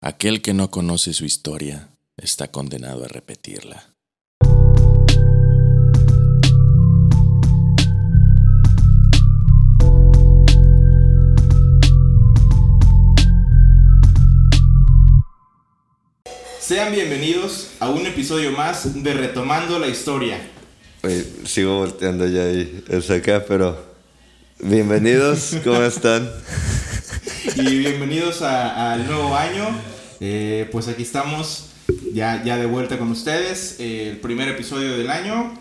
Aquel 0.00 0.42
que 0.42 0.54
no 0.54 0.70
conoce 0.70 1.12
su 1.12 1.24
historia 1.24 1.88
está 2.16 2.52
condenado 2.52 3.04
a 3.04 3.08
repetirla. 3.08 3.96
Sean 16.60 16.92
bienvenidos 16.92 17.70
a 17.80 17.88
un 17.90 18.06
episodio 18.06 18.52
más 18.52 19.02
de 19.02 19.14
Retomando 19.14 19.80
la 19.80 19.88
Historia. 19.88 20.38
Oye, 21.02 21.26
sigo 21.44 21.78
volteando 21.78 22.24
ya 22.28 22.42
ahí, 22.42 22.84
es 22.88 23.10
acá, 23.10 23.44
pero 23.48 23.84
bienvenidos, 24.60 25.56
¿cómo 25.64 25.82
están? 25.82 26.30
Y 27.56 27.78
bienvenidos 27.78 28.42
a- 28.42 28.92
al 28.92 29.06
nuevo 29.06 29.34
año. 29.36 29.64
Eh, 30.20 30.68
pues 30.72 30.88
aquí 30.88 31.02
estamos 31.02 31.66
ya, 32.12 32.42
ya 32.44 32.56
de 32.56 32.66
vuelta 32.66 32.98
con 32.98 33.10
ustedes. 33.10 33.76
Eh, 33.78 34.10
el 34.10 34.16
primer 34.18 34.48
episodio 34.48 34.96
del 34.96 35.10
año. 35.10 35.54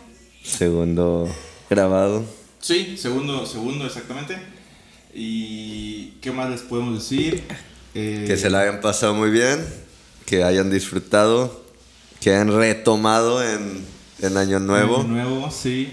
Segundo 0.44 1.30
grabado. 1.70 2.26
Sí, 2.60 2.98
segundo, 2.98 3.46
segundo 3.46 3.86
exactamente. 3.86 4.38
¿Y 5.14 6.12
qué 6.22 6.32
más 6.32 6.50
les 6.50 6.62
podemos 6.62 6.96
decir? 6.96 7.44
Eh, 7.96 8.26
Que 8.28 8.38
se 8.38 8.50
la 8.50 8.62
hayan 8.62 8.82
pasado 8.82 9.14
muy 9.16 9.30
bien, 9.32 9.64
que 10.26 10.44
hayan 10.44 10.70
disfrutado, 10.70 11.66
que 12.22 12.32
hayan 12.32 12.56
retomado 12.56 13.44
en, 13.44 13.84
en 14.22 14.38
Año 14.38 14.60
Nuevo. 14.60 14.98
Año 15.00 15.08
nuevo, 15.08 15.52
sí. 15.52 15.90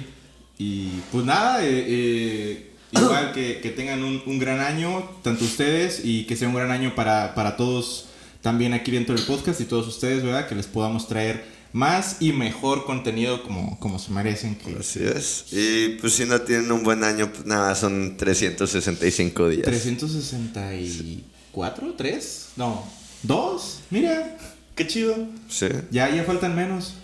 Y 0.58 0.88
pues 1.10 1.24
nada, 1.24 1.64
eh, 1.64 1.68
eh, 1.88 2.70
igual 3.00 3.32
que, 3.32 3.60
que 3.60 3.70
tengan 3.70 4.04
un, 4.04 4.22
un 4.26 4.38
gran 4.38 4.60
año, 4.60 5.08
tanto 5.22 5.44
ustedes, 5.44 6.02
y 6.04 6.24
que 6.24 6.36
sea 6.36 6.48
un 6.48 6.54
gran 6.54 6.70
año 6.70 6.94
para, 6.94 7.34
para 7.34 7.56
todos 7.56 8.06
también 8.40 8.74
aquí 8.74 8.90
dentro 8.90 9.14
del 9.14 9.24
podcast 9.24 9.60
y 9.60 9.64
todos 9.64 9.88
ustedes, 9.88 10.22
¿verdad? 10.22 10.46
Que 10.46 10.54
les 10.54 10.66
podamos 10.66 11.08
traer 11.08 11.54
más 11.72 12.18
y 12.20 12.32
mejor 12.32 12.84
contenido 12.84 13.42
como, 13.42 13.78
como 13.80 13.98
se 13.98 14.12
merecen. 14.12 14.54
Que 14.54 14.76
Así 14.78 15.00
es. 15.02 15.46
Y 15.50 15.96
pues 16.00 16.14
si 16.14 16.24
no 16.24 16.40
tienen 16.42 16.70
un 16.70 16.84
buen 16.84 17.02
año, 17.02 17.32
pues 17.32 17.46
nada, 17.46 17.74
son 17.74 18.16
365 18.16 19.48
días. 19.48 19.64
364, 19.64 21.94
3, 21.96 22.48
no, 22.56 22.84
2, 23.24 23.80
mira, 23.90 24.36
qué 24.76 24.86
chido. 24.86 25.16
Sí. 25.48 25.66
Ya, 25.90 26.14
ya 26.14 26.22
faltan 26.24 26.54
menos. 26.54 26.94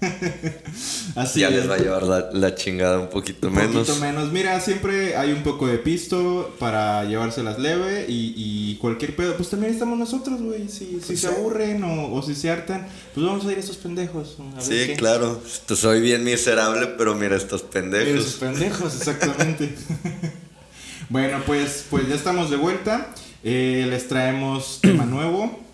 Así 1.14 1.40
ya 1.40 1.48
es. 1.48 1.54
les 1.54 1.70
va 1.70 1.74
a 1.74 1.78
llevar 1.78 2.02
la, 2.02 2.30
la 2.32 2.54
chingada 2.54 2.98
un 2.98 3.08
poquito 3.08 3.48
Un 3.48 3.54
menos. 3.54 3.86
poquito 3.86 3.96
menos. 4.04 4.32
Mira, 4.32 4.60
siempre 4.60 5.16
hay 5.16 5.32
un 5.32 5.42
poco 5.42 5.66
de 5.66 5.78
pisto 5.78 6.54
para 6.58 7.04
llevárselas 7.04 7.58
leve 7.58 8.06
y, 8.08 8.34
y 8.36 8.76
cualquier 8.76 9.14
pedo. 9.16 9.36
Pues 9.36 9.48
también 9.50 9.72
estamos 9.72 9.98
nosotros, 9.98 10.42
güey. 10.42 10.68
Si, 10.68 11.00
si 11.06 11.16
se 11.16 11.28
aburren 11.28 11.82
o, 11.84 12.12
o 12.14 12.22
si 12.22 12.34
se 12.34 12.50
hartan, 12.50 12.86
pues 13.14 13.24
vamos 13.26 13.46
a 13.46 13.52
ir 13.52 13.58
a 13.58 13.60
estos 13.60 13.76
pendejos. 13.76 14.36
a 14.40 14.54
ver 14.56 14.62
Sí, 14.62 14.86
qué. 14.88 14.94
claro. 14.96 15.40
Pues 15.66 15.78
soy 15.80 16.00
bien 16.00 16.24
miserable, 16.24 16.86
pero 16.98 17.14
mira 17.14 17.36
estos 17.36 17.64
Mira, 17.74 17.98
esos 18.02 18.34
pendejos. 18.34 18.92
pendejos, 18.92 18.96
exactamente. 18.96 19.74
bueno, 21.08 21.42
pues, 21.46 21.84
pues 21.90 22.08
ya 22.08 22.14
estamos 22.14 22.50
de 22.50 22.56
vuelta. 22.56 23.08
Eh, 23.44 23.86
les 23.88 24.08
traemos 24.08 24.80
tema 24.82 25.04
nuevo. 25.06 25.64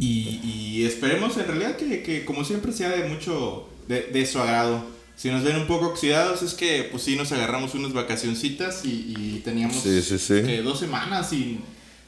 Y, 0.00 0.40
y 0.42 0.84
esperemos 0.86 1.36
en 1.36 1.46
realidad 1.46 1.76
que, 1.76 2.02
que, 2.02 2.24
como 2.24 2.42
siempre 2.44 2.72
sea 2.72 2.88
de 2.90 3.08
mucho 3.08 3.68
de, 3.86 4.02
de 4.12 4.26
su 4.26 4.38
agrado. 4.40 4.82
Si 5.16 5.28
nos 5.30 5.44
ven 5.44 5.56
un 5.56 5.66
poco 5.66 5.88
oxidados 5.88 6.40
es 6.42 6.54
que 6.54 6.88
pues 6.90 7.02
sí 7.02 7.14
nos 7.16 7.30
agarramos 7.32 7.74
unas 7.74 7.92
vacacioncitas 7.92 8.84
y, 8.86 9.14
y 9.16 9.42
teníamos 9.44 9.76
Sí, 9.76 10.00
sí, 10.00 10.18
sí. 10.18 10.42
que 10.42 10.62
dos 10.62 10.80
semanas 10.80 11.28
sin, 11.28 11.60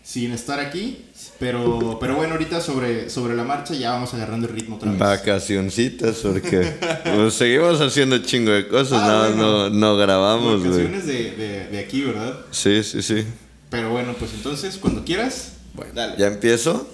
sin 0.02 0.32
estar 0.32 0.58
aquí. 0.58 1.04
Pero, 1.38 1.98
pero 2.00 2.16
bueno, 2.16 2.32
ahorita 2.32 2.62
sobre, 2.62 3.10
sobre 3.10 3.34
la 3.36 3.44
marcha 3.44 3.74
ya 3.74 3.90
vamos 3.90 4.14
agarrando 4.14 4.46
el 4.48 4.54
ritmo 4.54 4.76
otra 4.76 4.90
vez. 4.90 4.98
Vacacioncitas, 4.98 6.16
porque 6.22 6.72
pues, 7.04 7.34
seguimos 7.34 7.78
haciendo 7.82 8.16
chingo 8.18 8.52
de 8.52 8.68
cosas, 8.68 9.02
Ah, 9.02 9.06
nada, 9.06 9.28
bueno. 9.28 9.68
no, 9.68 9.70
no 9.70 9.96
grabamos. 9.98 10.62
Vacaciones 10.64 11.06
de, 11.06 11.32
de, 11.32 11.66
de 11.68 11.78
aquí, 11.78 12.00
¿verdad? 12.02 12.38
Sí, 12.50 12.82
sí, 12.82 13.02
sí. 13.02 13.24
Pero 13.68 13.90
bueno, 13.90 14.14
pues 14.18 14.32
entonces, 14.34 14.78
cuando 14.78 15.04
quieras, 15.04 15.54
bueno, 15.74 15.92
dale. 15.94 16.14
¿Ya 16.18 16.28
empiezo? 16.28 16.88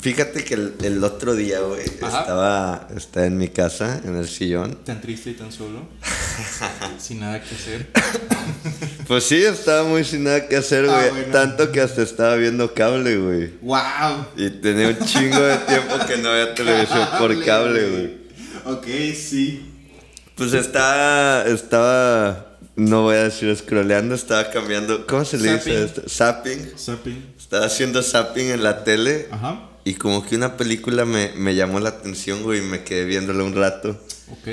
Fíjate 0.00 0.44
que 0.44 0.54
el, 0.54 0.74
el 0.82 1.02
otro 1.02 1.34
día, 1.34 1.60
güey, 1.60 1.80
estaba, 1.80 2.88
estaba 2.94 3.24
en 3.24 3.38
mi 3.38 3.48
casa, 3.48 4.02
en 4.04 4.16
el 4.16 4.28
sillón. 4.28 4.76
Tan 4.84 5.00
triste 5.00 5.30
y 5.30 5.34
tan 5.34 5.50
solo. 5.50 5.88
sin 6.98 7.20
nada 7.20 7.40
que 7.42 7.54
hacer. 7.54 7.88
Pues 9.06 9.24
sí, 9.24 9.36
estaba 9.42 9.84
muy 9.86 10.02
sin 10.04 10.24
nada 10.24 10.48
que 10.48 10.56
hacer, 10.56 10.86
Ah, 10.88 10.96
güey. 10.98 11.10
bueno. 11.10 11.32
Tanto 11.32 11.70
que 11.72 11.80
hasta 11.82 12.02
estaba 12.02 12.36
viendo 12.36 12.72
cable, 12.72 13.16
güey. 13.18 13.50
¡Wow! 13.60 14.26
Y 14.36 14.48
tenía 14.50 14.88
un 14.88 14.98
chingo 15.06 15.40
de 15.40 15.56
tiempo 15.58 15.94
que 16.06 16.16
no 16.18 16.30
había 16.30 16.54
televisión 16.54 17.06
por 17.18 17.44
cable, 17.44 17.90
güey. 17.90 18.74
Ok, 18.76 18.86
sí. 19.14 19.70
Pues 20.36 20.54
estaba, 20.54 21.44
estaba, 21.44 22.56
no 22.76 23.02
voy 23.02 23.16
a 23.16 23.24
decir 23.24 23.54
scrolleando, 23.54 24.14
estaba 24.14 24.50
cambiando, 24.50 25.06
¿cómo 25.06 25.24
se 25.24 25.36
le 25.38 25.52
dice 25.54 25.84
esto? 25.84 26.02
Zapping. 26.08 26.72
Zapping. 26.78 27.33
Estaba 27.54 27.66
haciendo 27.66 28.02
zapping 28.02 28.50
en 28.50 28.64
la 28.64 28.82
tele 28.82 29.28
Ajá. 29.30 29.68
y 29.84 29.94
como 29.94 30.26
que 30.26 30.34
una 30.34 30.56
película 30.56 31.04
me, 31.04 31.30
me 31.36 31.54
llamó 31.54 31.78
la 31.78 31.90
atención, 31.90 32.42
güey, 32.42 32.58
y 32.58 32.62
me 32.62 32.82
quedé 32.82 33.04
viéndola 33.04 33.44
un 33.44 33.54
rato. 33.54 33.90
Ok. 34.32 34.48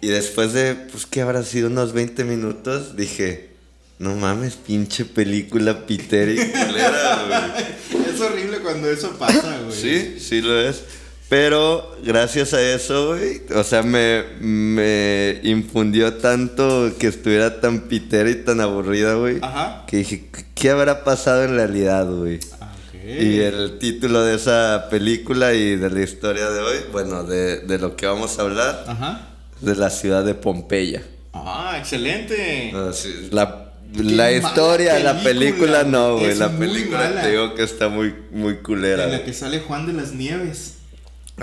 Y 0.00 0.06
después 0.06 0.54
de, 0.54 0.74
pues, 0.74 1.04
que 1.04 1.20
habrá 1.20 1.42
sido 1.42 1.68
unos 1.68 1.92
20 1.92 2.24
minutos, 2.24 2.96
dije, 2.96 3.50
no 3.98 4.14
mames, 4.16 4.54
pinche 4.54 5.04
película 5.04 5.84
pitera 5.84 6.32
y 6.32 6.36
culera, 6.36 7.24
güey. 7.28 8.04
Es 8.14 8.20
horrible 8.22 8.60
cuando 8.60 8.90
eso 8.90 9.10
pasa, 9.18 9.60
güey. 9.62 9.78
Sí, 9.78 10.16
sí 10.18 10.40
lo 10.40 10.58
es. 10.58 10.84
Pero 11.32 11.96
gracias 12.04 12.52
a 12.52 12.60
eso, 12.60 13.06
güey, 13.16 13.40
o 13.54 13.64
sea, 13.64 13.82
me, 13.82 14.22
me 14.38 15.40
infundió 15.44 16.12
tanto 16.12 16.92
que 16.98 17.06
estuviera 17.06 17.58
tan 17.58 17.88
pitera 17.88 18.28
y 18.28 18.34
tan 18.34 18.60
aburrida, 18.60 19.14
güey. 19.14 19.38
Ajá. 19.40 19.86
Que 19.86 19.96
dije, 19.96 20.28
¿qué 20.54 20.68
habrá 20.68 21.04
pasado 21.04 21.44
en 21.44 21.54
realidad, 21.54 22.06
güey? 22.06 22.38
Ah. 22.60 22.74
Y 22.92 23.38
el 23.38 23.78
título 23.78 24.22
de 24.24 24.34
esa 24.34 24.88
película 24.90 25.54
y 25.54 25.76
de 25.76 25.88
la 25.88 26.02
historia 26.02 26.50
de 26.50 26.60
hoy, 26.60 26.76
bueno, 26.92 27.24
de, 27.24 27.60
de 27.60 27.78
lo 27.78 27.96
que 27.96 28.04
vamos 28.04 28.38
a 28.38 28.42
hablar, 28.42 28.84
Ajá. 28.86 29.28
de 29.62 29.74
la 29.74 29.88
ciudad 29.88 30.26
de 30.26 30.34
Pompeya. 30.34 31.02
Ah, 31.32 31.76
excelente. 31.78 32.74
Sí, 32.92 33.28
la, 33.30 33.72
Qué 33.96 34.02
la 34.02 34.32
historia, 34.32 34.98
la 34.98 35.14
película, 35.22 35.80
película 35.80 35.84
no, 35.84 36.18
güey. 36.18 36.34
La 36.34 36.50
película 36.50 36.98
mala. 36.98 37.22
te 37.22 37.30
digo 37.30 37.54
que 37.54 37.62
está 37.62 37.88
muy, 37.88 38.14
muy 38.32 38.56
culera. 38.56 39.04
En 39.04 39.12
la 39.12 39.24
que 39.24 39.32
sale 39.32 39.60
Juan 39.60 39.86
de 39.86 39.94
las 39.94 40.12
Nieves. 40.12 40.71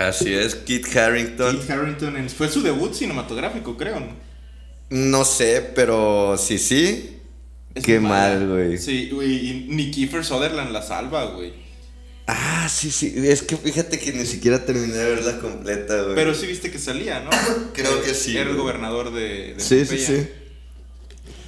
Así 0.00 0.32
es, 0.32 0.54
Kit 0.54 0.86
Harrington. 0.96 1.58
Keith 1.58 1.70
Harrington. 1.70 2.16
en- 2.16 2.30
Fue 2.30 2.48
su 2.48 2.62
debut 2.62 2.92
cinematográfico, 2.94 3.76
creo. 3.76 4.00
¿no? 4.00 4.16
No 4.90 5.24
sé, 5.24 5.70
pero 5.74 6.36
sí, 6.38 6.58
sí. 6.58 7.16
Es 7.74 7.84
Qué 7.84 8.00
mal, 8.00 8.48
güey. 8.48 8.78
Sí, 8.78 9.10
güey. 9.10 9.34
Y 9.50 9.66
ni 9.68 9.90
Kiefer 9.90 10.24
Sutherland 10.24 10.72
la 10.72 10.82
salva, 10.82 11.26
güey. 11.26 11.52
Ah, 12.26 12.68
sí, 12.68 12.90
sí. 12.90 13.12
Es 13.16 13.42
que 13.42 13.56
fíjate 13.56 13.98
que 13.98 14.12
ni 14.12 14.24
siquiera 14.26 14.64
terminé 14.64 14.92
de 14.94 15.14
verla 15.14 15.38
completa, 15.38 16.02
güey. 16.02 16.14
Pero 16.14 16.34
sí 16.34 16.46
viste 16.46 16.70
que 16.70 16.78
salía, 16.78 17.20
¿no? 17.20 17.30
Creo 17.74 18.02
que 18.02 18.14
sí, 18.14 18.36
Era 18.36 18.50
el 18.50 18.56
gobernador 18.56 19.12
de, 19.12 19.54
de 19.54 19.60
Sí, 19.60 19.84
sí, 19.84 19.96
Pompeya. 19.96 20.06
sí. 20.06 20.28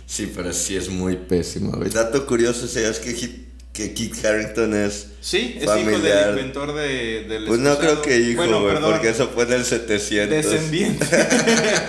Sí, 0.07 0.33
pero 0.35 0.53
sí 0.53 0.77
es 0.77 0.89
muy 0.91 1.17
pésima, 1.17 1.77
güey. 1.77 1.89
Dato 1.91 2.27
curioso, 2.27 2.69
¿sabes 2.69 2.99
que, 2.99 3.13
Hit- 3.17 3.42
que 3.73 3.95
Kit 3.95 4.23
Harrington 4.25 4.75
es... 4.75 5.09
Sí, 5.21 5.55
es 5.57 5.63
hijo 5.63 5.73
Familiar. 5.73 6.03
del 6.03 6.39
inventor 6.39 6.75
de, 6.75 7.25
del 7.25 7.45
Pues 7.47 7.61
no 7.61 7.79
creo 7.79 8.03
que 8.03 8.19
hijo, 8.19 8.45
Bueno, 8.47 8.81
porque 8.83 9.09
eso 9.09 9.29
fue 9.29 9.45
en 9.45 9.53
el 9.55 9.65
700. 9.65 10.29
Descendiente. 10.37 11.07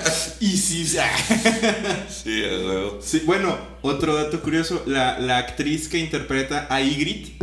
y 0.39 0.57
sí, 0.57 0.85
Sí, 2.09 2.43
a 2.45 2.57
huevo. 2.65 2.99
sí, 3.01 3.23
bueno, 3.25 3.57
otro 3.81 4.15
dato 4.15 4.39
curioso, 4.41 4.83
la, 4.85 5.19
la 5.19 5.39
actriz 5.39 5.89
que 5.89 5.97
interpreta 5.97 6.67
a 6.69 6.81
Ygritte, 6.81 7.33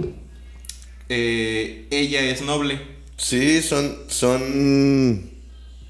eh, 1.10 1.86
ella 1.90 2.22
es 2.22 2.40
noble. 2.40 2.80
Sí, 3.18 3.60
son, 3.60 3.98
son, 4.08 5.30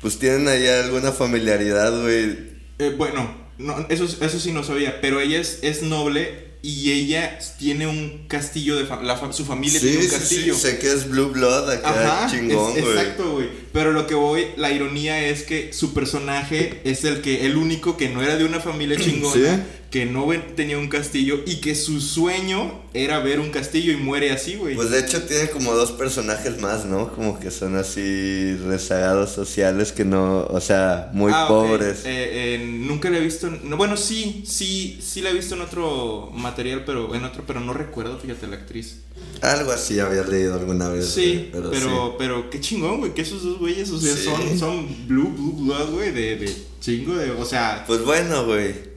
pues 0.01 0.19
tienen 0.19 0.49
ahí 0.49 0.67
alguna 0.67 1.13
familiaridad, 1.13 2.03
güey. 2.03 2.51
Eh, 2.81 2.95
bueno, 2.97 3.33
no, 3.59 3.87
eso, 3.91 4.05
eso 4.05 4.41
sí 4.41 4.53
no 4.53 4.65
sabía, 4.65 5.01
pero 5.01 5.21
ella 5.21 5.39
es, 5.39 5.61
es 5.63 5.83
noble 5.83 6.50
y 6.62 6.91
ella 6.93 7.39
tiene 7.59 7.87
un 7.87 8.25
castillo 8.29 8.77
de 8.77 8.85
fa- 8.85 9.03
la 9.03 9.17
fa- 9.17 9.33
su 9.33 9.45
familia 9.47 9.81
Sí, 9.81 9.87
tiene 9.89 10.05
un 10.05 10.11
castillo. 10.11 10.55
sí, 10.55 10.61
sé 10.61 10.79
que 10.79 10.93
es 10.93 11.09
Blue 11.09 11.29
Blood 11.31 11.71
acá, 11.71 12.25
Ajá, 12.25 12.31
chingón, 12.31 12.73
güey. 12.73 12.85
exacto, 12.85 13.33
güey. 13.33 13.49
Pero 13.73 13.93
lo 13.93 14.07
que 14.07 14.15
voy, 14.15 14.47
la 14.57 14.71
ironía 14.71 15.27
es 15.27 15.43
que 15.43 15.73
su 15.73 15.95
personaje 15.95 16.81
es 16.85 17.05
el 17.05 17.23
que, 17.23 17.47
el 17.47 17.57
único 17.57 17.97
que 17.97 18.09
no 18.11 18.23
era 18.23 18.37
de 18.37 18.45
una 18.45 18.61
familia 18.61 18.97
chingona, 19.01 19.35
Sí. 19.57 19.62
Que 19.91 20.07
no 20.07 20.29
tenía 20.55 20.79
un 20.79 20.87
castillo 20.89 21.41
y 21.47 21.57
que 21.57 21.75
su 21.75 22.01
sueño 22.01 22.81
era 22.95 23.19
ver 23.19 23.41
un 23.41 23.51
castillo 23.51 23.91
y 23.93 23.97
muere 23.97 24.31
así, 24.31 24.55
güey. 24.55 24.77
Pues 24.77 24.91
de 24.91 25.01
hecho 25.01 25.23
tiene 25.25 25.49
como 25.51 25.73
dos 25.73 25.91
personajes 25.91 26.61
más, 26.61 26.85
¿no? 26.85 27.13
Como 27.13 27.41
que 27.41 27.51
son 27.51 27.75
así 27.77 28.55
rezagados 28.69 29.31
sociales 29.33 29.91
que 29.91 30.05
no, 30.05 30.45
o 30.49 30.61
sea, 30.61 31.11
muy 31.13 31.33
Ah, 31.35 31.47
pobres. 31.49 32.03
Eh, 32.05 32.55
eh, 32.55 32.65
nunca 32.65 33.11
la 33.11 33.19
he 33.19 33.21
visto. 33.21 33.49
en- 33.49 33.69
no, 33.69 33.77
bueno, 33.77 33.97
sí, 33.97 34.45
sí, 34.47 35.01
sí 35.03 35.23
la 35.23 35.31
he 35.31 35.35
visto 35.35 35.57
en 35.57 35.63
otro 35.63 36.31
material, 36.35 36.85
pero 36.87 37.13
en 37.17 37.25
otro, 37.25 37.43
pero 37.45 37.59
no 37.59 37.73
recuerdo, 37.73 38.17
fíjate, 38.19 38.47
la 38.47 38.57
actriz. 38.57 39.01
Algo 39.43 39.73
así 39.73 39.99
había 39.99 40.23
leído 40.23 40.55
alguna 40.55 40.89
vez. 40.89 41.07
Sí, 41.09 41.49
güey, 41.53 41.71
pero, 41.73 42.15
pero, 42.17 42.41
sí. 42.43 42.47
qué 42.53 42.61
chingón, 42.61 42.99
güey, 43.01 43.13
que 43.13 43.23
esos 43.23 43.43
dos 43.43 43.59
güeyes, 43.59 43.91
o 43.91 43.99
sea, 44.01 44.15
Sí. 44.15 44.25
son, 44.25 44.59
son 44.59 45.07
blue, 45.09 45.31
blue 45.37 45.65
blood, 45.65 45.91
güey, 45.91 46.13
de, 46.13 46.37
de 46.37 46.55
chingo 46.81 47.17
de, 47.17 47.33
o 47.33 47.45
sea, 47.45 47.83
Pues 47.89 48.05
bueno, 48.05 48.45
güey. 48.47 48.90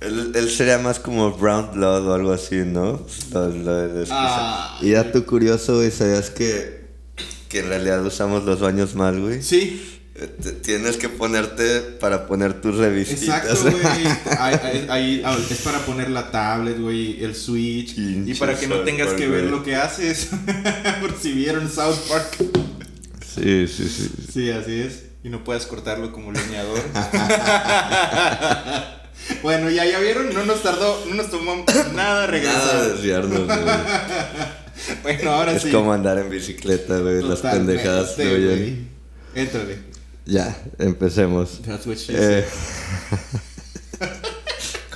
Él, 0.00 0.32
él 0.34 0.48
sería 0.50 0.78
más 0.78 1.00
como 1.00 1.32
Brown 1.32 1.70
Blood 1.74 2.06
o 2.08 2.14
algo 2.14 2.32
así, 2.32 2.56
¿no? 2.64 3.04
Lo- 3.32 3.48
lo- 3.48 3.86
lo- 3.88 4.04
Ah. 4.10 4.78
y 4.80 4.90
dato 4.90 5.26
curioso, 5.26 5.76
güey, 5.76 5.90
¿sabías 5.90 6.30
que, 6.30 6.86
que 7.48 7.60
en 7.60 7.68
realidad 7.68 8.04
usamos 8.04 8.44
los 8.44 8.60
baños 8.60 8.94
mal, 8.94 9.20
güey? 9.20 9.42
sí, 9.42 9.84
Eh, 10.20 10.26
te- 10.42 10.50
Tienes 10.50 10.96
que 10.96 11.08
ponerte 11.08 11.78
para 11.80 12.26
poner 12.26 12.60
tus 12.60 12.74
revistitas. 12.76 13.44
exacto, 13.44 13.70
güey, 13.70 14.88
ahí, 14.88 15.22
ah, 15.24 15.36
es 15.48 15.58
para 15.58 15.78
poner 15.86 16.10
la 16.10 16.32
tablet, 16.32 16.76
güey, 16.80 17.22
el 17.22 17.36
switch, 17.36 17.94
y 17.96 18.34
para 18.34 18.58
que 18.58 18.66
no 18.66 18.80
tengas 18.80 19.06
Park, 19.08 19.18
que 19.18 19.28
ver 19.28 19.44
lo 19.44 19.62
que 19.62 19.76
haces, 19.76 20.30
por 21.00 21.16
si 21.16 21.30
vieron 21.30 21.70
South 21.70 21.98
Park. 22.08 22.36
Sí, 23.32 23.68
sí, 23.68 23.88
sí. 23.88 24.10
Sí, 24.32 24.50
así 24.50 24.80
es. 24.80 25.04
Y 25.22 25.28
no 25.28 25.44
puedes 25.44 25.66
cortarlo 25.66 26.10
como 26.10 26.32
leñador. 26.32 26.80
bueno, 29.42 29.70
ya, 29.70 29.84
ya 29.84 29.98
vieron, 30.00 30.32
no 30.34 30.44
nos 30.44 30.62
tardó, 30.62 31.04
no 31.06 31.14
nos 31.14 31.30
tomó 31.30 31.64
nada 31.66 31.92
Nada 31.94 32.20
de 32.22 32.26
regresar. 32.28 32.92
desviarnos, 32.92 33.46
güey. 33.46 33.58
bueno, 35.02 35.32
ahora 35.32 35.52
Es 35.52 35.62
sí. 35.62 35.70
como 35.70 35.92
andar 35.92 36.18
en 36.18 36.30
bicicleta, 36.30 36.98
güey. 36.98 37.22
Las 37.22 37.40
pendejadas 37.40 38.14
fluyen. 38.14 38.46
güey. 38.46 38.78
Éntrale. 39.34 39.78
Ya, 40.26 40.56
empecemos. 40.78 41.60
That's 41.62 41.86
what 41.86 41.96
she 41.96 42.12
Eh. 42.16 42.44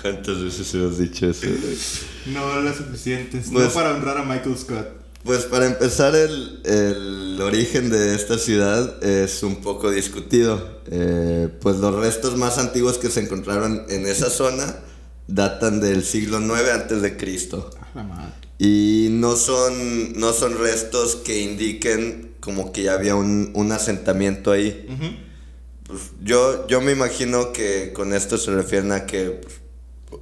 ¿Cuántas 0.02 0.42
veces 0.42 0.74
hemos 0.74 0.98
dicho 0.98 1.30
eso, 1.30 1.46
güey? 1.46 1.78
No 2.26 2.60
las 2.60 2.76
suficientes. 2.76 3.46
Pues- 3.52 3.66
no 3.66 3.70
para 3.72 3.94
honrar 3.94 4.18
a 4.18 4.24
Michael 4.24 4.58
Scott. 4.58 4.88
Pues 5.24 5.44
para 5.44 5.66
empezar, 5.66 6.14
el, 6.16 6.60
el 6.64 7.40
origen 7.40 7.90
de 7.90 8.14
esta 8.14 8.38
ciudad 8.38 9.02
es 9.04 9.42
un 9.42 9.56
poco 9.56 9.90
discutido. 9.90 10.80
Eh, 10.90 11.48
pues 11.60 11.76
los 11.76 11.94
restos 11.94 12.36
más 12.36 12.58
antiguos 12.58 12.98
que 12.98 13.08
se 13.08 13.20
encontraron 13.20 13.84
en 13.88 14.06
esa 14.06 14.30
zona 14.30 14.76
datan 15.28 15.80
del 15.80 16.04
siglo 16.04 16.40
IX 16.40 16.70
antes 16.70 17.02
de 17.02 17.16
Cristo. 17.16 17.70
Ah, 17.80 17.88
la 17.94 18.02
madre. 18.02 18.32
Y 18.58 19.08
no 19.10 19.36
son, 19.36 20.18
no 20.18 20.32
son 20.32 20.58
restos 20.58 21.16
que 21.16 21.40
indiquen 21.40 22.34
como 22.40 22.72
que 22.72 22.82
ya 22.84 22.94
había 22.94 23.14
un, 23.14 23.52
un 23.54 23.72
asentamiento 23.72 24.50
ahí. 24.50 24.86
Pues, 25.86 26.00
yo, 26.22 26.66
yo 26.66 26.80
me 26.80 26.92
imagino 26.92 27.52
que 27.52 27.92
con 27.92 28.12
esto 28.12 28.38
se 28.38 28.50
refieren 28.50 28.92
a 28.92 29.06
que 29.06 29.30
pues, 29.30 29.54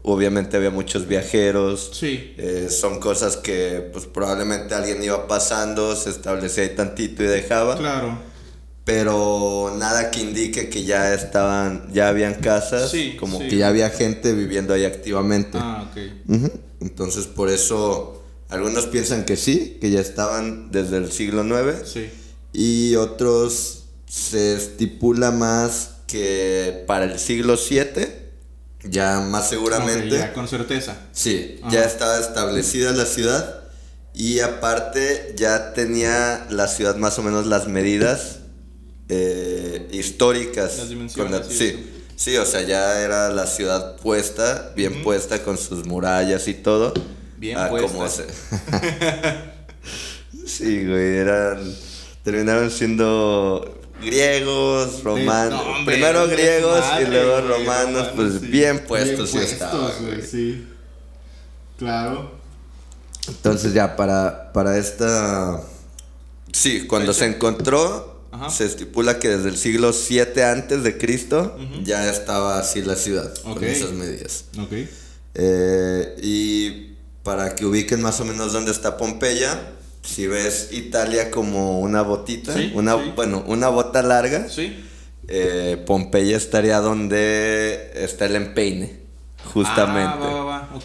obviamente 0.03 0.57
había 0.57 0.71
muchos 0.71 1.07
viajeros. 1.09 1.91
Sí. 1.95 2.35
Eh, 2.39 2.69
son 2.71 3.01
cosas 3.01 3.37
que 3.37 3.89
pues 3.93 4.07
probablemente 4.07 4.75
alguien 4.75 5.03
iba 5.03 5.27
pasando, 5.29 5.95
se 5.97 6.11
establecía 6.11 6.65
ahí 6.65 6.71
tantito 6.75 7.23
y 7.23 7.27
dejaba. 7.27 7.77
Claro. 7.77 8.19
Pero 8.85 9.75
nada 9.79 10.11
que 10.11 10.21
indique 10.21 10.69
que 10.69 10.85
ya 10.85 11.15
estaban, 11.15 11.93
ya 11.93 12.09
habían 12.09 12.35
casas, 12.35 12.91
Sí, 12.91 13.15
como 13.21 13.39
sí. 13.39 13.49
que 13.49 13.57
ya 13.57 13.69
había 13.69 13.91
gente 13.91 14.33
viviendo 14.33 14.75
ahí 14.75 14.85
activamente. 14.85 15.59
Ah, 15.61 15.89
ok. 15.91 16.01
Ujú. 16.37 16.51
Entonces 16.81 17.27
por 17.27 17.51
eso 17.51 18.23
algunos 18.49 18.87
piensan 18.87 19.25
que 19.25 19.37
sí, 19.37 19.79
que 19.81 19.91
ya 19.91 20.01
estaban 20.01 20.71
desde 20.73 20.97
el 20.97 21.13
siglo 21.13 21.45
IX 21.45 21.89
Sí. 21.89 22.09
y 22.53 22.97
otros 22.97 23.85
se 24.09 24.55
estipula 24.57 25.31
más 25.31 25.91
que 26.09 26.83
para 26.89 27.05
el 27.05 27.19
siglo 27.21 27.57
VII, 27.57 28.09
ya 28.85 29.21
más 29.21 29.49
seguramente. 29.49 30.11
Ya, 30.11 30.33
con 30.33 30.49
certeza. 30.49 30.97
Sí, 31.13 31.59
Ajá. 31.63 31.73
ya 31.73 31.85
estaba 31.85 32.19
establecida 32.19 32.93
la 32.93 33.07
ciudad 33.07 33.61
y 34.15 34.41
aparte 34.41 35.35
ya 35.37 35.73
tenía 35.75 36.47
la 36.51 36.67
ciudad 36.69 36.97
más 36.97 37.19
o 37.19 37.23
menos 37.23 37.47
las 37.47 37.69
medidas 37.69 38.39
eh, 39.09 39.89
históricas. 39.93 40.79
Las 40.79 40.89
dimensiones 40.89 41.33
la- 41.33 41.45
sí, 41.45 41.91
sí, 42.17 42.37
o 42.37 42.45
sea, 42.47 42.63
ya 42.63 43.01
era 43.01 43.31
la 43.31 43.47
ciudad 43.47 43.97
puesta, 43.97 44.73
bien 44.77 45.03
puesta 45.03 45.43
con 45.43 45.59
sus 45.59 45.87
murallas 45.87 46.49
y 46.49 46.55
todo. 46.55 46.93
Bien 47.37 47.57
a 47.59 47.69
puesta. 47.69 47.89
como 47.93 48.09
se- 48.09 48.27
sí, 50.47 50.85
güey, 50.87 51.17
eran... 51.19 51.75
Terminaron 52.23 52.71
siendo 52.71 53.80
griegos, 54.01 55.03
romanos. 55.03 55.65
No, 55.65 55.73
hombre, 55.73 55.95
Primero 55.97 56.27
griegos 56.29 56.85
y 57.01 57.05
luego 57.07 57.41
romanos, 57.49 58.09
pues 58.17 58.35
sí. 58.41 58.47
bien 58.47 58.85
puestos 58.87 59.33
Bien 59.33 59.47
puestos, 59.59 59.93
sí. 60.31 60.67
Claro. 61.79 62.33
Entonces 63.29 63.73
ya 63.73 63.97
para, 63.97 64.53
para 64.53 64.77
esta... 64.79 65.61
Sí, 66.53 66.87
cuando 66.87 67.13
Fecha. 67.13 67.27
se 67.27 67.31
encontró, 67.37 68.23
Ajá. 68.33 68.51
se 68.51 68.65
estipula 68.67 69.19
que 69.19 69.29
desde 69.29 69.49
el 69.49 69.57
siglo 69.57 69.93
7 69.93 70.45
antes 70.45 70.83
de 70.83 70.99
Cristo 70.99 71.57
ya 71.85 72.11
estaba 72.11 72.59
así 72.59 72.83
la 72.83 72.97
ciudad, 72.97 73.33
Ok. 73.45 73.55
con 73.55 73.65
esas 73.65 73.93
medidas. 73.93 74.45
Ok. 74.59 74.73
Eh, 75.35 76.17
y 76.23 76.97
para 77.23 77.55
que 77.55 77.65
ubiquen 77.67 78.03
más 78.03 78.19
o 78.21 78.25
menos 78.25 78.53
dónde 78.53 78.73
está 78.73 78.97
Pompeya, 78.97 79.75
si 80.03 80.27
ves 80.27 80.69
Italia 80.73 81.31
como 81.31 81.81
una 81.81 82.03
botita, 82.03 82.55
Sí, 82.55 82.73
una, 82.75 82.95
sí. 82.97 83.13
bueno, 83.17 83.45
una 83.47 83.69
bota 83.69 84.03
larga, 84.03 84.49
Sí. 84.49 84.75
eh, 85.29 85.83
Pompeya 85.87 86.37
estaría 86.37 86.79
donde 86.81 87.93
está 87.95 88.27
el 88.27 88.37
empeine, 88.37 89.01
justamente. 89.53 90.25
Ah, 90.25 90.29
va, 90.29 90.45
va. 90.45 90.81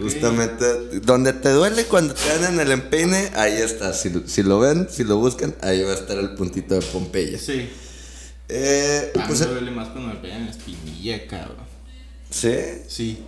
Justamente, 0.00 0.64
donde 1.02 1.32
te 1.32 1.50
duele 1.50 1.84
cuando 1.84 2.14
te 2.14 2.28
dan 2.38 2.54
en 2.54 2.60
el 2.60 2.70
empeine, 2.72 3.30
ahí 3.34 3.54
está. 3.54 3.92
Si, 3.92 4.10
lo- 4.10 4.26
si 4.26 4.42
lo 4.42 4.58
ven, 4.60 4.88
si 4.90 5.04
lo 5.04 5.16
buscan, 5.18 5.54
ahí 5.60 5.82
va 5.82 5.90
a 5.92 5.94
estar 5.94 6.16
el 6.18 6.30
puntito 6.34 6.74
de 6.74 6.82
Pompeya. 6.82 7.38
Sí. 7.38 7.68
Eh, 8.48 9.12
A 9.18 9.26
pues, 9.26 9.40
mí 9.40 9.46
me 9.46 9.52
duele 9.52 9.70
más 9.70 9.88
cuando 9.88 10.08
me 10.14 10.20
pegan 10.20 10.38
en 10.40 10.44
la 10.46 10.50
espinilla, 10.50 11.26
cabrón. 11.26 11.56
sí, 12.30 12.54
Sí. 12.88 13.18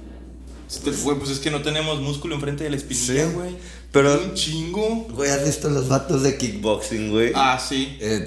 Este, 0.76 0.90
Güey, 0.90 1.18
pues 1.18 1.30
es 1.30 1.38
que 1.38 1.50
no 1.50 1.62
tenemos 1.62 2.00
músculo 2.00 2.34
enfrente 2.34 2.64
de 2.64 2.70
la 2.70 2.76
espinilla, 2.76 3.28
Sí. 3.28 3.34
güey. 3.34 3.50
Pero- 3.92 4.20
Un 4.22 4.34
chingo. 4.34 5.06
güey, 5.10 5.30
¿has 5.30 5.44
visto 5.44 5.70
los 5.70 5.88
vatos 5.88 6.22
de 6.24 6.36
kickboxing, 6.36 7.10
güey? 7.10 7.30
Ah, 7.34 7.58
sí. 7.64 7.96
Eh, 8.00 8.26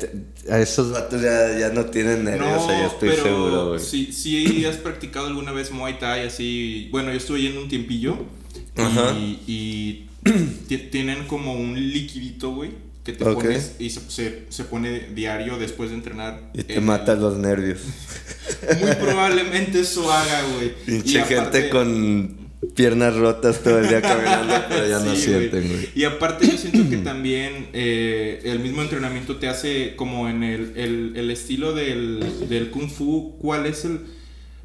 a 0.50 0.60
esos 0.60 0.92
vatos 0.92 1.22
ya, 1.22 1.58
ya 1.60 1.70
no 1.72 1.86
tienen 1.88 2.24
nervios, 2.24 2.64
o 2.64 2.68
sea, 2.68 2.80
ya 2.80 2.88
estoy 2.88 3.10
pero 3.10 3.24
seguro, 3.24 3.68
güey. 3.70 3.80
Sí, 3.82 4.12
sí 4.14 4.64
has 4.66 4.78
practicado 4.78 5.28
alguna 5.28 5.52
vez 5.52 5.72
Muay 5.72 6.00
Thai 6.00 6.26
así. 6.26 6.88
Bueno, 6.92 7.12
yo 7.12 7.18
estuve 7.18 7.42
yendo 7.42 7.62
un 7.62 7.68
tiempillo. 7.68 8.18
Ajá. 8.78 9.14
Y, 9.20 9.40
y 9.48 10.08
ti- 10.70 10.78
tienen 10.90 11.26
como 11.28 11.54
un 11.56 11.76
liquidito, 11.92 12.52
güey. 12.52 12.72
Que 13.08 13.14
te 13.14 13.24
pones 13.24 13.72
y 13.80 13.90
se, 13.90 14.02
se, 14.12 14.44
se 14.50 14.64
pone 14.66 15.00
diario 15.16 15.58
después 15.58 15.90
de 15.92 15.96
entrenar. 15.96 16.52
Y 16.54 16.64
te 16.64 16.76
en 16.76 16.86
mata 16.86 17.14
el- 17.14 17.22
los 17.22 17.38
nervios. 17.38 17.80
Muy 18.82 18.92
probablemente 18.96 19.80
eso 19.80 20.12
haga, 20.12 20.42
güey. 20.54 20.74
Pinche 20.86 21.24
gente 21.24 21.70
con 21.70 22.38
piernas 22.76 23.16
rotas 23.16 23.60
todo 23.64 23.80
el 23.80 23.88
día 23.88 24.02
caminando, 24.02 24.56
pero 24.68 24.88
ya 24.88 25.00
no 25.00 25.16
sienten, 25.16 25.68
güey. 25.70 25.90
Y 25.96 26.04
aparte 26.04 26.48
yo 26.50 26.58
siento 26.58 26.90
que 26.90 26.98
también 27.04 27.70
eh, 27.74 28.42
el 28.44 28.60
mismo 28.60 28.82
entrenamiento 28.82 29.38
te 29.38 29.48
hace 29.48 29.96
como 29.96 30.28
en 30.28 30.44
el, 30.44 30.74
el, 30.76 31.14
el 31.16 31.32
estilo 31.32 31.74
del, 31.74 32.26
del 32.50 32.70
kung 32.72 32.90
fu, 32.90 33.38
¿cuál 33.40 33.66
es 33.68 33.86
el...? 33.86 34.02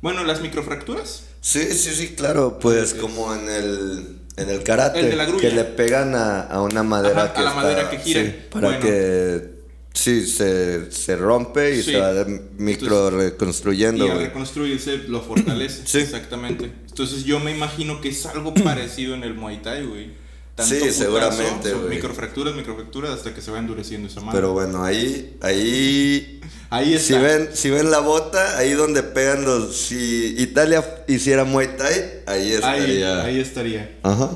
Bueno, 0.00 0.24
las 0.24 0.40
microfracturas. 0.42 1.26
Sí, 1.40 1.60
sí, 1.72 1.90
sí, 1.94 2.08
claro. 2.16 2.58
Pues 2.60 2.92
como 2.94 3.32
en 3.34 3.48
el, 3.48 4.18
en 4.36 4.48
el 4.48 4.62
karate. 4.62 5.00
El 5.00 5.10
de 5.10 5.16
la 5.16 5.24
grulla. 5.26 5.40
Que 5.48 5.54
le 5.54 5.64
pegan 5.64 6.14
a, 6.14 6.40
a 6.42 6.62
una 6.62 6.82
madera 6.82 7.24
Ajá, 7.24 7.32
que 7.34 7.40
a 7.40 7.42
la 7.42 7.48
está- 7.50 7.62
madera 7.62 7.90
que 7.90 7.98
gira. 7.98 8.22
sí, 8.22 8.34
para 8.50 8.66
Bueno. 8.68 8.80
que 8.84 9.50
sí, 9.92 10.26
se, 10.26 10.90
se 10.90 11.16
rompe 11.16 11.76
y 11.76 11.82
Sí. 11.82 11.92
se 11.92 11.98
va 11.98 12.24
micro 12.58 13.10
reconstruyendo, 13.10 14.06
Y 14.06 14.10
al 14.10 14.18
reconstruirse 14.20 14.98
lo 15.08 15.20
fortalece. 15.22 15.82
Sí. 15.86 15.98
Exactamente. 15.98 16.72
Entonces 16.88 17.24
yo 17.24 17.40
me 17.40 17.50
imagino 17.54 18.00
que 18.00 18.08
es 18.10 18.24
algo 18.26 18.52
parecido 18.64 19.14
en 19.14 19.22
el 19.24 19.34
Muay 19.34 19.60
Thai, 19.62 19.84
güey. 19.86 20.10
Tanto 20.54 20.74
Sí, 20.74 20.80
putazo, 20.80 20.98
seguramente, 20.98 21.72
güey. 21.72 21.88
Microfracturas, 21.96 22.54
microfracturas 22.54 23.10
hasta 23.12 23.34
que 23.34 23.40
se 23.40 23.50
va 23.50 23.58
endureciendo 23.58 24.08
esa 24.08 24.20
mano. 24.20 24.32
Pero 24.32 24.52
bueno, 24.52 24.84
ahí, 24.84 25.38
ahí, 25.40 26.40
Ahí 26.72 26.98
si 26.98 27.12
ven, 27.12 27.50
si 27.52 27.68
ven 27.68 27.90
la 27.90 27.98
bota, 27.98 28.56
ahí 28.56 28.72
donde 28.72 29.02
pegan 29.02 29.44
los, 29.44 29.76
si 29.76 30.34
Italia 30.38 30.82
hiciera 31.06 31.44
Muay 31.44 31.76
Thai, 31.76 32.22
ahí 32.24 32.40
ahí, 32.40 32.52
estaría. 32.52 33.22
ahí 33.22 33.40
estaría. 33.40 33.98
Ajá. 34.02 34.30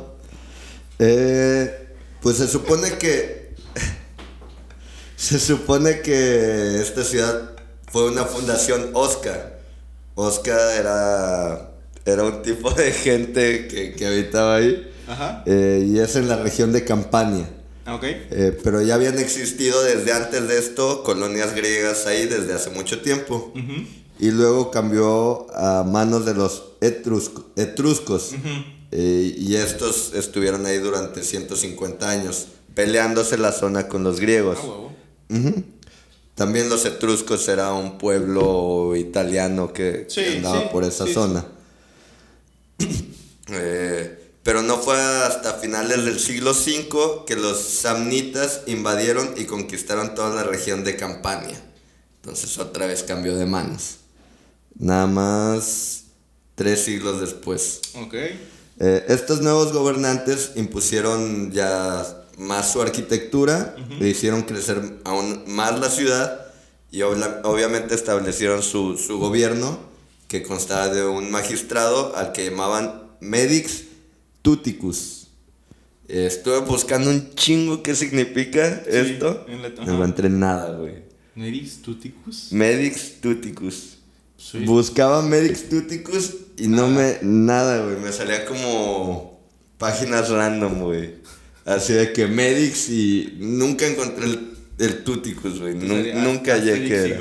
Eh, 0.98 1.88
pues 2.20 2.36
se 2.36 2.46
supone 2.46 2.98
que. 2.98 3.54
se 5.16 5.38
supone 5.38 6.00
que 6.02 6.78
esta 6.80 7.04
ciudad 7.04 7.52
fue 7.90 8.10
una 8.10 8.24
fundación 8.26 8.90
Oscar. 8.92 9.58
Oscar 10.14 10.60
era. 10.78 11.70
Era 12.04 12.22
un 12.22 12.42
tipo 12.42 12.70
de 12.70 12.92
gente 12.92 13.66
que, 13.66 13.94
que 13.94 14.06
habitaba 14.06 14.56
ahí. 14.56 14.92
Ajá. 15.08 15.42
eh, 15.46 15.86
y 15.88 15.98
es 16.00 16.16
en 16.16 16.28
la 16.28 16.36
región 16.36 16.70
de 16.72 16.84
Campania. 16.84 17.48
Ok. 17.88 18.02
Eh, 18.04 18.58
pero 18.64 18.82
ya 18.82 18.94
habían 18.96 19.18
existido 19.18 19.82
desde 19.82 20.12
antes 20.12 20.48
de 20.48 20.58
esto 20.58 21.02
colonias 21.04 21.54
griegas 21.54 22.06
ahí 22.06 22.26
desde 22.26 22.52
hace 22.52 22.70
mucho 22.70 23.00
tiempo. 23.00 23.52
Y 24.18 24.30
luego 24.30 24.70
cambió 24.70 25.46
a 25.54 25.84
manos 25.84 26.24
de 26.26 26.34
los 26.34 26.64
etrusco- 26.80 27.44
etruscos. 27.56 28.32
Eh, 28.92 29.34
y 29.38 29.56
estos 29.56 30.14
estuvieron 30.14 30.64
ahí 30.66 30.78
durante 30.78 31.22
150 31.22 32.08
años, 32.08 32.46
peleándose 32.74 33.36
la 33.38 33.52
zona 33.52 33.88
con 33.88 34.02
los 34.04 34.20
griegos. 34.20 34.58
Ah, 34.60 34.64
huevo. 34.66 34.92
Ujú. 35.30 35.64
También 36.34 36.68
los 36.68 36.84
etruscos 36.84 37.46
era 37.48 37.72
un 37.72 37.98
pueblo 37.98 38.94
italiano 38.96 39.72
que, 39.72 40.06
Sí, 40.08 40.20
andaba 40.36 40.60
sí, 40.60 40.66
por 40.72 40.84
esa 40.84 41.06
sí, 41.06 41.12
zona. 41.14 41.44
Eh, 43.48 44.15
pero 44.46 44.62
no 44.62 44.78
fue 44.78 44.96
hasta 44.96 45.54
finales 45.54 46.04
del 46.04 46.20
siglo 46.20 46.52
V 46.52 47.24
que 47.26 47.34
los 47.34 47.58
samnitas 47.58 48.60
invadieron 48.68 49.34
y 49.36 49.44
conquistaron 49.44 50.14
toda 50.14 50.36
la 50.36 50.44
región 50.44 50.84
de 50.84 50.94
Campania. 50.94 51.60
Entonces 52.22 52.56
otra 52.58 52.86
vez 52.86 53.02
cambió 53.02 53.34
de 53.34 53.44
manos. 53.44 53.96
Nada 54.78 55.08
más 55.08 56.04
tres 56.54 56.84
siglos 56.84 57.20
después. 57.20 57.80
Ok. 57.96 58.14
Eh, 58.14 59.04
estos 59.08 59.40
nuevos 59.40 59.72
gobernantes 59.72 60.52
impusieron 60.54 61.50
ya 61.50 62.06
más 62.38 62.70
su 62.70 62.80
arquitectura, 62.80 63.74
le 63.98 64.08
hicieron 64.08 64.42
crecer 64.42 65.00
aún 65.02 65.42
más 65.48 65.76
la 65.80 65.90
ciudad 65.90 66.46
y 66.92 67.02
obviamente 67.02 67.96
establecieron 67.96 68.62
su, 68.62 68.96
su 68.96 69.18
gobierno 69.18 69.76
que 70.28 70.44
constaba 70.44 70.88
de 70.88 71.04
un 71.04 71.32
magistrado 71.32 72.14
al 72.14 72.30
que 72.30 72.48
llamaban 72.48 73.10
Medix 73.18 73.85
Tuticus. 74.46 75.26
Estuve 76.06 76.60
buscando 76.60 77.10
un 77.10 77.34
chingo 77.34 77.82
qué 77.82 77.96
significa 77.96 78.80
esto. 78.86 79.44
en 79.48 79.60
la- 79.60 79.70
No 79.70 79.94
encontré 79.94 80.28
nada, 80.30 80.76
güey. 80.76 81.02
Nerix 81.34 81.82
tuticus. 81.82 82.52
Medix 82.52 83.20
Tuticus. 83.20 83.98
Sí. 84.36 84.58
Buscaba 84.58 85.20
Medix 85.22 85.68
Tuticus 85.68 86.32
y 86.58 86.68
no 86.68 86.86
me. 86.86 87.18
Nada, 87.22 87.84
güey. 87.84 87.96
Me 87.96 88.12
salía 88.12 88.46
como 88.46 89.40
páginas 89.78 90.28
random, 90.30 90.78
güey. 90.82 91.16
Así 91.64 91.94
de 91.94 92.12
que 92.12 92.28
Medix 92.28 92.88
y 92.88 93.34
nunca 93.40 93.84
encontré 93.88 94.26
el, 94.26 94.50
el 94.78 95.02
Tuticus, 95.02 95.58
güey. 95.58 95.74
Nunca 95.74 96.52
hallé 96.52 96.74
que 96.86 96.86
y 96.86 96.92
era. 96.92 97.08
Y 97.08 97.12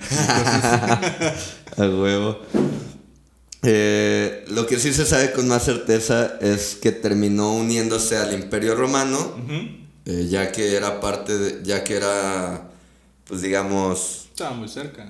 A 1.76 1.86
huevo. 1.86 2.40
Eh, 3.64 4.44
lo 4.48 4.66
que 4.66 4.78
sí 4.78 4.92
se 4.92 5.06
sabe 5.06 5.32
con 5.32 5.46
más 5.46 5.64
certeza 5.64 6.36
es 6.40 6.74
que 6.74 6.90
terminó 6.90 7.54
uniéndose 7.54 8.16
al 8.16 8.32
Imperio 8.34 8.74
Romano, 8.74 9.36
eh, 10.04 10.26
ya 10.28 10.50
que 10.50 10.74
era 10.74 11.00
parte 11.00 11.38
de. 11.38 11.64
ya 11.64 11.84
que 11.84 11.96
era. 11.96 12.68
Pues 13.24 13.40
digamos. 13.42 14.26
Estaba 14.30 14.52
muy 14.52 14.68
cerca. 14.68 15.06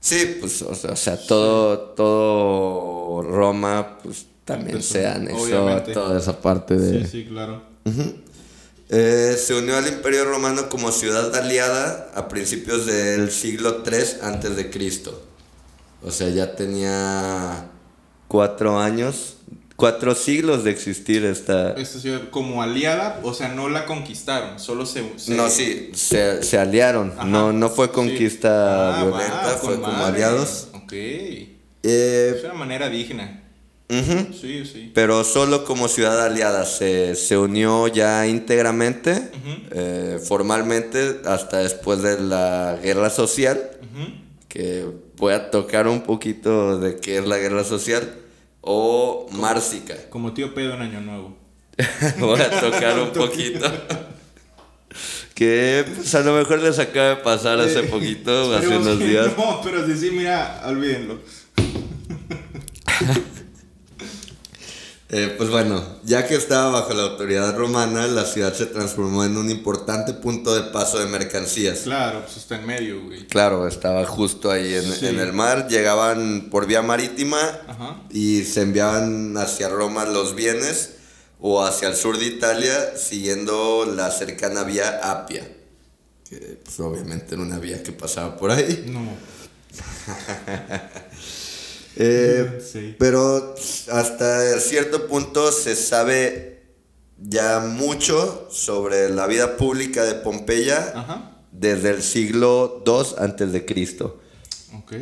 Sí, 0.00 0.36
pues, 0.40 0.62
o 0.62 0.74
sea, 0.74 0.92
o 0.92 0.96
sea, 0.96 1.16
todo, 1.18 1.78
todo 1.78 3.22
Roma, 3.22 3.98
pues 4.02 4.26
también 4.44 4.76
Empezó, 4.76 4.92
se 4.94 5.06
anexó 5.06 5.42
obviamente. 5.42 5.90
a 5.90 5.94
toda 5.94 6.18
esa 6.18 6.40
parte 6.40 6.76
de... 6.76 7.04
Sí, 7.04 7.10
sí, 7.10 7.26
claro. 7.26 7.62
Eh, 8.88 9.36
se 9.38 9.54
unió 9.54 9.76
al 9.76 9.86
Imperio 9.86 10.24
Romano 10.24 10.68
como 10.68 10.90
ciudad 10.90 11.34
aliada 11.36 12.10
a 12.14 12.28
principios 12.28 12.86
del 12.86 13.30
siglo 13.30 13.82
III 13.86 14.20
antes 14.22 14.56
de 14.56 14.70
Cristo. 14.70 15.22
O 16.02 16.10
sea, 16.10 16.28
ya 16.30 16.54
tenía 16.56 17.66
cuatro 18.28 18.78
años, 18.78 19.36
cuatro 19.76 20.14
siglos 20.14 20.64
de 20.64 20.70
existir 20.70 21.24
esta... 21.24 21.72
Esta 21.72 21.98
ciudad 21.98 22.22
como 22.30 22.62
aliada, 22.62 23.20
o 23.22 23.34
sea, 23.34 23.48
no 23.48 23.68
la 23.68 23.86
conquistaron, 23.86 24.58
solo 24.58 24.86
se... 24.86 25.18
se- 25.18 25.34
No, 25.34 25.48
sí, 25.50 25.90
se, 25.94 26.42
se 26.42 26.58
aliaron. 26.58 27.12
Ajá. 27.16 27.24
No, 27.26 27.52
no 27.52 27.68
fue 27.68 27.86
Sí. 27.86 27.92
conquista 27.92 29.00
Ah, 29.00 29.04
violenta, 29.04 29.42
va, 29.44 29.50
fue 29.58 29.74
con 29.74 29.82
como 29.82 29.92
madre. 29.98 30.24
aliados. 30.24 30.68
Ok. 30.74 30.92
Es 30.92 31.48
Eh, 31.82 32.42
una 32.44 32.54
manera 32.54 32.88
digna. 32.88 33.42
ujú. 33.90 34.32
Sí, 34.38 34.64
sí. 34.64 34.92
pero 34.94 35.24
solo 35.24 35.64
como 35.64 35.88
ciudad 35.88 36.24
aliada 36.24 36.64
se, 36.64 37.14
se 37.16 37.36
unió 37.36 37.88
ya 37.88 38.26
íntegramente, 38.26 39.30
eh, 39.72 40.18
formalmente, 40.22 41.20
hasta 41.26 41.58
después 41.58 42.00
de 42.02 42.20
la 42.20 42.78
guerra 42.82 43.10
social, 43.10 43.70
Ujú. 43.82 44.12
Que 44.50 44.84
voy 45.16 45.32
a 45.32 45.50
tocar 45.50 45.86
un 45.86 46.02
poquito 46.02 46.78
de 46.78 46.96
qué 46.96 47.18
es 47.18 47.26
la 47.26 47.38
guerra 47.38 47.62
social, 47.62 48.16
o 48.60 49.26
mársica. 49.32 49.94
Como 50.10 50.34
tío 50.34 50.52
pedo 50.52 50.74
en 50.74 50.82
Año 50.82 51.00
Nuevo. 51.00 51.36
voy 52.18 52.40
a 52.40 52.60
tocar 52.60 52.98
un 52.98 53.10
poquito. 53.14 53.70
que 55.34 55.84
pues, 55.94 56.14
a 56.16 56.20
lo 56.20 56.34
mejor 56.34 56.60
les 56.60 56.78
acaba 56.80 57.10
de 57.10 57.16
pasar 57.16 57.60
hace 57.60 57.84
poquito, 57.84 58.54
hace 58.56 58.76
unos 58.76 58.98
días. 58.98 59.28
No, 59.38 59.60
pero 59.62 59.86
sí, 59.86 59.96
sí, 59.96 60.10
mira, 60.10 60.62
olvídenlo. 60.66 61.20
Eh, 65.12 65.34
pues 65.36 65.50
bueno, 65.50 65.82
ya 66.04 66.24
que 66.28 66.36
estaba 66.36 66.70
bajo 66.70 66.94
la 66.94 67.02
autoridad 67.02 67.56
romana, 67.56 68.06
la 68.06 68.24
ciudad 68.24 68.54
se 68.54 68.66
transformó 68.66 69.24
en 69.24 69.36
un 69.36 69.50
importante 69.50 70.12
punto 70.14 70.54
de 70.54 70.70
paso 70.70 71.00
de 71.00 71.06
mercancías. 71.06 71.80
Claro, 71.80 72.22
pues 72.24 72.36
está 72.36 72.54
en 72.60 72.66
medio, 72.66 73.02
güey. 73.04 73.26
Claro, 73.26 73.66
estaba 73.66 74.06
justo 74.06 74.52
ahí 74.52 74.72
en, 74.72 74.84
Sí. 74.92 75.06
en 75.08 75.18
el 75.18 75.32
mar, 75.32 75.66
llegaban 75.68 76.46
por 76.48 76.66
vía 76.66 76.82
marítima 76.82 77.38
Ajá. 77.66 78.02
y 78.10 78.44
se 78.44 78.62
enviaban 78.62 79.36
hacia 79.36 79.68
Roma 79.68 80.04
los 80.04 80.36
bienes 80.36 80.90
o 81.40 81.64
hacia 81.64 81.88
el 81.88 81.96
sur 81.96 82.16
de 82.16 82.26
Italia 82.26 82.96
siguiendo 82.96 83.86
la 83.92 84.12
cercana 84.12 84.62
vía 84.62 85.00
Apia, 85.02 85.42
que 86.28 86.60
pues 86.62 86.78
obviamente 86.78 87.34
era 87.34 87.42
una 87.42 87.58
vía 87.58 87.82
que 87.82 87.90
pasaba 87.90 88.36
por 88.36 88.52
ahí. 88.52 88.84
No. 88.86 89.00
Eh, 92.02 92.60
Sí. 92.72 92.96
Pero 92.98 93.54
hasta 93.90 94.58
cierto 94.60 95.06
punto 95.06 95.52
se 95.52 95.76
sabe 95.76 96.62
ya 97.18 97.60
mucho 97.60 98.48
sobre 98.50 99.10
la 99.10 99.26
vida 99.26 99.56
pública 99.56 100.04
de 100.04 100.14
Pompeya 100.14 100.92
Ajá. 100.94 101.36
desde 101.52 101.90
el 101.90 102.02
siglo 102.02 102.82
II 102.86 103.14
antes 103.18 103.52
de 103.52 103.64
Cristo. 103.66 104.20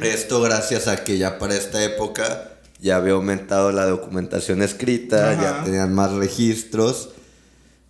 Esto 0.03 0.41
gracias 0.43 0.89
a 0.89 1.05
que 1.05 1.17
ya 1.19 1.39
para 1.39 1.55
esta 1.55 1.83
época 1.85 2.59
ya 2.81 2.97
había 2.97 3.13
aumentado 3.15 3.71
la 3.73 3.87
documentación 3.87 4.63
escrita, 4.63 5.31
Ajá. 5.33 5.43
ya 5.43 5.65
tenían 5.65 5.95
más 5.95 6.13
registros 6.13 7.11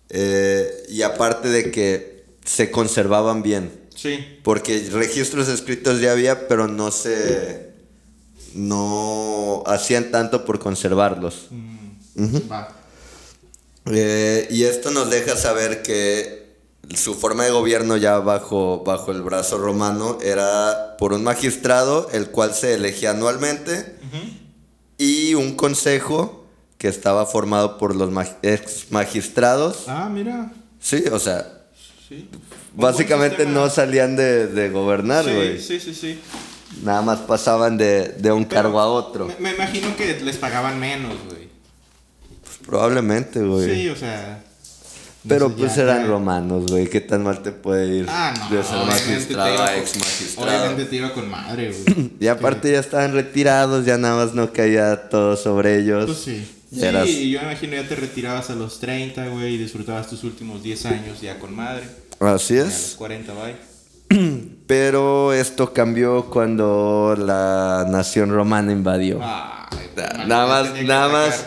eh, 0.09 0.69
y 0.89 1.01
aparte 1.03 1.49
de 1.49 1.71
que 1.71 2.25
se 2.45 2.71
conservaban 2.71 3.41
bien, 3.43 3.71
Sí. 3.95 4.39
porque 4.43 4.87
registros 4.91 5.47
escritos 5.49 5.99
ya 6.01 6.11
había, 6.13 6.47
pero 6.47 6.67
no 6.67 6.91
se 6.91 7.68
no 8.55 9.63
hacían 9.65 10.11
tanto 10.11 10.45
por 10.45 10.59
conservarlos. 10.59 11.47
Mm. 11.51 12.51
Va. 12.51 12.75
Eh, 13.85 14.47
y 14.51 14.63
esto 14.63 14.91
nos 14.91 15.09
deja 15.09 15.35
saber 15.35 15.81
que 15.81 16.49
su 16.95 17.13
forma 17.15 17.45
de 17.45 17.51
gobierno 17.51 17.97
ya 17.97 18.19
bajo, 18.19 18.83
bajo 18.85 19.11
el 19.11 19.21
brazo 19.21 19.57
romano 19.57 20.17
era 20.21 20.95
por 20.97 21.13
un 21.13 21.23
magistrado, 21.23 22.09
el 22.11 22.29
cual 22.29 22.53
se 22.53 22.73
elegía 22.75 23.11
anualmente, 23.11 23.95
y 24.97 25.33
un 25.35 25.55
consejo 25.55 26.45
que 26.77 26.87
estaba 26.87 27.25
formado 27.25 27.77
por 27.77 27.95
los 27.95 28.09
mag- 28.11 28.37
ex 28.41 28.87
magistrados. 28.91 29.83
Ah, 29.87 30.09
mira. 30.11 30.51
Sí, 30.79 31.03
o 31.11 31.19
sea, 31.19 31.55
Sí. 32.07 32.27
básicamente 32.73 33.45
no 33.45 33.69
salían 33.69 34.15
de, 34.15 34.47
de 34.47 34.69
gobernar, 34.69 35.23
güey. 35.25 35.59
Sí, 35.61 35.79
sí, 35.79 35.93
sí, 35.93 35.95
sí. 35.95 36.19
Nada 36.83 37.01
más 37.01 37.19
pasaban 37.19 37.77
de, 37.77 38.09
de 38.19 38.31
un 38.31 38.45
Pero 38.45 38.61
cargo 38.63 38.79
a 38.79 38.87
otro. 38.87 39.27
Me, 39.27 39.35
me 39.39 39.51
imagino 39.55 39.95
que 39.95 40.19
les 40.21 40.37
pagaban 40.37 40.79
menos, 40.79 41.15
güey. 41.29 41.49
Probablemente, 42.65 43.41
güey. 43.41 43.73
Sí, 43.75 43.89
o 43.89 43.95
sea. 43.95 44.43
no 45.23 45.29
Pero 45.29 45.49
sé, 45.49 45.55
pues 45.57 45.75
ya- 45.75 45.83
eran 45.83 46.01
ya- 46.03 46.07
romanos, 46.07 46.69
güey. 46.71 46.87
¿Qué 46.87 47.01
tan 47.01 47.23
mal 47.23 47.41
te 47.41 47.51
puede 47.51 47.87
ir 47.97 48.05
Ah, 48.07 48.33
no. 48.37 48.55
de 48.55 48.63
ser 48.63 48.79
te 48.79 48.85
magistrado 48.85 49.63
a 49.63 49.77
ex 49.77 49.97
magistrado? 49.97 50.47
Obviamente 50.49 50.85
te 50.85 50.95
iba 50.97 51.13
con 51.13 51.29
madre, 51.29 51.73
güey. 51.73 52.11
Y 52.19 52.27
aparte 52.27 52.71
ya 52.71 52.79
estaban 52.79 53.13
retirados, 53.13 53.85
ya 53.85 53.97
nada 53.97 54.23
más 54.25 54.33
no 54.35 54.53
caía 54.53 55.09
todo 55.09 55.35
sobre 55.35 55.79
ellos. 55.79 56.05
Pues 56.05 56.17
sí. 56.19 56.55
Sí, 56.71 56.85
Eras- 56.85 57.09
y 57.09 57.31
yo 57.31 57.39
me 57.41 57.47
imagino 57.47 57.73
ya 57.81 57.87
te 57.87 57.95
retirabas 57.95 58.51
a 58.51 58.55
los 58.55 58.79
30, 58.79 59.27
güey, 59.29 59.55
y 59.55 59.57
disfrutabas 59.57 60.07
tus 60.07 60.23
últimos 60.23 60.61
10 60.61 60.85
años 60.85 61.19
ya 61.19 61.39
con 61.39 61.55
madre. 61.55 61.83
Así 62.19 62.53
Y 62.53 62.59
a 62.59 62.65
los 62.65 62.73
es. 62.73 62.95
40, 62.95 63.33
bye. 63.33 63.55
Pero 64.67 65.33
esto 65.33 65.73
cambió 65.73 66.25
cuando 66.29 67.15
la 67.17 67.85
nación 67.89 68.31
romana 68.31 68.71
invadió. 68.71 69.19
Man, 69.19 70.27
nada 70.27 70.45
más, 70.47 70.83
nada 70.83 71.09
más. 71.09 71.45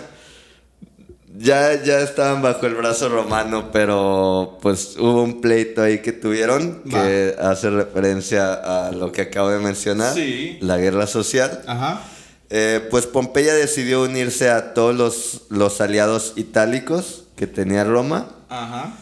Ya, 1.39 1.83
ya 1.83 2.01
estaban 2.01 2.43
bajo 2.43 2.67
el 2.67 2.75
brazo 2.75 3.09
romano, 3.09 3.71
pero 3.73 4.59
pues 4.61 4.97
hubo 4.99 5.23
un 5.23 5.41
pleito 5.41 5.83
ahí 5.83 6.01
que 6.01 6.13
tuvieron 6.13 6.83
que 6.83 7.35
hace 7.41 7.71
referencia 7.71 8.53
a 8.53 8.93
lo 8.93 9.11
que 9.13 9.23
acabo 9.23 9.49
de 9.51 9.59
mencionar, 9.59 10.15
Sí. 10.15 10.59
la 10.61 10.77
guerra 10.77 11.07
social. 11.07 11.63
Ajá. 11.67 12.03
Eh, 12.51 12.87
pues 12.91 13.07
Pompeya 13.07 13.55
decidió 13.55 14.03
unirse 14.03 14.51
a 14.51 14.75
todos 14.75 14.95
los, 14.95 15.43
los 15.49 15.81
aliados 15.81 16.35
itálicos 16.37 17.25
que 17.35 17.47
tenía 17.47 17.83
Roma, 17.85 18.29
Ajá. 18.51 18.93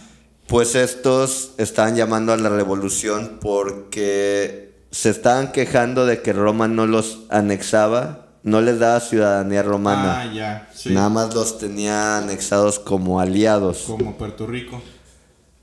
Pues 0.50 0.75
estos 0.75 1.52
estaban 1.57 1.97
llamando 1.97 2.33
a 2.33 2.37
la 2.37 2.50
revolución 2.50 3.38
porque 3.40 4.75
se 4.90 5.09
estaban 5.09 5.52
quejando 5.52 6.04
de 6.04 6.21
que 6.21 6.33
Roma 6.33 6.69
no 6.69 6.87
los 6.87 7.21
anexaba 7.30 8.26
no 8.42 8.61
les 8.61 8.78
daba 8.78 9.00
ciudadanía 9.00 9.62
romana. 9.62 10.23
Ah, 10.23 10.33
ya. 10.33 10.69
Sí. 10.75 10.90
Nada 10.90 11.09
más 11.09 11.35
los 11.35 11.59
tenía 11.59 12.19
anexados 12.19 12.78
como 12.78 13.21
aliados. 13.21 13.85
Como 13.87 14.16
Puerto 14.16 14.47
Rico. 14.47 14.80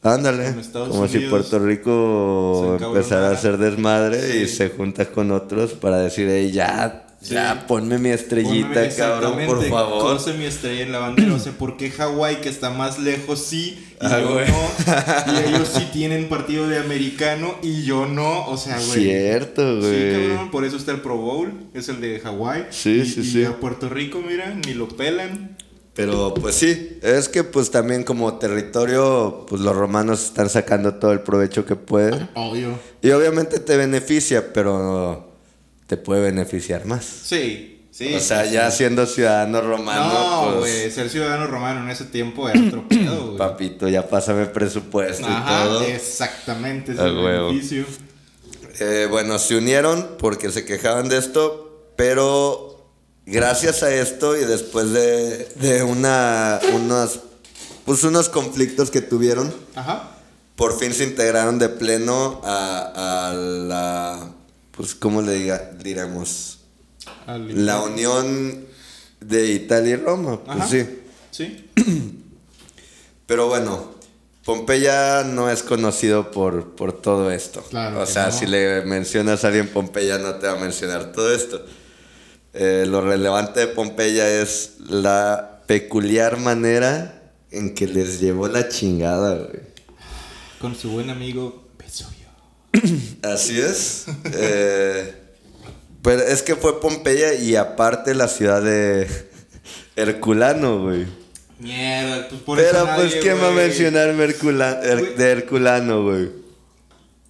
Ándale. 0.03 0.56
Como 0.72 1.08
si 1.08 1.20
Puerto 1.22 1.60
Rico 1.60 2.77
empezara 2.79 3.29
a 3.29 3.32
hacer 3.32 3.58
desmadre 3.58 4.41
y 4.41 4.48
se 4.48 4.70
junta 4.70 5.06
con 5.06 5.32
otros 5.32 5.74
para 5.74 5.98
decir, 5.98 6.29
"Ey, 6.29 6.51
ya, 6.51 7.07
Sí. 7.27 7.34
ya, 7.34 7.65
ponme 7.67 7.98
mi 7.98 8.10
estrellita, 8.10 8.69
Ponme- 8.74 8.96
cabrón, 8.96 9.46
por 9.46 9.63
favor. 9.67 10.01
cose 10.17 10.34
mi 10.34 10.46
estrella 10.46 10.84
en 10.84 10.91
la 10.91 11.00
bandera. 11.00 11.34
O 11.34 11.39
sea, 11.39 11.51
¿por 11.53 11.75
qué 11.77 11.89
Hawái, 11.91 12.38
que 12.38 12.50
está 12.50 12.69
más 12.69 13.00
lejos, 13.00 13.39
sí 13.39 13.84
y 14.01 14.05
Ah, 14.05 14.19
yo 14.22 14.34
güey. 14.34 14.46
no? 14.48 15.34
Y 15.34 15.48
ellos 15.50 15.67
sí 15.75 15.89
tienen 15.91 16.29
partido 16.29 16.67
de 16.69 16.77
americano 16.77 17.55
y 17.62 17.84
yo 17.84 18.05
no. 18.05 18.48
O 18.48 18.55
sea, 18.57 18.75
güey. 18.77 19.03
Cierto, 19.03 19.81
Sí, 19.81 19.88
güey. 19.88 20.27
cabrón, 20.29 20.51
por 20.51 20.63
eso 20.65 20.77
está 20.77 20.91
el 20.91 21.01
Pro 21.01 21.17
Bowl, 21.17 21.51
es 21.74 21.89
el 21.89 22.00
de 22.00 22.19
Hawái. 22.19 22.67
Sí, 22.69 23.01
y, 23.01 23.05
sí, 23.05 23.19
y 23.22 23.24
sí. 23.25 23.43
a 23.43 23.60
Puerto 23.60 23.89
Rico, 23.89 24.22
mira, 24.25 24.53
ni 24.65 24.74
lo 24.74 24.88
pelan. 24.88 25.57
Pero 25.96 26.31
pues 26.36 26.53
sí, 26.53 27.00
es 27.01 27.27
que 27.27 27.43
pues 27.43 27.72
también 27.72 28.03
como 28.03 28.38
territorio, 28.38 29.48
pues 29.50 29.62
los 29.62 29.75
romanos 29.75 30.25
están 30.25 30.48
sacando 30.48 30.93
todo 30.96 31.12
el 31.12 31.22
provecho 31.22 31.65
que 31.65 31.75
pueden. 31.75 32.29
Obvio. 32.36 32.77
Y 33.01 33.10
obviamente 33.10 33.60
te 33.60 33.77
beneficia, 33.77 34.53
pero 34.53 35.26
te 35.88 35.98
puede 35.98 36.22
beneficiar 36.22 36.86
más. 36.86 37.03
Sí, 37.06 37.88
sí. 37.91 38.13
o 38.13 38.20
sea, 38.20 38.46
sí, 38.46 38.51
ya 38.53 38.70
sí. 38.72 38.77
siendo 38.77 39.06
ciudadano 39.06 39.62
romano, 39.62 40.13
No, 40.13 40.46
pues, 40.60 40.60
güey, 40.60 40.91
ser 40.91 41.10
ciudadano 41.10 41.48
romano 41.48 41.82
en 41.84 41.89
ese 41.89 42.06
tiempo 42.06 42.48
era 42.50 42.62
otro 42.62 42.88
pedo, 42.88 43.25
güey. 43.27 43.38
papito, 43.38 43.88
ya 43.88 44.08
pásame 44.08 44.46
presupuesto 44.48 45.24
y 45.27 45.32
Ajá, 45.32 45.63
todo. 45.63 45.82
exactamente, 45.84 46.91
es 46.91 47.00
A 47.00 47.08
el 47.08 47.17
huevo. 47.17 47.48
beneficio. 47.50 47.86
Eh, 48.79 49.08
bueno, 49.10 49.39
se 49.39 49.56
unieron 49.56 50.17
porque 50.20 50.51
se 50.51 50.63
quejaban 50.65 51.10
de 51.10 51.17
esto, 51.17 51.89
pero 51.96 52.91
gracias 53.25 53.82
a 53.82 53.91
esto 53.94 54.38
y 54.38 54.46
después 54.46 54.91
de, 54.91 55.46
de 55.56 55.84
una, 55.84 56.60
unos, 56.75 57.22
pues 57.86 58.03
unos 58.03 58.29
conflictos 58.29 58.91
que 58.91 59.01
tuvieron, 59.01 59.51
Ajá. 59.74 60.12
por 60.56 60.77
fin 60.77 60.94
se 60.94 61.06
integraron 61.06 61.58
de 61.58 61.70
pleno 61.70 62.39
a, 62.44 63.29
a 63.29 63.34
la, 63.34 64.29
pues, 64.77 64.96
¿cómo 64.96 65.22
le 65.22 65.34
diga, 65.34 65.72
diremos? 65.84 66.60
Al- 67.25 67.65
La 67.65 67.81
unión 67.81 68.65
de 69.19 69.51
Italia 69.51 69.93
y 69.93 69.98
Roma, 69.98 70.41
pues 70.43 70.57
Ajá. 70.57 70.67
sí. 70.67 70.86
Sí. 71.31 71.69
Pero 73.25 73.48
bueno, 73.48 73.91
Pompeya 74.46 75.24
no 75.25 75.50
es 75.50 75.62
conocido 75.63 76.31
por, 76.31 76.75
por 76.75 76.93
todo 77.01 77.31
esto. 77.31 77.62
Claro 77.63 78.01
o 78.01 78.05
sea, 78.05 78.27
no. 78.27 78.31
si 78.31 78.46
le 78.48 78.84
mencionas 78.86 79.43
a 79.43 79.48
alguien 79.48 79.67
Pompeya 79.67 80.17
no 80.19 80.36
te 80.36 80.48
va 80.48 80.53
a 80.53 80.60
mencionar 80.60 81.12
todo 81.12 81.34
esto. 81.34 81.65
Eh, 82.53 82.86
lo 82.88 83.01
relevante 83.01 83.60
de 83.60 83.67
Pompeya 83.67 84.41
es 84.41 84.75
la 84.88 85.62
peculiar 85.67 86.38
manera 86.39 87.34
en 87.51 87.75
que 87.75 87.88
les 87.88 88.22
llevó 88.22 88.48
la 88.48 88.69
chingada, 88.69 89.36
güey. 89.36 89.62
Con 90.62 90.75
su 90.75 90.89
buen 90.91 91.10
amigo. 91.10 91.67
Así 93.24 93.60
es. 93.60 94.05
Eh, 94.34 95.13
pero 96.01 96.22
es 96.24 96.41
que 96.43 96.55
fue 96.55 96.79
Pompeya 96.79 97.34
y 97.34 97.55
aparte 97.55 98.13
la 98.15 98.27
ciudad 98.27 98.62
de 98.62 99.07
Herculano, 99.96 100.81
güey. 100.84 101.05
Mierda, 101.60 102.27
pues 102.29 102.41
por 102.43 102.60
eso 102.60 102.69
Pero 102.72 102.86
nadie, 102.86 103.10
pues, 103.10 103.15
¿quién 103.22 103.41
va 103.41 103.48
a 103.48 103.51
mencionar 103.51 104.13
Mercula- 104.13 104.79
Her- 104.84 105.00
Güey. 105.00 105.15
de 105.15 105.31
Herculano, 105.31 106.03
güey? 106.03 106.29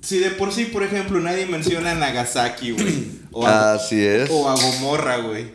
Si 0.01 0.19
de 0.19 0.31
por 0.31 0.53
sí, 0.53 0.65
por 0.65 0.83
ejemplo, 0.83 1.19
nadie 1.19 1.45
menciona 1.45 1.91
a 1.91 1.95
Nagasaki, 1.95 2.71
güey. 2.71 3.07
Así 3.45 4.05
es. 4.05 4.29
o 4.31 4.49
a 4.49 4.55
Gomorra, 4.55 5.17
güey. 5.17 5.45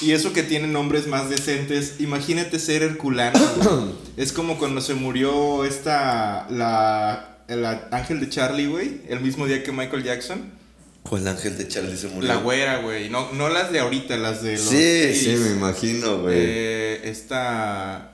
Y 0.00 0.12
eso 0.12 0.32
que 0.32 0.42
tienen 0.42 0.72
nombres 0.72 1.06
más 1.06 1.30
decentes. 1.30 1.94
Imagínate 2.00 2.58
ser 2.58 2.82
Herculano, 2.82 3.38
güey. 3.56 3.84
Es 4.16 4.32
como 4.32 4.58
cuando 4.58 4.80
se 4.80 4.94
murió 4.94 5.64
esta. 5.64 6.46
La. 6.50 7.33
El 7.48 7.64
ángel 7.64 8.20
de 8.20 8.28
Charlie, 8.28 8.66
güey. 8.66 9.02
El 9.08 9.20
mismo 9.20 9.46
día 9.46 9.62
que 9.62 9.72
Michael 9.72 10.02
Jackson. 10.02 10.52
¿Cuál 11.02 11.28
ángel 11.28 11.58
de 11.58 11.68
Charlie 11.68 11.96
se 11.96 12.08
murió? 12.08 12.28
La 12.28 12.36
güera, 12.36 12.78
güey. 12.78 13.10
No, 13.10 13.30
no 13.32 13.50
las 13.50 13.70
de 13.70 13.80
ahorita, 13.80 14.16
las 14.16 14.42
de 14.42 14.52
los. 14.52 14.62
Sí, 14.62 15.14
sí, 15.14 15.34
80s. 15.34 15.38
me 15.38 15.50
imagino, 15.52 16.22
güey. 16.22 16.36
Eh, 16.38 17.00
esta. 17.04 18.12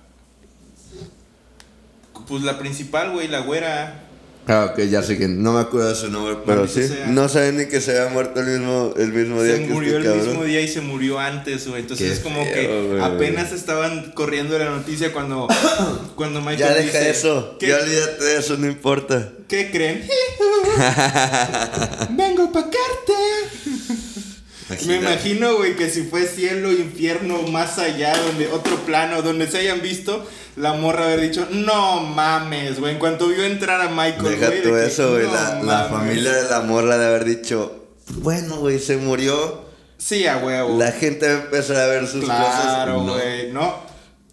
Pues 2.27 2.43
la 2.43 2.59
principal, 2.59 3.13
güey, 3.13 3.29
la 3.29 3.41
güera. 3.41 4.10
Ah, 4.53 4.73
ok, 4.73 4.81
ya 4.81 5.01
sé 5.05 5.17
que 5.17 5.29
no 5.29 5.53
me 5.53 5.61
acuerdo 5.61 5.91
de 5.91 5.95
su 5.95 6.11
nombre, 6.11 6.37
pero 6.45 6.67
sí. 6.67 6.89
sea. 6.89 7.07
No 7.07 7.29
saben 7.29 7.57
ni 7.59 7.67
que 7.67 7.81
se 7.81 7.97
había 7.97 8.13
muerto 8.13 8.41
el 8.41 8.47
mismo, 8.47 8.93
el 8.97 9.13
mismo 9.13 9.41
día 9.45 9.55
Se 9.55 9.63
que 9.63 9.69
murió 9.69 9.97
el 9.97 10.03
este 10.03 10.09
cabrón. 10.09 10.27
mismo 10.29 10.45
día 10.45 10.61
y 10.61 10.67
se 10.69 10.81
murió 10.81 11.21
antes, 11.21 11.69
güey. 11.69 11.83
Entonces 11.83 12.09
Qué 12.09 12.13
es 12.15 12.19
como 12.19 12.45
feo, 12.45 12.97
que 12.97 13.01
apenas 13.01 13.53
estaban 13.53 14.11
corriendo 14.11 14.59
la 14.59 14.71
noticia 14.71 15.13
cuando, 15.13 15.47
cuando 16.17 16.41
Michael 16.41 16.59
Ya 16.59 16.75
deja 16.75 16.99
dice, 16.99 17.11
eso, 17.11 17.57
¿Qué, 17.61 17.69
ya 17.69 17.77
olvídate 17.79 18.25
de 18.25 18.39
eso, 18.39 18.57
no 18.57 18.67
importa. 18.67 19.29
¿qué 19.47 19.71
creen? 19.71 20.05
Vengo 22.11 22.51
pa' 22.51 22.63
carte. 22.65 24.10
Me 24.87 24.97
imagino, 24.97 25.57
güey, 25.57 25.77
que 25.77 25.91
si 25.91 26.03
fue 26.05 26.27
cielo, 26.27 26.71
infierno, 26.73 27.43
más 27.43 27.79
allá, 27.79 28.17
donde 28.17 28.49
otro 28.49 28.77
plano, 28.87 29.23
donde 29.23 29.49
se 29.51 29.59
hayan 29.59 29.81
visto, 29.83 30.25
la 30.57 30.73
morra 30.75 31.05
haber 31.05 31.21
dicho, 31.21 31.47
no 31.51 32.01
mames, 32.01 32.79
güey. 32.81 32.93
En 32.95 32.99
cuanto 32.99 33.29
vio 33.29 33.45
entrar 33.45 33.81
a 33.81 33.89
Michael, 33.89 34.23
Deja 34.39 34.47
güey. 34.49 34.63
tú 34.63 34.75
de 34.75 34.87
eso, 34.87 35.11
güey. 35.13 35.25
"No 35.27 35.33
la, 35.33 35.55
la 35.63 35.89
mames". 35.89 35.89
familia 35.91 36.33
de 36.33 36.51
la 36.51 36.61
morra 36.61 36.99
de 36.99 37.07
haber 37.07 37.25
dicho, 37.25 37.85
bueno, 38.17 38.57
güey, 38.57 38.79
se 38.79 38.97
murió. 38.97 39.69
Sí, 39.99 40.27
a 40.27 40.39
huevo. 40.39 40.79
La 40.79 40.93
gente 40.93 41.27
va 41.27 41.41
a 41.41 41.45
empezar 41.45 41.77
a 41.77 41.87
ver 41.87 42.07
sus 42.07 42.23
cosas. 42.25 42.63
Claro, 42.65 43.03
No. 43.05 43.13
güey. 43.15 43.53
No. 43.53 43.90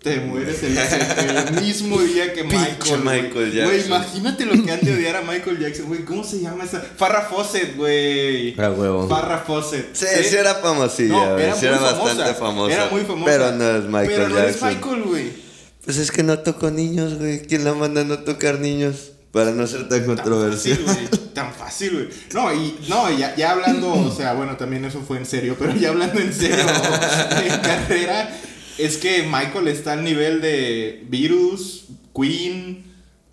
Te 0.07 0.19
mueres 0.21 0.63
el, 0.63 0.77
el 0.77 1.61
mismo 1.61 1.99
día 2.01 2.33
que 2.33 2.43
Michael. 2.43 2.99
Michael 3.03 3.31
Güey, 3.33 3.51
Jackson. 3.53 3.85
imagínate 3.87 4.45
lo 4.45 4.63
que 4.63 4.71
han 4.71 4.81
de 4.81 4.93
odiar 4.95 5.15
a 5.17 5.21
Michael 5.21 5.59
Jackson, 5.59 5.85
güey. 5.87 6.05
¿Cómo 6.05 6.23
se 6.23 6.39
llama 6.39 6.63
esa? 6.63 6.81
Farrah 6.81 7.23
Fawcett, 7.29 7.75
güey. 7.75 8.59
A 8.59 8.69
huevo. 8.71 9.07
Farrah 9.07 9.39
Fawcett. 9.45 9.93
Sí, 9.93 10.05
sí, 10.23 10.35
era 10.35 10.55
famosilla, 10.55 11.09
No, 11.13 11.33
güey. 11.33 11.45
era 11.45 11.55
sí 11.55 11.65
era 11.65 11.79
bastante 11.79 12.33
famosa. 12.35 12.73
Era 12.73 12.89
muy 12.89 13.01
famosa. 13.01 13.25
Pero 13.31 13.51
no 13.51 13.69
es 13.77 13.83
Michael 13.85 14.07
Pero 14.07 14.29
no 14.29 14.35
Jackson. 14.37 14.69
es 14.69 14.75
Michael, 14.75 15.01
güey. 15.03 15.47
Pues 15.85 15.97
es 15.97 16.11
que 16.11 16.23
no 16.23 16.39
tocó 16.39 16.69
niños, 16.71 17.15
güey. 17.17 17.41
¿Quién 17.41 17.63
la 17.63 17.73
manda 17.73 18.01
a 18.01 18.03
no 18.03 18.19
tocar 18.19 18.59
niños? 18.59 19.11
Para 19.31 19.51
no 19.51 19.67
ser 19.67 19.87
tan 19.89 19.99
Tan 19.99 20.15
controversial. 20.15 20.77
fácil. 20.85 21.09
Tan 21.33 21.53
fácil, 21.53 21.93
güey. 21.93 22.07
No, 22.33 22.53
y 22.53 22.77
no, 22.89 23.09
ya, 23.15 23.35
ya 23.35 23.51
hablando, 23.51 23.93
o 23.93 24.11
sea, 24.15 24.33
bueno, 24.33 24.57
también 24.57 24.83
eso 24.85 25.01
fue 25.07 25.17
en 25.17 25.25
serio, 25.25 25.55
pero 25.59 25.75
ya 25.75 25.89
hablando 25.89 26.19
en 26.19 26.33
serio 26.33 26.57
en 27.43 27.59
carrera, 27.61 28.29
es 28.77 28.97
que 28.97 29.23
Michael 29.23 29.67
está 29.67 29.93
al 29.93 30.03
nivel 30.03 30.41
de 30.41 31.03
Virus, 31.09 31.85
Queen, 32.15 32.83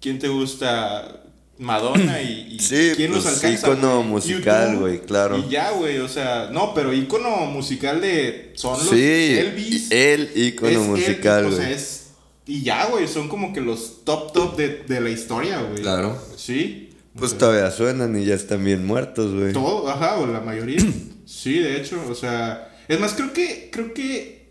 ¿quién 0.00 0.18
te 0.18 0.28
gusta? 0.28 1.20
Madonna 1.56 2.20
y, 2.20 2.56
y 2.56 2.58
Sí, 2.58 2.92
quién 2.96 3.12
los 3.12 3.22
pues, 3.22 3.36
alcanza. 3.36 3.68
ícono 3.68 3.98
güey? 3.98 4.08
musical, 4.08 4.76
güey, 4.76 5.00
claro. 5.02 5.38
Y 5.38 5.50
ya, 5.52 5.70
güey, 5.70 5.98
o 5.98 6.08
sea, 6.08 6.48
no, 6.52 6.74
pero 6.74 6.92
ícono 6.92 7.30
musical 7.46 8.00
de 8.00 8.50
son 8.56 8.72
los 8.78 8.88
Sí, 8.88 9.36
Elvis. 9.38 9.86
el 9.92 10.30
ícono 10.34 10.82
musical, 10.82 11.44
Elvis, 11.44 11.52
o 11.54 11.56
güey. 11.56 11.68
sea, 11.68 11.76
es 11.76 12.00
y 12.46 12.62
ya, 12.62 12.86
güey, 12.86 13.06
son 13.08 13.28
como 13.28 13.52
que 13.52 13.60
los 13.60 14.04
top 14.04 14.32
top 14.32 14.56
de, 14.56 14.82
de 14.86 15.00
la 15.00 15.10
historia, 15.10 15.62
güey. 15.62 15.80
Claro. 15.80 16.20
Sí. 16.36 16.90
Pues 17.16 17.26
O 17.26 17.28
sea, 17.30 17.38
todavía 17.38 17.70
suenan 17.70 18.20
y 18.20 18.24
ya 18.24 18.34
están 18.34 18.64
bien 18.64 18.84
muertos, 18.84 19.32
güey. 19.32 19.52
todo, 19.52 19.88
ajá, 19.88 20.18
o 20.18 20.26
la 20.26 20.40
mayoría. 20.40 20.84
sí, 21.24 21.60
de 21.60 21.76
hecho, 21.80 22.02
o 22.10 22.14
sea. 22.16 22.68
Es 22.88 22.98
más, 23.00 23.14
creo 23.14 23.32
que. 23.32 23.70
Creo 23.72 23.94
que. 23.94 24.43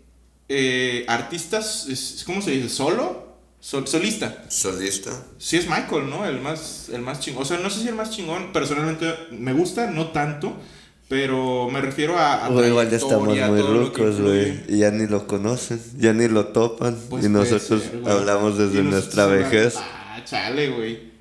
Eh, 0.48 1.04
artistas. 1.08 1.86
Es, 1.88 2.22
¿Cómo 2.26 2.42
se 2.42 2.52
dice? 2.52 2.68
¿Solo? 2.68 3.24
Sol- 3.60 3.88
solista. 3.88 4.44
Solista. 4.48 5.10
Sí 5.38 5.56
es 5.56 5.66
Michael, 5.68 6.10
¿no? 6.10 6.26
El 6.26 6.40
más, 6.40 6.90
el 6.92 7.00
más 7.00 7.20
chingón. 7.20 7.42
O 7.44 7.46
sea, 7.46 7.58
no 7.58 7.70
sé 7.70 7.80
si 7.80 7.88
el 7.88 7.94
más 7.94 8.10
chingón. 8.10 8.52
Personalmente 8.52 9.14
me 9.30 9.52
gusta, 9.52 9.90
no 9.90 10.08
tanto. 10.08 10.54
Pero 11.08 11.68
me 11.70 11.80
refiero 11.80 12.18
a. 12.18 12.46
a 12.46 12.50
O 12.50 12.64
igual 12.64 12.90
ya 12.90 12.96
estamos 12.96 13.28
muy 13.28 13.60
rucos, 13.62 14.20
güey. 14.20 14.64
Y 14.68 14.78
ya 14.78 14.90
ni 14.90 15.06
lo 15.06 15.26
conocen, 15.26 15.80
ya 15.98 16.12
ni 16.12 16.28
lo 16.28 16.46
topan. 16.48 16.98
Pues 17.10 17.24
y 17.26 17.28
nosotros 17.28 17.82
ser, 17.82 18.02
hablamos 18.10 18.56
desde 18.58 18.80
Y 18.80 18.82
nosotros 18.82 18.90
nuestra 18.92 19.26
vejez. 19.26 19.74
Ah, 19.76 20.22
chale, 20.24 20.70
güey. 20.70 21.13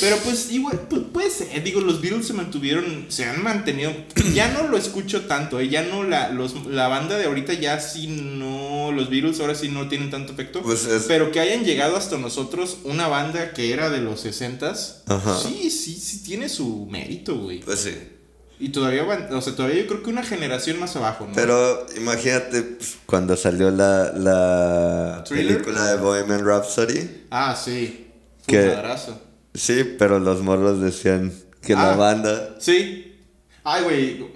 Pero 0.00 0.16
pues 0.18 0.50
igual, 0.52 0.78
pues, 0.90 1.02
puede 1.10 1.30
ser, 1.30 1.62
digo, 1.64 1.80
los 1.80 2.02
Beatles 2.02 2.26
se 2.26 2.34
mantuvieron, 2.34 3.06
se 3.08 3.24
han 3.24 3.42
mantenido, 3.42 3.92
ya 4.34 4.48
no 4.52 4.68
lo 4.68 4.76
escucho 4.76 5.22
tanto, 5.22 5.58
eh, 5.58 5.70
ya 5.70 5.82
no 5.82 6.02
la, 6.04 6.28
los, 6.28 6.66
la 6.66 6.88
banda 6.88 7.16
de 7.16 7.24
ahorita 7.24 7.54
ya 7.54 7.80
sí 7.80 8.06
no, 8.08 8.92
los 8.92 9.08
Beatles 9.08 9.40
ahora 9.40 9.54
sí 9.54 9.68
no 9.70 9.88
tienen 9.88 10.10
tanto 10.10 10.34
efecto, 10.34 10.60
Pues 10.62 10.84
es- 10.84 11.04
pero 11.08 11.32
que 11.32 11.40
hayan 11.40 11.64
llegado 11.64 11.96
hasta 11.96 12.18
nosotros 12.18 12.78
una 12.84 13.08
banda 13.08 13.52
que 13.54 13.72
era 13.72 13.88
de 13.88 14.02
los 14.02 14.24
60s, 14.26 14.96
Ajá. 15.06 15.38
sí, 15.40 15.70
sí, 15.70 15.94
sí 15.94 16.22
tiene 16.22 16.50
su 16.50 16.86
mérito, 16.90 17.34
güey. 17.38 17.60
Pues 17.60 17.80
sí. 17.80 17.94
Y 18.60 18.68
todavía 18.68 19.04
o 19.32 19.40
sea, 19.40 19.56
todavía 19.56 19.80
yo 19.80 19.86
creo 19.88 20.02
que 20.02 20.10
una 20.10 20.22
generación 20.22 20.78
más 20.78 20.94
abajo, 20.94 21.24
¿no? 21.26 21.32
Pero 21.34 21.86
imagínate 21.96 22.62
pues, 22.62 22.96
cuando 23.06 23.34
salió 23.36 23.70
la, 23.70 24.12
la 24.14 25.24
¿Thriller? 25.26 25.54
película 25.56 25.86
de 25.90 25.96
Bohemian 25.96 26.44
Rhapsody. 26.44 27.24
ah, 27.30 27.56
sí, 27.62 28.08
fue 28.46 28.52
Que- 28.52 28.60
un 28.60 28.68
madrazo. 28.76 29.20
Sí, 29.54 29.94
pero 29.98 30.18
los 30.18 30.42
morros 30.42 30.80
decían 30.80 31.32
que 31.62 31.74
la 31.74 31.92
Ah. 31.92 31.96
banda. 31.96 32.56
Sí. 32.60 33.14
Ay, 33.62 33.82
güey. 33.84 34.26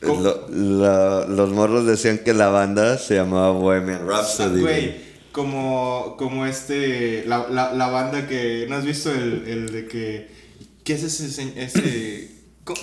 Lo- 0.00 0.48
la- 0.48 1.26
los 1.26 1.50
morros 1.50 1.84
decían 1.84 2.18
que 2.18 2.32
la 2.32 2.48
banda 2.48 2.98
se 2.98 3.16
llamaba 3.16 3.50
Bohemian 3.50 4.06
Rhapsody. 4.06 4.60
Güey, 4.60 4.94
como, 5.32 6.14
como 6.16 6.46
este, 6.46 7.24
la, 7.26 7.48
la, 7.48 7.72
la 7.74 7.88
banda 7.88 8.26
que, 8.28 8.66
¿no 8.68 8.76
has 8.76 8.84
visto 8.84 9.10
el, 9.12 9.44
el 9.48 9.72
de 9.72 9.86
que, 9.88 10.28
qué 10.84 10.92
es 10.94 11.02
ese, 11.02 11.28
se- 11.30 11.62
ese, 11.62 12.30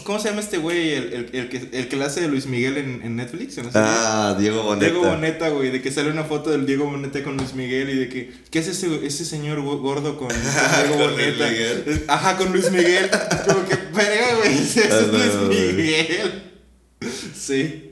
¿cómo, 0.03 0.19
se 0.19 0.29
llama 0.29 0.41
este 0.41 0.57
güey? 0.57 0.91
El, 0.93 1.13
el, 1.13 1.29
el 1.33 1.49
que, 1.49 1.69
el 1.71 1.87
que 1.87 1.95
le 1.95 2.05
hace 2.05 2.21
de 2.21 2.27
Luis 2.27 2.45
Miguel 2.45 2.77
en, 2.77 3.01
en 3.03 3.15
Netflix. 3.15 3.57
Ah, 3.73 4.35
Diego 4.39 4.63
Boneta. 4.63 4.85
Diego 4.91 5.07
Boneta, 5.07 5.49
güey, 5.49 5.71
de 5.71 5.81
que 5.81 5.91
sale 5.91 6.09
una 6.09 6.23
foto 6.23 6.49
del 6.51 6.65
Diego 6.65 6.85
Boneta 6.89 7.23
con 7.23 7.37
Luis 7.37 7.53
Miguel 7.53 7.89
y 7.89 7.95
de 7.95 8.09
que, 8.09 8.33
¿qué 8.51 8.59
es 8.59 8.67
ese, 8.67 9.05
ese 9.05 9.25
señor 9.25 9.61
go- 9.61 9.77
gordo 9.79 10.17
con, 10.17 10.27
con 10.27 10.37
Diego 10.87 10.97
Con 11.05 11.15
Luis 11.15 11.37
Boneta? 11.37 11.49
Miguel. 11.49 12.03
Ajá, 12.07 12.37
con 12.37 12.51
Luis 12.51 12.71
Miguel. 12.71 13.09
Como 13.47 13.65
que, 13.67 13.75
verga, 13.93 14.35
güey, 14.37 14.53
ese 14.59 14.87
es 14.87 14.91
Ah, 14.93 15.01
Luis 15.11 15.33
no. 15.35 15.47
Miguel. 15.49 16.43
Sí. 17.35 17.91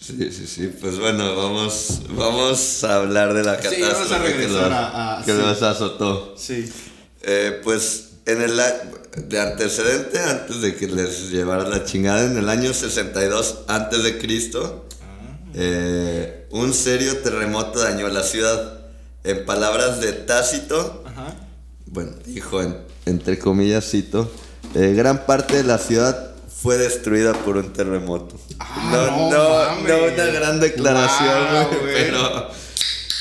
Sí, 0.00 0.30
sí, 0.30 0.46
sí. 0.46 0.70
Pues 0.80 0.98
bueno, 0.98 1.34
vamos, 1.34 2.02
vamos 2.10 2.84
a 2.84 2.96
hablar 2.96 3.32
de 3.32 3.42
la 3.42 3.56
Sí, 3.56 3.62
catástrofe 3.80 3.92
vamos 3.94 4.12
a 4.12 4.18
que 4.22 4.28
regresar 4.28 4.52
los, 4.64 4.72
a- 4.72 5.18
a- 5.20 5.24
que 5.24 5.32
sí. 5.32 5.38
los 5.38 5.62
azotó. 5.62 6.34
Sí. 6.36 6.70
Eh, 7.22 7.60
pues 7.64 8.10
en 8.26 8.42
el 8.42 8.60
de 9.16 9.40
antecedente, 9.40 10.18
antes 10.20 10.60
de 10.60 10.74
que 10.74 10.88
les 10.88 11.30
llevara 11.30 11.68
la 11.68 11.84
chingada, 11.84 12.24
en 12.26 12.36
el 12.36 12.48
año 12.48 12.72
62 12.74 13.60
antes 13.68 14.02
de 14.02 14.18
Cristo, 14.18 14.86
eh, 15.54 16.46
un 16.50 16.72
serio 16.74 17.18
terremoto 17.18 17.78
dañó 17.80 18.08
la 18.08 18.22
ciudad. 18.22 18.80
En 19.22 19.44
palabras 19.46 20.00
de 20.00 20.12
Tácito, 20.12 21.02
Ajá. 21.06 21.34
bueno, 21.86 22.12
dijo 22.26 22.60
en- 22.60 22.76
entre 23.06 23.38
comillas, 23.38 23.88
cito, 23.90 24.30
eh, 24.74 24.92
gran 24.94 25.24
parte 25.26 25.56
de 25.56 25.64
la 25.64 25.78
ciudad 25.78 26.32
fue 26.62 26.76
destruida 26.76 27.32
por 27.32 27.56
un 27.56 27.72
terremoto. 27.72 28.36
Ah, 28.58 28.88
no, 28.90 29.30
no 29.30 29.30
no, 29.30 29.88
no 29.88 30.04
una 30.12 30.24
gran 30.26 30.60
declaración, 30.60 31.44
Wow, 31.52 31.68
güey, 31.68 31.80
güey. 31.80 31.94
pero, 31.94 32.50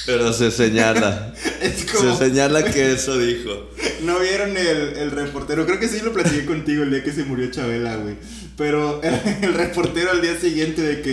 pero 0.06 0.34
se 0.34 0.52
señala. 0.52 1.34
Como, 1.96 2.18
Se 2.18 2.26
señala 2.30 2.64
que 2.64 2.94
eso 2.94 3.18
dijo. 3.18 3.70
¿No 4.04 4.20
vieron 4.20 4.56
el, 4.58 4.96
el 4.98 5.12
reportero? 5.12 5.66
Creo 5.66 5.80
que 5.80 5.88
sí 5.88 6.00
lo 6.04 6.14
platiqué 6.14 6.46
contigo 6.46 6.84
el 6.84 6.92
día 6.92 7.04
que 7.04 7.12
se 7.12 7.24
murió 7.24 7.50
Chabela, 7.52 7.96
güey. 7.98 8.16
Pero 8.58 9.02
el, 9.04 9.14
el 9.42 9.54
reportero 9.54 10.12
al 10.12 10.22
día 10.22 10.36
siguiente 10.40 10.82
de 10.82 11.02
que, 11.02 11.12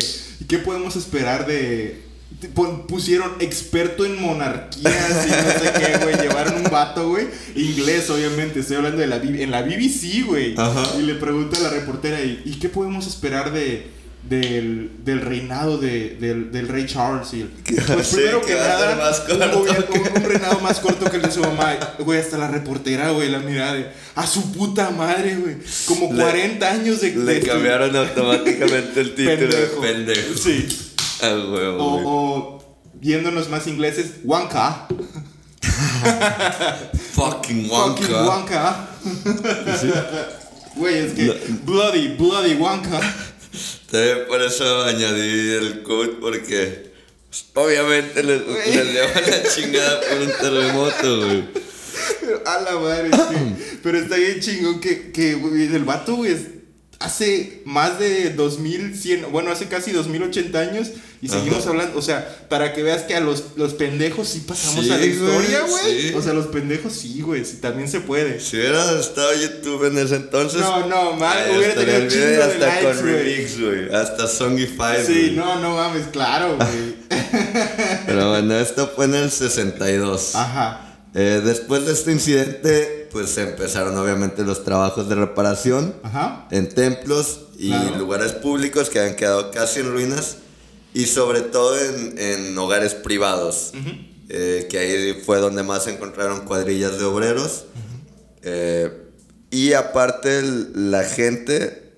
¿qué 0.48 0.59
podemos 0.59 0.96
esperar 0.96 1.46
de...? 1.46 2.09
Pusieron 2.88 3.33
experto 3.40 4.07
en 4.07 4.18
monarquías 4.20 5.26
y 5.26 5.31
no 5.31 5.64
sé 5.64 5.72
qué, 5.79 6.05
güey. 6.05 6.16
Llevaron 6.16 6.64
un 6.64 6.70
vato, 6.70 7.09
güey. 7.09 7.26
Inglés, 7.55 8.09
obviamente. 8.09 8.61
Estoy 8.61 8.76
hablando 8.76 8.98
de 8.98 9.09
la 9.09 9.16
en 9.16 9.50
la 9.50 9.61
BBC, 9.62 10.24
güey. 10.24 10.55
Y 10.98 11.03
le 11.03 11.16
pregunta 11.16 11.59
a 11.59 11.61
la 11.61 11.70
reportera, 11.70 12.22
¿y, 12.22 12.40
y 12.46 12.59
qué 12.59 12.70
podemos 12.70 13.07
esperar 13.07 13.53
de, 13.53 13.90
del, 14.28 14.90
del 15.04 15.20
reinado 15.20 15.78
de, 15.78 16.16
del, 16.20 16.52
del 16.52 16.68
rey 16.68 16.87
Charles? 16.87 17.33
Y, 17.35 17.44
pues 17.92 18.06
Sí, 18.06 18.16
primero 18.16 18.42
que 18.42 18.54
nada, 18.54 18.96
más 18.96 19.20
un, 19.28 19.38
corto 19.38 19.92
un- 19.94 20.16
un 20.22 20.28
reinado 20.28 20.61
más 20.61 20.80
corto 20.80 21.11
que 21.11 21.16
el 21.16 21.22
de 21.22 21.30
su 21.30 21.40
mamá. 21.40 21.76
Güey, 21.98 22.20
hasta 22.20 22.38
la 22.38 22.48
reportera, 22.48 23.11
güey, 23.11 23.28
la 23.30 23.38
mirada 23.40 23.74
de, 23.74 23.87
a 24.14 24.26
su 24.26 24.52
puta 24.52 24.90
madre, 24.90 25.37
güey. 25.37 25.56
Como 25.87 26.12
Le- 26.12 26.22
40 26.22 26.70
años 26.70 27.00
de... 27.00 27.14
Le 27.16 27.35
de- 27.35 27.40
cambiaron 27.40 27.94
automáticamente 27.96 29.00
el 29.00 29.14
título 29.14 29.37
Pendejo. 29.38 29.80
de 29.80 29.92
pendejo. 29.92 30.37
Sí. 30.37 30.68
Ah, 31.22 31.35
O, 31.78 32.78
yéndonos 33.00 33.48
más 33.50 33.66
ingleses, 33.66 34.12
Wonka. 34.24 34.87
Fucking 37.12 37.68
Fucking 37.68 37.68
Wonka. 37.70 38.22
Wonka. 38.24 38.87
Güey, 40.76 40.98
es 40.98 41.12
que 41.12 41.26
bloody, 41.64 42.09
bloody 42.16 42.54
Wonka. 42.54 43.00
También 43.90 44.26
por 44.29 44.40
eso 44.42 44.85
añadí 44.85 45.50
el 45.50 45.83
code 45.83 46.16
porque 46.20 46.92
pues, 47.29 47.44
obviamente 47.55 48.22
les 48.22 48.42
lleva 48.66 49.20
la 49.20 49.42
chingada 49.55 50.00
por 50.00 50.20
un 50.20 50.33
terremoto, 50.40 51.16
güey. 51.26 51.44
A 52.46 52.61
la 52.61 52.79
madre, 52.79 53.11
sí. 53.11 53.79
Pero 53.83 53.98
está 53.98 54.16
bien 54.16 54.40
chingón 54.40 54.81
que, 54.81 55.11
que 55.11 55.35
güey, 55.35 55.64
el 55.74 55.85
vato, 55.85 56.16
güey, 56.16 56.37
hace 57.01 57.63
más 57.65 57.99
de 57.99 58.31
2100, 58.35 59.33
bueno, 59.33 59.51
hace 59.51 59.67
casi 59.67 59.91
2080 59.91 60.59
años 60.59 60.89
y 61.23 61.29
seguimos 61.29 61.67
hablando. 61.67 61.99
O 61.99 62.03
sea, 62.03 62.47
para 62.49 62.73
que 62.73 62.83
veas 62.83 63.03
que 63.03 63.15
a 63.17 63.21
los, 63.21 63.45
los 63.57 63.75
pendejos 63.75 64.29
sí 64.29 64.45
pasamos 64.47 64.85
Sí, 64.85 64.91
a 64.91 64.97
la 64.99 65.07
historia, 65.07 65.61
güey. 65.69 66.01
sí. 66.09 66.15
O 66.15 66.23
sea, 66.23 66.33
los 66.35 66.47
pendejos 66.49 66.93
sí, 66.93 67.21
güey, 67.23 67.45
sí, 67.45 67.57
también 67.57 67.89
se 67.89 68.01
puede. 68.01 68.39
Si 68.41 68.57
hubiera 68.59 68.99
estado 69.01 69.33
YouTube 69.35 69.87
en 69.87 69.99
ese 69.99 70.17
entonces. 70.17 70.61
No, 70.61 70.87
no, 70.87 71.27
ahí 71.27 71.57
hubiera 71.57 71.75
tenido 71.75 72.09
chingo 72.09 72.25
de 72.27 72.43
hasta 72.43 72.67
likes, 72.67 72.87
con 72.87 72.99
remix, 73.07 73.61
güey. 73.61 73.95
Hasta 73.95 74.29
Songify, 74.29 75.05
Sí, 75.05 75.33
no, 75.35 75.59
no 75.61 75.77
mames, 75.77 76.07
claro, 76.09 76.57
güey. 76.57 76.95
Pero 78.07 78.31
bueno, 78.31 78.59
esto 78.59 78.93
fue 78.95 79.07
en 79.07 79.15
el 79.15 79.31
62. 79.31 80.35
Ajá. 80.35 80.87
Eh, 81.14 81.40
después 81.44 81.87
de 81.87 81.92
este 81.92 82.12
incidente, 82.12 83.09
pues 83.11 83.37
empezaron 83.38 83.96
obviamente 83.99 84.44
los 84.44 84.62
trabajos 84.64 85.09
de 85.09 85.16
reparación 85.16 85.94
Ajá. 86.05 86.46
en 86.53 86.68
templos 86.68 87.46
y 87.59 87.70
Claro. 87.70 87.99
lugares 87.99 88.33
públicos 88.33 88.88
que 88.90 89.01
habían 89.01 89.16
quedado 89.16 89.51
casi 89.51 89.81
en 89.81 89.90
ruinas 89.90 90.37
y 90.94 91.07
sobre 91.07 91.40
todo 91.40 91.77
en, 91.79 92.18
en 92.18 92.59
hogares 92.59 92.94
privados, 92.94 93.73
eh, 94.29 94.68
que 94.70 94.79
ahí 94.79 95.23
fue 95.27 95.38
donde 95.38 95.62
más 95.64 95.85
se 95.85 95.90
encontraron 95.94 96.44
cuadrillas 96.46 96.99
de 96.99 97.05
obreros. 97.05 97.64
Eh, 98.42 98.90
y 99.51 99.73
aparte 99.73 100.38
el- 100.38 100.90
la 100.92 101.03
gente 101.05 101.89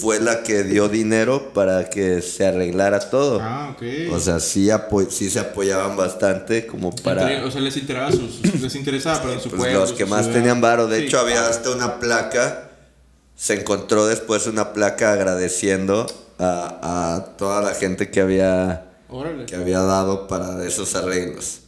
fue 0.00 0.20
la 0.20 0.42
que 0.42 0.62
dio 0.62 0.88
dinero 0.88 1.52
para 1.52 1.90
que 1.90 2.22
se 2.22 2.46
arreglara 2.46 3.00
todo. 3.10 3.40
Ah, 3.42 3.74
ok. 3.74 3.82
O 4.12 4.20
sea, 4.20 4.38
sí, 4.40 4.68
sí 5.10 5.30
se 5.30 5.40
apoyaban 5.40 5.96
bastante 5.96 6.66
como 6.66 6.94
para... 6.94 7.44
O 7.44 7.50
sea, 7.50 7.60
les 7.60 7.76
interesaba 7.76 8.12
su, 8.12 8.28
su- 8.28 8.58
les 8.62 8.74
interesaba, 8.74 9.20
perdón, 9.22 9.40
su 9.40 9.48
Pues 9.50 9.60
pueblo, 9.62 9.80
los 9.80 9.92
que 9.92 10.06
más 10.06 10.24
ciudad. 10.26 10.38
tenían 10.38 10.60
varo. 10.60 10.86
De 10.86 10.98
Sí. 11.00 11.04
hecho, 11.06 11.18
había 11.18 11.46
hasta 11.48 11.70
una 11.70 11.98
placa. 11.98 12.70
Se 13.34 13.54
encontró 13.60 14.06
después 14.06 14.46
una 14.46 14.72
placa 14.72 15.12
agradeciendo 15.12 16.06
a, 16.38 17.14
a 17.16 17.36
toda 17.36 17.60
la 17.62 17.74
gente 17.74 18.10
que 18.10 18.20
había, 18.20 18.84
Órale. 19.08 19.46
que 19.46 19.56
había 19.56 19.80
dado 19.80 20.26
para 20.28 20.64
esos 20.66 20.94
arreglos. 20.94 21.60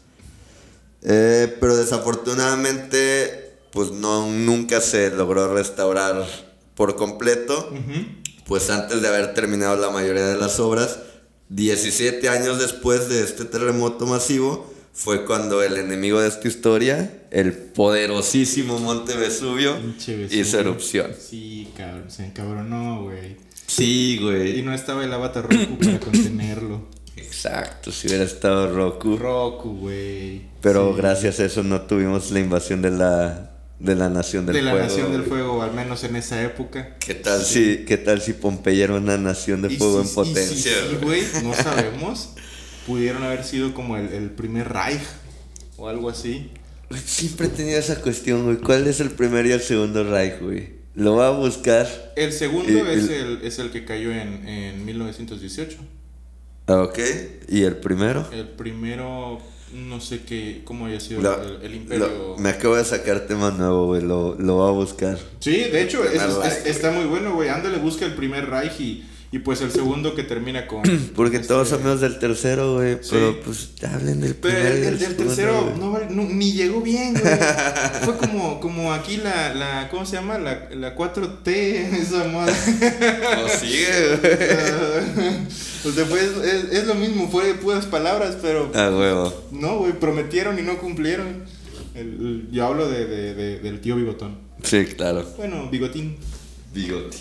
Eh, 1.03 1.57
pero 1.61 1.77
desafortunadamente, 1.77 3.55
pues 3.73 3.91
no, 3.93 4.27
nunca 4.31 4.81
se 4.81 5.11
logró 5.11 5.53
restaurar 5.55 6.27
por 6.75 6.97
completo. 6.97 7.71
Ujú. 7.73 8.20
Pues 8.51 8.69
antes 8.69 9.01
de 9.01 9.07
haber 9.07 9.33
terminado 9.33 9.77
la 9.77 9.91
mayoría 9.91 10.27
de 10.27 10.37
las 10.37 10.59
obras, 10.59 10.99
17 11.51 12.29
años 12.29 12.59
después 12.59 13.09
de 13.09 13.23
este 13.23 13.45
terremoto 13.45 14.07
masivo, 14.07 14.69
fue 14.93 15.25
cuando 15.25 15.63
el 15.63 15.77
enemigo 15.77 16.21
de 16.21 16.27
esta 16.27 16.49
historia, 16.49 17.23
el 17.31 17.53
poderosísimo 17.53 18.81
Monte 18.81 19.17
Vesubio, 19.17 19.77
hizo 20.31 20.59
erupción. 20.59 21.13
Sí, 21.17 21.69
cabrón, 21.77 22.11
se 22.11 22.27
encabronó, 22.27 23.05
güey. 23.05 23.37
Sí, 23.69 24.17
Y 24.19 24.23
güey. 24.23 24.63
no 24.63 24.75
estaba 24.75 25.05
el 25.05 25.13
avatar 25.13 25.45
Roku 25.49 25.79
para 25.79 26.01
contenerlo. 26.01 26.89
Exacto, 27.17 27.93
si 27.93 28.09
hubiera 28.09 28.25
estado 28.25 28.75
Roku. 28.75 29.17
Roku, 29.17 29.77
güey. 29.77 30.43
Pero 30.61 30.91
Sí. 30.91 30.97
gracias 30.97 31.39
a 31.39 31.45
eso 31.45 31.63
no 31.63 31.83
tuvimos 31.83 32.33
la 32.33 32.41
invasión 32.41 32.83
de 32.83 32.91
la, 32.91 33.60
de 33.81 33.95
la 33.97 34.09
Nación 34.09 34.47
del 34.47 34.55
De 34.57 34.63
la 34.63 34.71
Fuego. 34.73 34.87
Nación 34.87 35.13
del. 35.13 35.23
Fuego, 35.25 35.63
al 35.63 35.73
menos 35.73 36.05
en 36.05 36.15
esa 36.17 36.43
época. 36.43 36.97
¿Qué 36.99 37.15
tal, 37.15 37.43
si, 37.43 37.85
¿Qué 37.87 37.97
tal 37.97 38.21
si 38.21 38.35
Pompeya 38.35 38.85
era 38.85 38.95
una 38.95 39.17
nación 39.17 39.63
de 39.63 39.73
Y 39.73 39.77
fuego 39.79 39.95
si- 39.95 40.01
en 40.03 40.05
y 40.05 40.09
si 40.09 40.15
potencia? 40.15 40.73
sí, 40.73 40.97
güey? 41.03 41.23
güey, 41.33 41.43
no 41.45 41.55
sabemos. 41.55 42.31
Pudieron 42.87 43.23
haber 43.23 43.43
sido 43.45 43.73
como 43.75 43.97
el, 43.97 44.13
el 44.13 44.31
primer 44.31 44.69
Reich 44.73 45.01
o 45.77 45.89
algo 45.89 46.09
así. 46.11 46.51
Siempre 47.05 47.47
he 47.47 47.51
tenido 47.51 47.79
esa 47.79 48.01
cuestión, 48.01 48.45
güey. 48.45 48.57
¿Cuál 48.59 48.87
es 48.87 49.01
el 49.01 49.11
primer 49.11 49.47
y 49.47 49.53
el 49.53 49.61
segundo 49.61 50.03
Reich, 50.05 50.41
güey? 50.41 50.81
Lo 50.97 51.13
voy 51.15 51.25
a 51.25 51.31
buscar. 51.31 51.87
El 52.17 52.33
segundo 52.33 52.71
Y- 52.71 52.99
es, 52.99 53.09
y- 53.09 53.15
el, 53.15 53.41
es 53.45 53.59
el 53.61 53.71
que 53.71 53.85
cayó 53.85 54.11
en, 54.13 54.47
en 54.49 54.85
1918. 54.85 55.79
Ah, 56.67 56.83
ok. 56.83 56.99
¿Y 57.49 57.63
el 57.63 57.77
primero? 57.77 58.29
El 58.33 58.49
primero, 58.49 59.41
no 59.75 60.01
sé 60.01 60.23
qué, 60.25 60.63
cómo 60.65 60.87
haya 60.87 60.99
sido 61.01 61.21
el, 61.43 61.59
el 61.63 61.75
imperio. 61.75 62.07
lo- 62.09 62.37
me 62.39 62.51
acabo 62.51 62.77
de 62.77 62.85
sacar 62.85 63.21
tema 63.27 63.51
nuevo, 63.51 63.87
güey. 63.87 64.03
Lo, 64.03 64.35
lo 64.39 64.55
voy 64.57 64.69
a 64.69 64.73
buscar. 64.73 65.19
Sí, 65.39 65.51
de 65.53 65.83
hecho, 65.83 66.05
es- 66.05 66.21
Reich. 66.23 66.67
está 66.67 66.91
muy 66.91 67.05
bueno, 67.05 67.35
güey. 67.35 67.49
Ándale, 67.49 67.79
busca 67.79 68.05
el 68.07 68.15
primer 68.15 68.49
Reich 68.51 68.81
y, 68.81 69.05
y 69.33 69.39
pues 69.39 69.61
el 69.61 69.71
segundo 69.71 70.15
que 70.15 70.25
termina 70.25 70.67
con. 70.67 70.83
Porque 71.15 71.37
este- 71.37 71.49
todos 71.49 71.73
amigos 71.73 72.01
del 72.01 72.19
tercero, 72.19 72.75
güey. 72.75 72.95
Sí. 73.01 73.11
Pero 73.13 73.41
pues 73.43 73.71
hablen 73.89 74.21
del 74.21 74.35
Pero 74.35 74.55
primero. 74.55 74.89
el, 74.89 74.99
del 74.99 75.17
tercero 75.17 75.75
no, 75.79 75.99
no- 76.11 76.25
ni 76.25 76.53
llegó 76.53 76.81
bien, 76.81 77.15
güey. 77.15 77.35
Fue 78.05 78.17
como, 78.17 78.59
como 78.61 78.93
aquí 78.93 79.19
la, 79.19 79.55
la. 79.55 79.89
¿Cómo 79.89 80.05
se 80.05 80.17
llama? 80.17 80.39
La, 80.39 80.69
la 80.75 80.97
4T, 80.97 81.47
esa 81.47 82.25
madre. 82.25 82.55
No, 83.37 83.49
sigue, 83.49 84.17
güey. 84.17 85.37
o 85.85 85.93
sea, 85.93 86.05
pues 86.07 86.23
es, 86.45 86.73
es 86.73 86.87
lo 86.87 86.95
mismo, 86.97 87.29
fue 87.31 87.47
de 87.47 87.55
puras 87.55 87.87
palabras, 87.87 88.37
pero. 88.43 88.71
Ah, 88.75 88.91
huevo. 88.93 89.33
No, 89.53 89.79
güey, 89.79 89.93
prometieron 89.93 90.59
y 90.59 90.63
no 90.63 90.79
cumplieron. 90.79 91.45
El- 91.95 92.07
el- 92.07 92.49
yo 92.51 92.67
hablo 92.67 92.89
de, 92.89 93.05
de- 93.07 93.35
de- 93.35 93.59
del 93.61 93.81
tío 93.81 93.95
Bigotón. 93.97 94.39
Sí, 94.63 94.85
claro. 94.87 95.25
Bueno, 95.37 95.69
Bigotín. 95.71 96.17
Bigote. 96.75 97.17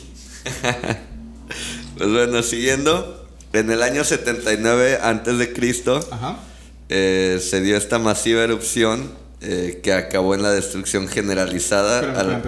Pues 2.00 2.12
bueno, 2.12 2.42
siguiendo, 2.44 3.28
en 3.52 3.70
el 3.70 3.84
año 3.84 4.06
79 4.06 5.00
antes 5.02 5.38
de 5.38 5.52
Cristo 5.52 6.00
eh, 6.88 7.42
se 7.42 7.60
dio 7.60 7.76
esta 7.76 8.00
masiva 8.00 8.42
erupción 8.42 9.12
eh, 9.42 9.82
que 9.84 9.92
acabó 9.92 10.34
en 10.34 10.42
la 10.42 10.52
destrucción 10.52 11.10
generalizada. 11.10 12.18
Al-. 12.18 12.42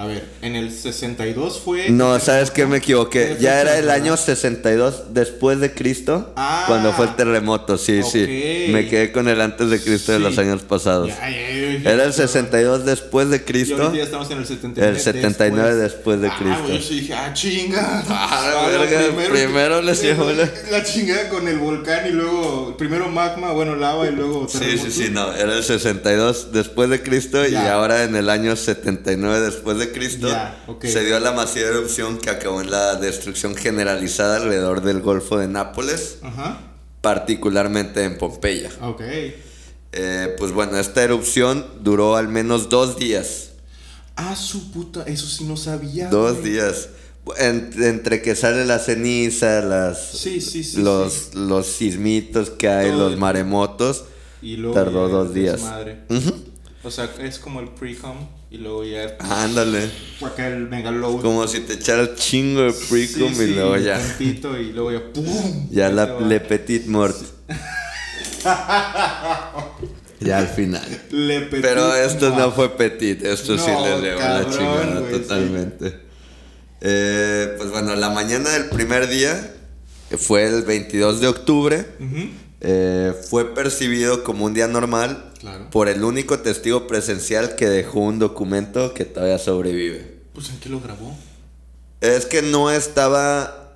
A 0.00 0.06
ver, 0.06 0.24
en 0.42 0.54
el 0.54 0.70
62 0.70 1.58
fue. 1.64 1.90
No, 1.90 2.20
¿sabes 2.20 2.52
qué? 2.52 2.66
Me 2.66 2.76
equivoqué. 2.76 3.34
¿Qué 3.36 3.42
Ya 3.42 3.60
era 3.60 3.76
el 3.78 3.90
año 3.90 4.16
62 4.16 5.12
después 5.12 5.58
de 5.58 5.74
Cristo, 5.74 6.32
Ah. 6.36 6.66
cuando 6.68 6.92
fue 6.92 7.06
el 7.06 7.16
terremoto, 7.16 7.76
sí, 7.76 8.02
sí. 8.04 8.22
Ok. 8.22 8.72
Me 8.74 8.86
quedé 8.88 9.10
con 9.10 9.26
el 9.26 9.40
antes 9.40 9.70
de 9.70 9.80
Cristo 9.80 10.12
de 10.12 10.18
Sí. 10.18 10.22
los 10.24 10.38
años 10.38 10.62
pasados. 10.62 11.08
Ya, 11.08 11.28
ya, 11.28 11.36
ya, 11.80 11.90
Era 11.90 12.04
el 12.04 12.12
ya. 12.12 12.28
62 12.28 12.84
después 12.84 13.28
de 13.28 13.38
Y 13.38 13.40
Cristo. 13.40 13.74
ahorita 13.82 13.96
ya 13.96 14.04
estamos 14.04 14.30
en 14.30 14.38
el 14.38 14.46
79. 14.46 14.92
El 14.96 15.00
79 15.02 15.74
después 15.74 16.20
de 16.20 16.28
Ah, 16.28 16.36
Cristo. 16.38 16.62
güey, 16.68 16.78
yo 16.80 16.88
dije, 16.94 17.14
ah, 17.14 17.32
chinga. 17.34 18.04
Ah, 18.08 18.68
verga, 18.70 19.00
primero 19.32 19.82
les 19.82 20.00
llevó 20.00 20.30
la- 20.30 20.48
La 20.70 20.84
chingada 20.84 21.28
con 21.28 21.48
el 21.48 21.58
volcán 21.58 22.06
y 22.06 22.10
luego. 22.12 22.76
Primero 22.76 23.08
magma, 23.08 23.50
bueno, 23.50 23.74
lava 23.74 24.06
y 24.08 24.12
luego. 24.12 24.46
Sí, 24.48 24.58
sí, 24.58 24.64
terremoto. 24.64 24.90
sí, 24.92 25.08
no, 25.10 25.32
era 25.34 25.56
el 25.56 25.64
62 25.64 26.52
después 26.52 26.88
de 26.88 27.02
Cristo 27.02 27.44
y 27.48 27.56
ahora 27.56 28.04
en 28.04 28.14
el 28.14 28.30
año 28.30 28.54
79 28.54 29.40
después 29.40 29.76
de 29.78 29.87
Cristo 29.92 30.28
se 30.82 31.04
dio 31.04 31.18
la 31.20 31.32
masiva 31.32 31.68
erupción 31.68 32.18
que 32.18 32.30
acabó 32.30 32.60
en 32.60 32.70
la 32.70 32.96
destrucción 32.96 33.54
generalizada 33.56 34.36
alrededor 34.36 34.82
del 34.82 35.00
Golfo 35.00 35.38
de 35.38 35.48
Nápoles, 35.48 36.18
particularmente 37.00 38.04
en 38.04 38.18
Pompeya. 38.18 38.70
Ok. 38.82 39.02
Eh, 39.92 40.34
pues 40.38 40.52
bueno, 40.52 40.78
esta 40.78 41.02
erupción 41.02 41.64
duró 41.80 42.16
al 42.16 42.28
menos 42.28 42.68
dos 42.68 42.98
días. 42.98 43.50
Ah, 44.16 44.36
su 44.36 44.70
puta. 44.70 45.04
Eso 45.04 45.26
sí 45.26 45.44
no 45.44 45.56
sabía. 45.56 46.08
Dos 46.08 46.38
güey. 46.40 46.52
días. 46.52 46.88
En- 47.38 47.70
entre 47.82 48.20
que 48.22 48.34
sale 48.34 48.64
la 48.64 48.78
ceniza, 48.78 49.60
las, 49.60 50.12
Sí, 50.12 50.40
sí, 50.40 50.64
sí. 50.64 50.80
los, 50.82 51.34
los 51.34 51.66
sismitos 51.66 52.50
que 52.50 52.68
hay, 52.68 52.90
Todo 52.90 53.10
los 53.10 53.18
maremotos. 53.18 54.04
Y 54.42 54.56
luego. 54.56 54.74
tardó 54.74 55.08
dos 55.08 55.34
días. 55.34 55.60
O 56.84 56.90
sea, 56.90 57.10
es 57.20 57.38
como 57.38 57.60
el 57.60 57.68
pre-com 57.70 58.16
y 58.50 58.58
luego 58.58 58.84
ya. 58.84 59.16
Ándale. 59.18 59.90
Acá 60.24 60.46
el 60.48 60.68
megaload. 60.68 61.20
Como 61.20 61.46
si 61.48 61.60
te 61.60 61.74
echara 61.74 62.14
chingo 62.14 62.62
de 62.62 62.72
precum 62.72 63.34
Sí, 63.34 63.42
y 63.42 63.46
sí, 63.48 63.54
luego 63.54 63.76
ya. 63.78 63.98
tantito 63.98 64.56
y 64.58 64.72
luego 64.72 64.92
ya. 64.92 65.12
¡Pum! 65.12 65.68
Ya 65.70 65.90
la. 65.90 66.20
Le 66.20 66.40
Petit 66.40 66.86
Mort. 66.86 67.16
ya 70.20 70.38
al 70.38 70.48
final. 70.48 70.86
Le 71.10 71.40
petit 71.42 71.62
Pero 71.62 71.94
esto 71.94 72.30
no 72.36 72.50
fue 72.52 72.70
Petit, 72.76 73.24
esto 73.24 73.56
sí 73.58 73.70
les 73.70 74.00
llevó 74.02 74.20
la 74.20 74.46
chingada 74.50 75.02
sí. 75.06 75.12
totalmente. 75.18 76.00
Eh, 76.80 77.54
pues 77.56 77.70
bueno, 77.70 77.94
la 77.96 78.10
mañana 78.10 78.50
del 78.50 78.66
primer 78.68 79.08
día, 79.08 79.54
que 80.10 80.16
fue 80.18 80.46
el 80.46 80.62
22 80.62 81.20
de 81.20 81.26
octubre, 81.28 81.86
Ujú. 82.00 82.28
Eh, 82.60 83.14
fue 83.28 83.54
percibido 83.54 84.24
como 84.24 84.44
un 84.44 84.54
día 84.54 84.66
normal 84.68 85.24
Claro. 85.38 85.70
por 85.70 85.88
el 85.88 86.02
único 86.02 86.40
testigo 86.40 86.88
presencial 86.88 87.54
que 87.54 87.68
dejó 87.68 88.00
un 88.00 88.18
documento 88.18 88.92
que 88.94 89.04
todavía 89.04 89.38
sobrevive. 89.38 90.18
Pues 90.32 90.50
en 90.50 90.58
qué 90.58 90.68
lo 90.68 90.80
grabó. 90.80 91.16
Es 92.00 92.26
que 92.26 92.42
no 92.42 92.70
estaba 92.70 93.74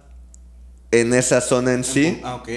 en 0.90 1.14
esa 1.14 1.40
zona 1.40 1.72
en 1.72 1.84
sí. 1.84 2.20
Ah, 2.24 2.34
ok. 2.36 2.48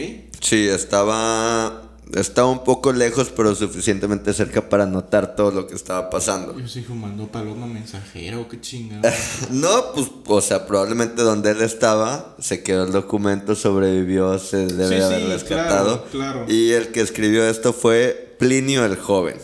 Sí, 0.41 0.67
estaba 0.67 1.84
estaba 2.13 2.49
un 2.49 2.63
poco 2.63 2.93
lejos, 2.93 3.29
pero 3.35 3.55
suficientemente 3.55 4.33
cerca 4.33 4.69
para 4.69 4.85
notar 4.85 5.35
todo 5.35 5.51
lo 5.51 5.67
que 5.67 5.75
estaba 5.75 6.09
pasando. 6.09 6.57
Yo 6.57 6.67
sí 6.67 6.85
mandó 6.89 7.27
paloma 7.27 7.65
mensajera 7.67 8.39
o 8.39 8.47
qué 8.47 8.61
chingada. 8.61 9.13
No, 9.51 9.91
pues, 9.93 10.07
o 10.27 10.41
sea, 10.41 10.65
probablemente 10.67 11.21
donde 11.23 11.51
él 11.51 11.61
estaba 11.61 12.35
se 12.39 12.63
quedó 12.63 12.83
el 12.85 12.91
documento, 12.91 13.55
sobrevivió, 13.55 14.37
se 14.39 14.67
debe 14.67 14.97
Sí, 14.97 15.01
haber 15.03 15.21
sí, 15.21 15.27
rescatado. 15.27 16.03
claro, 16.11 16.43
claro. 16.43 16.51
Y 16.51 16.71
el 16.71 16.89
que 16.91 17.01
escribió 17.01 17.47
esto 17.47 17.73
fue 17.73 18.35
Plinio 18.39 18.85
el 18.85 18.97
joven. 18.97 19.37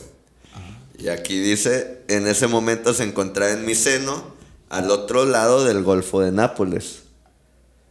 Y 1.00 1.08
aquí 1.08 1.39
dice, 1.39 2.04
en 2.10 2.28
ese 2.28 2.45
momento 2.47 2.93
se 2.93 3.04
encontraba 3.04 3.52
en 3.52 3.65
Miceno, 3.65 4.24
al 4.69 4.91
otro 4.91 5.26
lado 5.26 5.65
del 5.65 5.82
Golfo 5.84 6.21
de 6.21 6.32
Nápoles. 6.32 7.01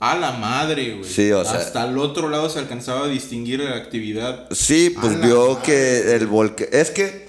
A 0.01 0.17
la 0.17 0.33
madre, 0.33 0.95
güey. 0.97 1.05
Sí, 1.11 1.31
o 1.31 1.45
sea- 1.45 1.55
Hasta 1.59 1.85
el 1.87 1.99
otro 1.99 2.29
lado 2.31 2.49
se 2.49 2.59
alcanzaba 2.59 3.05
a 3.05 3.09
distinguir 3.09 3.61
la 3.61 3.77
actividad. 3.77 4.47
Sí, 4.51 4.95
pues 4.99 5.15
A 5.15 5.19
vio 5.19 5.61
que 5.63 6.15
el 6.17 6.27
volcán... 6.27 6.69
Es 6.73 6.91
que 6.91 7.29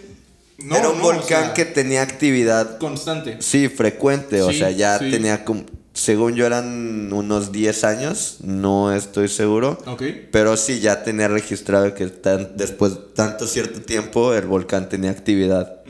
No, 0.57 0.77
era 0.77 0.89
un 0.89 0.97
no, 0.99 1.03
o 1.03 1.07
volcán 1.13 1.43
sea, 1.45 1.53
que 1.53 1.65
tenía 1.65 2.01
actividad 2.01 2.77
Constante. 2.77 3.37
Sí, 3.41 3.67
frecuente, 3.67 4.41
o 4.41 4.51
sea, 4.53 4.71
ya 4.71 4.99
sí. 4.99 5.11
tenía 5.11 5.43
como, 5.43 5.65
según 5.93 6.35
yo 6.35 6.45
eran 6.45 7.11
unos 7.11 7.51
10 7.51 7.83
años, 7.83 8.37
no 8.41 8.93
estoy 8.93 9.27
seguro, 9.27 9.77
Ok. 9.87 10.03
pero 10.31 10.55
sí 10.55 10.79
ya 10.79 11.03
tenía 11.03 11.27
registrado 11.27 11.93
que 11.93 12.07
tan- 12.07 12.55
después 12.55 12.93
de 12.93 13.01
tanto 13.15 13.47
cierto 13.47 13.81
tiempo 13.81 14.33
el 14.33 14.45
volcán 14.45 14.87
tenía 14.87 15.11
actividad, 15.11 15.81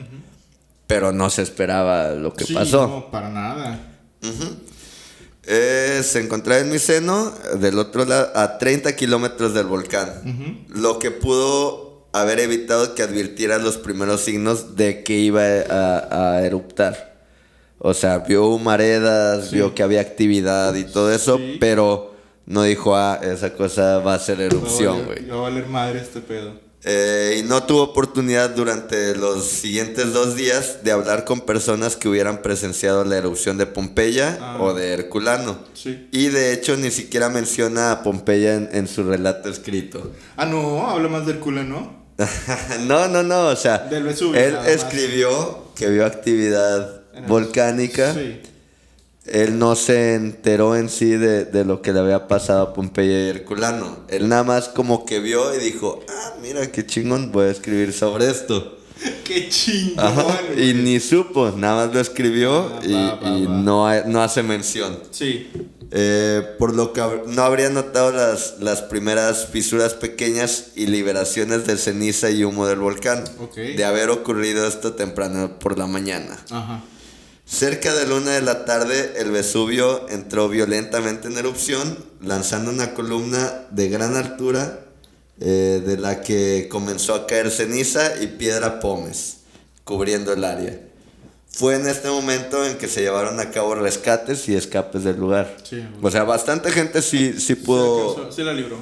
pero 0.88 1.12
no 1.12 1.30
se 1.30 1.42
esperaba 1.42 2.10
lo 2.10 2.32
que 2.34 2.44
Sí, 2.44 2.54
pasó. 2.54 2.88
No, 2.88 3.10
para 3.12 3.28
nada. 3.28 3.78
Eh, 5.46 6.02
se 6.04 6.20
encontraba 6.20 6.60
en 6.60 6.70
Miceno, 6.70 7.32
del 7.58 7.78
otro 7.78 8.04
lado, 8.04 8.30
a 8.36 8.58
30 8.58 8.94
kilómetros 8.94 9.54
del 9.54 9.66
volcán, 9.66 10.66
lo 10.68 10.98
que 11.00 11.10
pudo 11.10 12.06
haber 12.12 12.38
evitado 12.40 12.94
que 12.94 13.02
advirtiera 13.02 13.58
los 13.58 13.76
primeros 13.76 14.20
signos 14.20 14.76
de 14.76 15.02
que 15.02 15.14
iba 15.18 15.42
a, 15.42 16.34
a 16.36 16.42
eruptar. 16.44 17.12
O 17.78 17.94
sea, 17.94 18.18
vio 18.18 18.46
humaredas, 18.46 19.48
Sí. 19.48 19.56
vio 19.56 19.74
que 19.74 19.82
había 19.82 20.00
actividad 20.00 20.74
y 20.76 20.84
todo 20.84 21.12
eso, 21.12 21.38
Sí. 21.38 21.56
pero 21.58 22.14
no 22.46 22.62
dijo, 22.62 22.94
ah, 22.94 23.18
esa 23.22 23.54
cosa 23.54 23.98
va 23.98 24.14
a 24.14 24.18
ser 24.20 24.40
erupción, 24.40 25.04
güey. 25.06 25.26
Va 25.26 25.34
a 25.36 25.40
valer 25.40 25.66
madre 25.66 26.00
este 26.00 26.20
pedo. 26.20 26.52
Eh, 26.84 27.36
y 27.38 27.42
no 27.44 27.62
tuvo 27.62 27.82
oportunidad 27.82 28.50
durante 28.50 29.14
los 29.14 29.44
siguientes 29.46 30.12
dos 30.12 30.34
días 30.34 30.78
de 30.82 30.90
hablar 30.90 31.24
con 31.24 31.42
personas 31.42 31.94
que 31.94 32.08
hubieran 32.08 32.42
presenciado 32.42 33.04
la 33.04 33.16
erupción 33.18 33.56
de 33.56 33.66
Pompeya 33.66 34.36
Ah. 34.40 34.56
o 34.60 34.74
de 34.74 34.92
Herculano. 34.92 35.58
Sí. 35.74 36.08
Y 36.10 36.26
de 36.28 36.52
hecho 36.52 36.76
ni 36.76 36.90
siquiera 36.90 37.28
menciona 37.28 37.92
a 37.92 38.02
Pompeya 38.02 38.54
en, 38.56 38.68
en 38.72 38.88
su 38.88 39.04
relato 39.04 39.48
escrito. 39.48 40.10
Ah, 40.36 40.44
no, 40.44 40.88
habla 40.90 41.08
más 41.08 41.24
del 41.24 41.38
culo, 41.38 41.62
¿no? 41.64 42.02
no, 42.80 43.22
no, 43.22 43.46
o 43.46 43.56
sea, 43.56 43.78
Del 43.78 44.02
Vesubio, 44.02 44.40
él 44.40 44.56
escribió 44.66 45.66
que 45.76 45.88
vio 45.88 46.04
actividad 46.04 47.02
volcánica. 47.28 48.12
Sí. 48.14 48.40
Él 49.26 49.58
no 49.58 49.76
se 49.76 50.14
enteró 50.14 50.74
en 50.76 50.88
sí 50.88 51.10
de, 51.10 51.44
de 51.44 51.64
lo 51.64 51.80
que 51.80 51.92
le 51.92 52.00
había 52.00 52.26
pasado 52.26 52.62
a 52.62 52.74
Pompeya 52.74 53.26
y 53.26 53.28
Herculano. 53.28 54.00
Él 54.08 54.28
nada 54.28 54.42
más 54.42 54.68
como 54.68 55.06
que 55.06 55.20
vio 55.20 55.54
y 55.54 55.58
dijo, 55.58 56.00
ah, 56.08 56.34
mira 56.42 56.70
qué 56.72 56.84
chingón, 56.84 57.30
voy 57.30 57.46
a 57.46 57.50
escribir 57.50 57.92
sobre 57.92 58.28
esto. 58.30 58.78
Qué 59.24 59.48
chingón. 59.48 60.04
Ajá, 60.04 60.26
y 60.56 60.74
ni 60.74 61.00
supo, 61.00 61.50
nada 61.56 61.86
más 61.86 61.94
lo 61.94 62.00
escribió 62.00 62.70
Ah, 62.76 62.80
y, 62.84 62.92
va, 62.92 63.14
va, 63.16 63.28
y 63.38 63.46
va. 63.46 63.52
No, 63.56 63.86
hay- 63.88 64.02
no 64.06 64.22
hace 64.22 64.42
mención. 64.44 64.96
Sí. 65.10 65.50
Eh, 65.90 66.42
por 66.58 66.74
lo 66.74 66.92
que 66.92 67.02
no 67.26 67.42
habría 67.42 67.68
notado 67.68 68.12
las, 68.12 68.56
las 68.60 68.80
primeras 68.82 69.48
fisuras 69.48 69.94
pequeñas 69.94 70.68
y 70.76 70.86
liberaciones 70.86 71.66
de 71.66 71.76
ceniza 71.78 72.30
y 72.30 72.44
humo 72.44 72.66
del 72.66 72.78
volcán, 72.78 73.24
de 73.56 73.84
haber 73.84 74.08
ocurrido 74.10 74.66
esto 74.68 74.94
temprano 74.94 75.58
por 75.58 75.76
la 75.78 75.86
mañana. 75.86 76.38
Ajá. 76.50 76.84
Cerca 77.56 77.92
de 77.94 78.06
la 78.06 78.14
una 78.14 78.30
de 78.30 78.40
la 78.40 78.64
tarde, 78.64 79.12
el 79.18 79.30
Vesubio 79.30 80.08
entró 80.08 80.48
violentamente 80.48 81.28
en 81.28 81.36
erupción, 81.36 81.98
lanzando 82.22 82.70
una 82.70 82.94
columna 82.94 83.66
de 83.70 83.90
gran 83.90 84.16
altura, 84.16 84.80
eh, 85.38 85.82
de 85.84 85.98
la 85.98 86.22
que 86.22 86.68
comenzó 86.70 87.14
a 87.14 87.26
caer 87.26 87.50
ceniza 87.50 88.22
y 88.22 88.28
piedra 88.28 88.80
pómez, 88.80 89.40
cubriendo 89.84 90.32
el 90.32 90.44
área. 90.44 90.80
Fue 91.50 91.74
en 91.74 91.86
este 91.86 92.08
momento 92.08 92.64
en 92.64 92.78
que 92.78 92.88
se 92.88 93.02
llevaron 93.02 93.38
a 93.38 93.50
cabo 93.50 93.74
rescates 93.74 94.48
y 94.48 94.54
escapes 94.54 95.04
del 95.04 95.18
lugar. 95.18 95.54
Sí, 95.62 95.86
O 96.00 96.10
sea, 96.10 96.24
bastante 96.24 96.70
gente 96.70 97.02
sí, 97.02 97.38
sí 97.38 97.54
pudo... 97.54 98.14
Sí, 98.14 98.20
alcanzó- 98.20 98.32
sí 98.36 98.42
la 98.44 98.54
libró. 98.54 98.78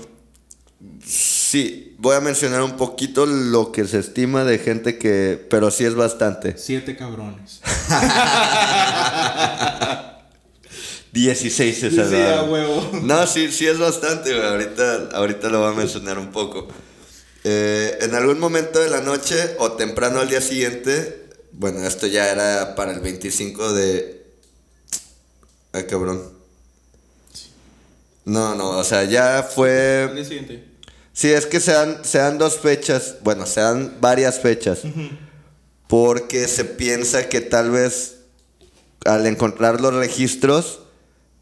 Sí, 1.05 1.97
voy 1.99 2.15
a 2.15 2.21
mencionar 2.21 2.63
un 2.63 2.77
poquito 2.77 3.27
lo 3.27 3.73
que 3.73 3.85
se 3.87 3.99
estima 3.99 4.45
de 4.45 4.59
gente 4.59 4.97
que... 4.99 5.45
Pero 5.51 5.73
sí 5.73 5.85
es 5.85 5.97
bastante. 5.97 6.55
Siete 6.57 6.95
cabrones. 6.97 7.61
16 11.13 11.79
se 11.79 11.91
Sí, 11.91 11.99
a 11.99 12.43
huevo. 12.45 12.91
No, 13.03 13.27
sí, 13.27 13.51
sí 13.51 13.67
es 13.67 13.79
bastante, 13.79 14.33
güey. 14.33 14.47
Ahorita, 14.47 15.09
ahorita 15.13 15.49
lo 15.49 15.61
voy 15.61 15.73
a 15.73 15.77
mencionar 15.77 16.19
un 16.19 16.31
poco. 16.31 16.69
Eh, 17.43 17.99
en 18.03 18.15
algún 18.15 18.39
momento 18.39 18.79
de 18.79 18.91
la 18.91 19.01
noche 19.01 19.57
o 19.59 19.73
temprano 19.73 20.21
al 20.21 20.29
día 20.29 20.41
siguiente, 20.41 21.29
bueno, 21.53 21.85
esto 21.87 22.07
ya 22.07 22.31
era 22.31 22.75
para 22.77 22.93
el 22.93 23.01
25 23.01 23.73
de... 23.73 24.25
Ay, 25.73 25.85
cabrón. 25.85 26.23
No, 28.25 28.55
no, 28.55 28.71
o 28.71 28.85
sea, 28.85 29.05
ya 29.05 29.43
fue... 29.43 30.11
día 30.15 30.25
siguiente. 30.25 30.65
Sí, 31.13 31.33
es 31.33 31.47
que 31.47 31.61
se 31.61 31.73
dan, 31.73 32.05
se 32.05 32.19
dan 32.19 32.39
dos 32.39 32.59
fechas, 32.59 33.17
bueno, 33.23 33.47
se 33.47 33.61
dan 33.61 33.97
varias 34.01 34.39
fechas. 34.39 34.81
Porque 35.91 36.47
se 36.49 36.65
piensa 36.65 37.29
que 37.29 37.41
tal 37.43 37.71
vez 37.73 38.21
al 39.05 39.27
encontrar 39.27 39.81
los 39.81 39.93
registros 39.93 40.83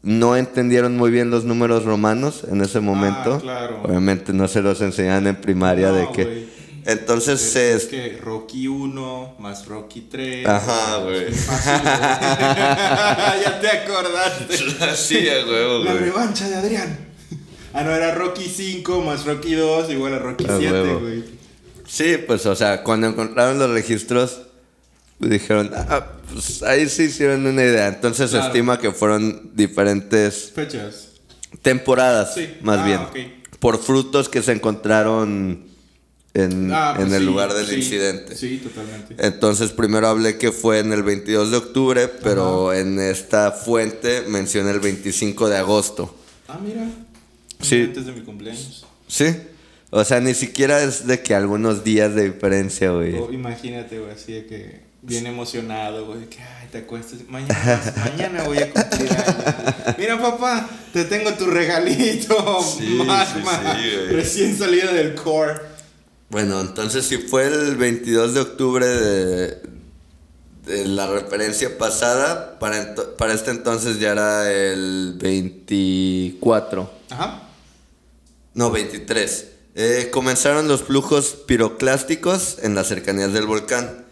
no 0.01 0.35
entendieron 0.35 0.97
muy 0.97 1.11
bien 1.11 1.29
los 1.29 1.43
números 1.45 1.85
romanos 1.85 2.43
en 2.49 2.61
ese 2.61 2.79
momento. 2.79 3.35
Ah, 3.35 3.39
claro. 3.41 3.83
Obviamente 3.83 4.33
no 4.33 4.47
se 4.47 4.61
los 4.63 4.81
enseñaban 4.81 5.27
en 5.27 5.39
primaria 5.39 5.91
de 5.91 6.11
que... 6.11 6.49
Entonces 6.85 7.41
Es, 7.43 7.51
se... 7.51 7.73
es 7.75 7.85
que 7.85 8.17
Rocky 8.17 8.67
1 8.67 9.35
más 9.37 9.67
Rocky 9.67 10.07
3. 10.09 10.47
Ajá, 10.47 10.97
güey. 11.03 11.27
ya 13.43 13.59
te 13.61 13.67
acordaste. 13.67 14.57
sí, 14.95 15.27
La 15.83 15.93
revancha 15.93 16.49
de 16.49 16.55
Adrián. 16.55 16.97
Ah, 17.73 17.83
no, 17.83 17.91
era 17.91 18.15
Rocky 18.15 18.45
5 18.45 19.01
más 19.01 19.25
Rocky 19.25 19.53
2 19.53 19.91
igual 19.91 20.15
a 20.15 20.19
Rocky 20.19 20.45
A 20.45 20.57
7, 20.57 20.71
huevo. 20.73 20.99
güey. 21.01 21.38
Sí, 21.89 22.17
pues, 22.27 22.45
o 22.45 22.55
sea, 22.55 22.83
cuando 22.83 23.07
encontraron 23.07 23.57
los 23.57 23.71
registros, 23.71 24.41
pues, 25.17 25.31
dijeron, 25.31 25.71
ah, 25.73 26.05
pues 26.31 26.61
ahí 26.63 26.87
sí 26.87 27.03
hicieron 27.03 27.45
una 27.47 27.63
idea. 27.63 27.87
Entonces 27.87 28.29
se 28.31 28.37
estima 28.39 28.79
que 28.79 28.91
fueron 28.91 29.51
diferentes 29.55 30.51
Fechas. 30.53 31.07
temporadas, 31.63 32.35
Sí. 32.35 32.47
más 32.61 32.79
Ah, 32.79 32.85
bien, 33.11 33.33
por 33.59 33.79
frutos 33.81 34.29
que 34.29 34.41
se 34.43 34.51
encontraron 34.51 35.65
en, 36.35 36.71
Ah, 36.71 36.93
pues 36.95 37.07
en 37.07 37.13
el 37.15 37.21
sí, 37.21 37.25
lugar 37.25 37.53
del 37.53 37.65
sí, 37.65 37.75
incidente. 37.77 38.35
Sí, 38.35 38.57
totalmente. 38.63 39.15
Entonces 39.17 39.71
primero 39.71 40.07
hablé 40.07 40.37
que 40.37 40.51
fue 40.51 40.77
en 40.79 40.93
el 40.93 41.01
22 41.01 41.49
de 41.49 41.57
octubre, 41.57 42.07
pero 42.07 42.71
en 42.71 42.99
esta 42.99 43.51
fuente 43.51 44.23
menciona 44.27 44.69
el 44.69 44.79
25 44.79 45.49
de 45.49 45.57
agosto. 45.57 46.15
Ah, 46.47 46.59
mira. 46.63 46.87
Sí. 47.61 47.81
Antes 47.81 48.05
de 48.05 48.11
mi 48.13 48.21
cumpleaños. 48.21 48.85
¿Sí? 49.07 49.25
O 49.91 50.03
sea, 50.03 50.19
ni 50.19 50.33
siquiera 50.33 50.81
es 50.83 51.07
de 51.07 51.21
que 51.21 51.33
algunos 51.33 51.83
días 51.83 52.13
de 52.15 52.31
diferencia, 52.31 52.91
güey. 52.91 53.15
O 53.15 53.31
imagínate, 53.31 53.99
güey, 53.99 54.11
así 54.11 54.33
de 54.33 54.45
que 54.45 54.81
bien 55.01 55.25
emocionado, 55.25 56.05
güey, 56.05 56.27
que 56.29 56.39
ay, 56.41 56.67
te 56.71 56.79
acuestas, 56.79 57.19
mañana, 57.27 57.81
mañana 57.97 58.43
voy 58.43 58.57
a 58.59 58.71
cumplir 58.71 59.09
años. 59.11 59.95
Mira, 59.97 60.21
papá, 60.21 60.69
te 60.93 61.05
tengo 61.05 61.33
tu 61.33 61.47
regalito, 61.47 62.61
Sí, 62.61 63.01
magma, 63.05 63.75
sí, 63.75 63.81
sí, 63.89 63.95
recién 64.13 64.57
salida 64.57 64.91
del 64.93 65.15
core. 65.15 65.53
Bueno, 66.29 66.61
entonces 66.61 67.05
si 67.05 67.17
fue 67.17 67.47
el 67.47 67.75
22 67.75 68.35
de 68.35 68.39
octubre 68.41 68.85
de, 68.85 69.57
de 70.67 70.85
la 70.85 71.07
referencia 71.07 71.75
pasada, 71.79 72.59
para, 72.59 72.93
ento- 72.93 73.15
para 73.15 73.33
este 73.33 73.49
entonces 73.49 73.99
ya 73.99 74.11
era 74.11 74.51
el 74.51 75.15
24. 75.17 76.91
Ajá. 77.09 77.41
No, 78.53 78.69
23. 78.69 79.47
Eh, 79.81 80.09
comenzaron 80.11 80.67
los 80.67 80.83
flujos 80.83 81.37
piroclásticos 81.47 82.57
en 82.63 82.75
las 82.75 82.87
cercanías 82.87 83.31
del 83.31 83.45
volcán. 83.45 84.05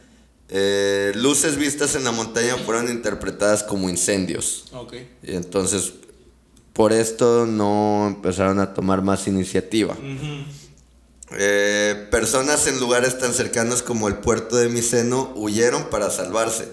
Eh, 0.47 1.11
luces 1.13 1.57
vistas 1.57 1.93
en 1.95 2.05
la 2.05 2.13
montaña 2.13 2.55
fueron 2.55 2.89
interpretadas 2.89 3.63
como 3.63 3.89
incendios. 3.89 4.67
Ok. 4.71 4.93
Y 5.23 5.35
entonces, 5.35 5.91
por 6.71 6.93
esto 6.93 7.45
no 7.45 8.07
empezaron 8.07 8.59
a 8.59 8.73
tomar 8.73 9.01
más 9.01 9.27
iniciativa. 9.27 9.97
Eh, 11.37 12.07
personas 12.11 12.65
en 12.67 12.79
lugares 12.79 13.17
tan 13.19 13.33
cercanos 13.33 13.83
como 13.83 14.07
el 14.07 14.15
puerto 14.15 14.55
de 14.55 14.69
Miceno 14.69 15.33
huyeron 15.35 15.89
para 15.89 16.09
salvarse. 16.11 16.69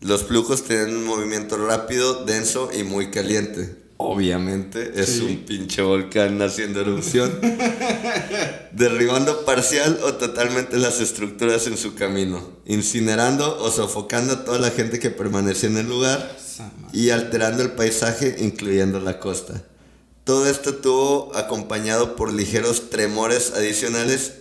Los 0.00 0.22
flujos 0.22 0.62
tienen 0.62 0.96
un 0.96 1.04
movimiento 1.04 1.56
rápido, 1.56 2.24
denso 2.24 2.70
y 2.72 2.84
muy 2.84 3.10
caliente. 3.10 3.74
Obviamente 4.02 4.92
es 4.96 5.10
Sí. 5.10 5.20
un 5.20 5.36
pinche 5.44 5.82
volcán 5.82 6.40
haciendo 6.40 6.80
erupción, 6.80 7.38
derribando 8.72 9.44
parcial 9.44 9.98
o 10.04 10.14
totalmente 10.14 10.78
las 10.78 11.00
estructuras 11.00 11.66
en 11.66 11.76
su 11.76 11.94
camino, 11.94 12.42
incinerando 12.66 13.58
o 13.62 13.70
sofocando 13.70 14.32
a 14.32 14.44
toda 14.44 14.58
la 14.58 14.70
gente 14.70 14.98
que 14.98 15.10
permanecía 15.10 15.68
en 15.68 15.76
el 15.78 15.88
lugar 15.88 16.34
y 16.92 17.10
alterando 17.10 17.62
el 17.62 17.72
paisaje, 17.72 18.36
incluyendo 18.40 19.00
la 19.00 19.18
costa. 19.18 19.64
Todo 20.24 20.48
esto 20.48 20.74
tuvo 20.76 21.34
acompañado 21.36 22.16
por 22.16 22.32
ligeros 22.32 22.90
tremores 22.90 23.52
adicionales 23.54 24.34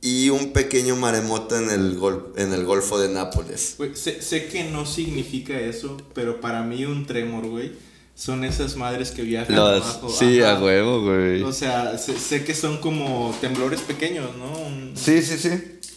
y 0.00 0.30
un 0.30 0.52
pequeño 0.52 0.96
maremoto 0.96 1.56
en 1.56 1.70
el, 1.70 1.96
gol- 1.98 2.32
en 2.36 2.52
el 2.52 2.64
Golfo 2.64 2.98
de 2.98 3.08
Nápoles. 3.08 3.74
Güey, 3.78 3.94
sé, 3.96 4.22
sé 4.22 4.46
que 4.46 4.64
no 4.64 4.86
significa 4.86 5.58
eso, 5.60 5.96
pero 6.14 6.40
para 6.40 6.62
mí 6.62 6.84
un 6.84 7.04
tremor, 7.06 7.46
güey, 7.48 7.72
son 8.18 8.42
esas 8.44 8.74
madres 8.76 9.12
que 9.12 9.22
viajan 9.22 9.54
abajo. 9.56 10.08
sí, 10.10 10.40
Ajá. 10.42 10.56
a 10.58 10.62
huevo, 10.62 11.02
güey. 11.02 11.42
O 11.44 11.52
sea, 11.52 11.96
sé, 11.98 12.18
sé 12.18 12.44
que 12.44 12.52
son 12.54 12.78
como 12.78 13.32
temblores 13.40 13.80
pequeños, 13.82 14.26
¿no? 14.36 14.50
Un- 14.58 14.92
Sí, 14.96 15.22
sí, 15.22 15.38
sí. 15.38 15.50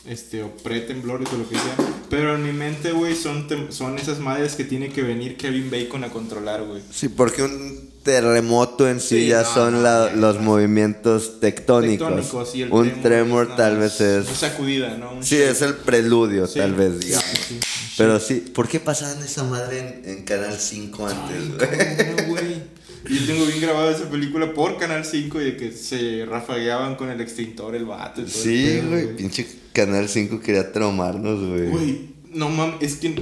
este, 0.06 0.44
o 0.44 0.56
pre-temblores 0.58 1.28
o 1.34 1.38
lo 1.38 1.50
que 1.50 1.56
sea. 1.56 1.76
Pero 2.12 2.36
en 2.36 2.44
mi 2.44 2.52
mente, 2.54 2.92
güey, 2.92 3.16
son, 3.16 3.48
tem- 3.50 3.72
son 3.72 3.98
esas 3.98 4.20
madres 4.20 4.56
que 4.56 4.64
tiene 4.64 4.90
que 4.90 5.02
venir 5.02 5.36
Kevin 5.38 5.72
Bacon 5.72 6.04
a 6.04 6.10
controlar, 6.10 6.64
güey. 6.64 6.84
Sí, 6.92 7.08
porque 7.10 7.42
un 7.44 7.90
terremoto 8.04 8.90
en 8.90 9.00
sí, 9.00 9.22
Sí, 9.22 9.28
ya 9.28 9.44
no, 9.44 9.54
son 9.54 9.74
no, 9.74 9.82
la- 9.82 10.10
ya, 10.10 10.16
los 10.16 10.40
movimientos 10.42 11.40
tectónicos. 11.40 12.08
Tectónicos 12.08 12.56
y 12.56 12.62
el 12.64 12.72
un 12.72 13.02
tremor 13.02 13.56
tal 13.56 13.78
vez 13.78 14.02
es... 14.02 14.28
Una 14.28 14.36
sacudida, 14.36 14.98
¿no? 14.98 15.14
Un 15.14 15.24
Sí, 15.24 15.36
shake. 15.36 15.50
es 15.52 15.62
el 15.62 15.76
preludio, 15.76 16.48
Sí, 16.48 16.60
tal 16.60 16.74
vez, 16.74 17.00
digamos. 17.00 17.26
sí. 17.48 17.60
Pero 17.98 18.20
sí, 18.20 18.36
¿por 18.54 18.68
qué 18.68 18.80
pasaban 18.80 19.22
esa 19.24 19.44
madre 19.44 20.02
en, 20.04 20.10
en 20.10 20.24
Canal 20.24 20.58
5 20.58 21.08
antes, 21.08 22.28
güey? 22.28 22.82
Yo 23.10 23.26
tengo 23.26 23.46
bien 23.46 23.60
grabada 23.62 23.92
esa 23.92 24.10
película 24.10 24.54
por 24.54 24.78
Canal 24.78 25.04
5 25.06 25.42
y 25.42 25.44
de 25.46 25.58
que 25.58 25.72
se 25.72 26.26
rafagueaban 26.28 26.96
con 26.96 27.10
el 27.10 27.20
extintor 27.20 27.76
el 27.76 27.86
vato 27.86 28.22
y 28.22 28.26
todo 28.26 28.44
Sí, 28.44 28.80
güey, 28.88 29.16
pinche 29.16 29.46
Canal 29.74 30.08
5 30.08 30.40
quería 30.40 30.72
traumarnos, 30.72 31.40
güey. 31.50 31.68
Güey, 31.70 32.10
no 32.34 32.50
mames, 32.50 32.76
es 32.82 32.96
que 32.98 33.16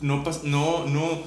no 0.00 0.22
pas 0.24 0.44
no 0.44 0.86
no 0.86 1.22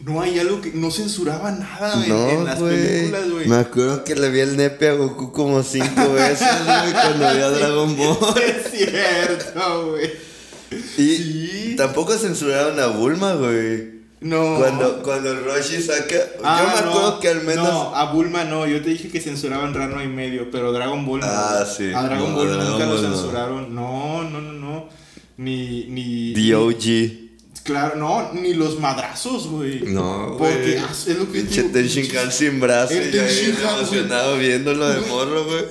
no 0.00 0.20
hay 0.20 0.38
algo 0.38 0.60
que 0.60 0.72
no 0.72 0.90
censuraba 0.90 1.50
nada 1.52 1.94
en, 2.04 2.12
en 2.12 2.38
No, 2.38 2.44
las 2.44 2.58
películas, 2.60 3.30
güey. 3.30 3.46
Me 3.48 3.56
acuerdo 3.56 4.04
que 4.04 4.14
le 4.14 4.28
vi 4.30 4.40
el 4.40 4.56
nepe 4.56 4.88
a 4.88 4.94
Goku 4.94 5.32
como 5.32 5.62
cinco 5.62 6.12
veces, 6.14 6.46
güey, 6.64 6.92
cuando 6.92 7.34
vi 7.34 7.40
a 7.42 7.50
Dragon 7.50 7.96
Ball. 7.96 8.16
Es 8.42 8.70
cierto, 8.72 9.90
güey. 9.92 10.10
Y 10.98 11.16
Sí. 11.16 11.74
tampoco 11.76 12.12
censuraron 12.18 12.78
a 12.80 12.88
Bulma, 12.88 13.34
güey. 13.34 13.96
No. 14.20 14.56
Cuando, 14.58 15.02
cuando 15.02 15.30
el 15.30 15.44
Roshi 15.44 15.80
saca. 15.80 16.16
Ah, 16.42 16.60
yo 16.62 16.76
me 16.76 16.82
no, 16.86 16.90
acuerdo 16.90 17.20
que 17.20 17.28
al 17.28 17.42
menos. 17.44 17.68
No, 17.68 17.94
a 17.94 18.12
Bulma 18.12 18.44
no. 18.44 18.66
Yo 18.66 18.82
te 18.82 18.90
dije 18.90 19.08
que 19.08 19.20
censuraban 19.20 19.74
Rano 19.74 20.02
y 20.02 20.08
medio, 20.08 20.50
pero 20.50 20.72
Dragon 20.72 21.04
Ball 21.06 21.20
no. 21.20 21.26
Ah, 21.28 21.64
sí. 21.64 21.92
A 21.94 22.02
Dragon 22.02 22.30
No, 22.30 22.36
Ball 22.36 22.48
Dragon 22.48 22.70
nunca 22.72 22.86
lo 22.86 22.92
Ball 22.94 23.02
no. 23.02 23.08
censuraron. 23.14 23.74
No, 23.74 24.24
no, 24.24 24.40
no, 24.40 24.52
no. 24.52 24.88
Ni, 25.36 25.84
ni. 25.88 26.32
The 26.34 26.54
OG. 26.54 27.25
Claro, 27.66 27.96
no, 27.96 28.32
ni 28.32 28.54
los 28.54 28.78
madrazos, 28.78 29.48
güey. 29.48 29.80
No, 29.80 30.36
Porque 30.38 30.78
güey. 30.78 30.84
es 30.84 31.08
lo 31.18 31.26
que 31.26 31.40
Pinche 31.40 31.62
digo, 31.62 31.72
Tenshinhan 31.74 32.32
sin 32.32 32.60
brazo. 32.60 32.94
El 32.94 33.08
y 33.08 33.12
yo 33.12 33.22
ahí 33.22 33.28
Tenshinhan, 33.28 33.60
güey. 33.62 33.74
emocionado 33.80 34.38
viéndolo 34.38 34.88
de 34.88 35.00
morro, 35.08 35.44
güey. 35.44 35.64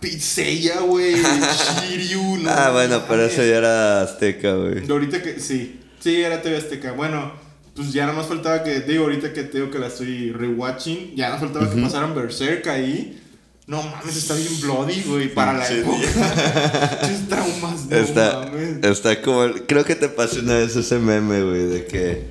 Pizzeya, 0.00 0.80
güey. 0.80 1.14
Shiryu, 1.16 2.36
no. 2.42 2.50
Ah, 2.50 2.70
bueno, 2.72 3.02
pero 3.08 3.24
eso 3.24 3.38
ya 3.42 3.56
era 3.56 4.02
azteca, 4.02 4.52
güey. 4.54 4.88
Ahorita 4.88 5.22
que, 5.22 5.40
sí. 5.40 5.80
Sí, 6.00 6.22
era 6.22 6.40
TV 6.42 6.56
Azteca. 6.58 6.92
Bueno, 6.92 7.32
pues 7.74 7.92
ya 7.92 8.06
nada 8.06 8.16
más 8.18 8.26
faltaba 8.26 8.62
que, 8.62 8.80
digo, 8.80 9.04
ahorita 9.04 9.32
que 9.32 9.42
tengo 9.44 9.70
que 9.70 9.78
la 9.78 9.88
estoy 9.88 10.30
rewatching, 10.32 11.16
ya 11.16 11.30
nada 11.30 11.40
más 11.40 11.50
faltaba 11.50 11.74
que 11.74 11.80
pasaran 11.80 12.14
Berserk 12.14 12.66
ahí. 12.68 13.20
No 13.68 13.82
mames, 13.82 14.16
está 14.16 14.34
bien 14.34 14.60
bloody, 14.62 15.02
güey, 15.02 15.28
para 15.32 15.52
la 15.52 15.64
Pinche 15.68 15.80
época. 15.82 16.98
Traumas, 17.28 17.84
no 17.86 17.96
Está, 17.96 18.40
mames. 18.50 18.82
está 18.82 19.20
como. 19.22 19.46
creo 19.66 19.84
que 19.84 19.94
te 19.94 20.08
pasé 20.08 20.40
una 20.40 20.56
vez 20.56 20.74
ese 20.74 20.98
meme, 20.98 21.42
güey, 21.42 21.66
de 21.66 21.84
que. 21.84 22.22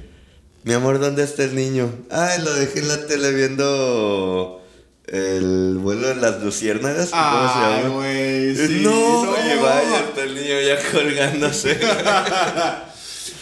Mi 0.63 0.73
amor, 0.73 0.99
¿dónde 0.99 1.23
está 1.23 1.43
el 1.43 1.55
niño? 1.55 1.89
Ay, 2.09 2.41
lo 2.43 2.53
dejé 2.55 2.79
en 2.79 2.87
la 2.89 3.05
tele 3.05 3.31
viendo. 3.31 4.63
El 5.05 5.77
vuelo 5.77 6.07
de 6.09 6.15
las 6.15 6.43
luciérnagas. 6.43 7.11
¿Cómo 7.11 7.47
se 7.53 7.59
Ay, 7.59 7.83
llama? 7.83 7.95
güey, 7.95 8.55
sí. 8.55 8.79
no, 8.83 9.25
no. 9.25 9.31
vaya, 9.31 9.99
está 10.09 10.23
el 10.23 10.35
niño 10.35 10.59
ya 10.61 10.91
colgándose. 10.91 11.77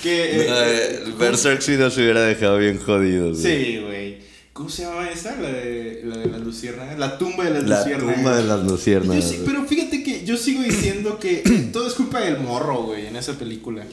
Que, 0.03 0.41
eh, 0.41 0.45
Eh, 0.47 1.13
Berserk 1.17 1.61
sí 1.61 1.77
nos 1.77 1.97
hubiera 1.97 2.21
dejado 2.21 2.57
bien 2.59 2.77
jodidos, 2.77 3.41
güey. 3.41 3.55
Sí, 3.65 3.79
güey. 3.83 4.17
¿Cómo 4.55 4.69
se 4.69 4.83
llama 4.83 5.09
esa? 5.09 5.35
La 5.35 5.49
de, 5.49 6.01
la 6.05 6.15
de 6.15 6.27
las 6.27 6.39
luciérnagas. 6.39 6.97
La 6.97 7.17
tumba 7.17 7.43
de 7.43 7.49
las 7.51 7.63
La 7.65 7.79
luciérnagas. 7.79 8.15
tumba 8.15 8.35
de 8.37 8.43
las 8.43 8.61
Yo 8.63 8.69
luciérnagas. 8.69 9.25
güey. 9.33 9.45
pero 9.45 9.65
fíjate 9.65 10.01
que 10.01 10.23
yo 10.23 10.37
sigo 10.37 10.63
diciendo 10.63 11.19
que 11.19 11.43
todo 11.73 11.85
es 11.89 11.93
culpa 11.93 12.21
del 12.21 12.39
morro, 12.39 12.83
güey, 12.83 13.07
en 13.07 13.17
esa 13.17 13.33
película. 13.33 13.83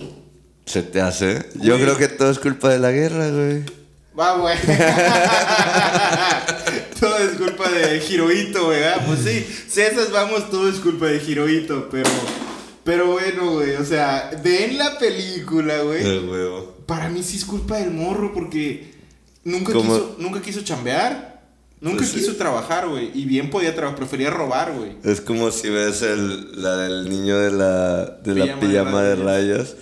¿Se 0.65 0.85
te 0.85 1.01
hace? 1.01 1.47
Yo 1.57 1.73
Güey. 1.75 1.83
creo 1.83 1.97
que 1.99 2.07
todo 2.07 2.31
es 2.31 2.39
culpa 2.39 2.69
de 2.69 2.79
la 2.79 2.93
guerra, 2.93 3.29
güey. 3.31 3.65
Va, 4.17 4.37
güey. 4.39 4.57
todo 7.01 7.19
es 7.19 7.31
culpa 7.37 7.69
de 7.69 8.01
Hirohito, 8.09 8.69
¿verdad? 8.69 9.05
Pues 9.05 9.19
sí, 9.25 9.45
esas 9.81 10.13
vamos, 10.13 10.49
todo 10.49 10.69
es 10.69 10.77
culpa 10.77 11.07
de 11.07 11.21
Hirohito, 11.27 11.89
pero. 11.91 12.09
Pero 12.85 13.11
bueno, 13.13 13.55
güey, 13.55 13.75
o 13.75 13.85
sea, 13.85 14.31
ven 14.45 14.79
la 14.79 14.97
película, 14.97 15.81
güey. 15.83 16.07
El 16.07 16.29
huevo. 16.29 16.77
Para 16.87 17.09
mí 17.09 17.25
sí 17.25 17.39
es 17.39 17.45
culpa 17.45 17.79
del 17.79 17.91
morro 17.91 18.33
porque 18.33 18.92
nunca, 19.45 19.73
quiso, 19.73 20.17
nunca 20.19 20.41
quiso 20.43 20.61
chambear. 20.63 21.33
Nunca 21.81 21.97
Pues 21.99 22.11
sí. 22.11 22.21
quiso 22.21 22.37
trabajar, 22.37 22.87
güey. 22.89 23.11
Y 23.13 23.25
bien 23.25 23.51
podía 23.51 23.75
trabajar, 23.75 23.99
prefería 23.99 24.31
robar, 24.31 24.73
güey. 24.73 24.93
Es 25.03 25.21
como 25.21 25.51
si 25.51 25.69
ves 25.69 26.03
el, 26.03 26.63
la 26.63 26.77
del 26.77 27.09
niño 27.09 27.37
de 27.39 27.51
la, 27.51 28.05
de 28.23 28.35
la 28.37 28.45
Pijama 28.45 28.61
de 28.61 28.69
pijama 28.69 29.03
de 29.03 29.17
rayas. 29.17 29.75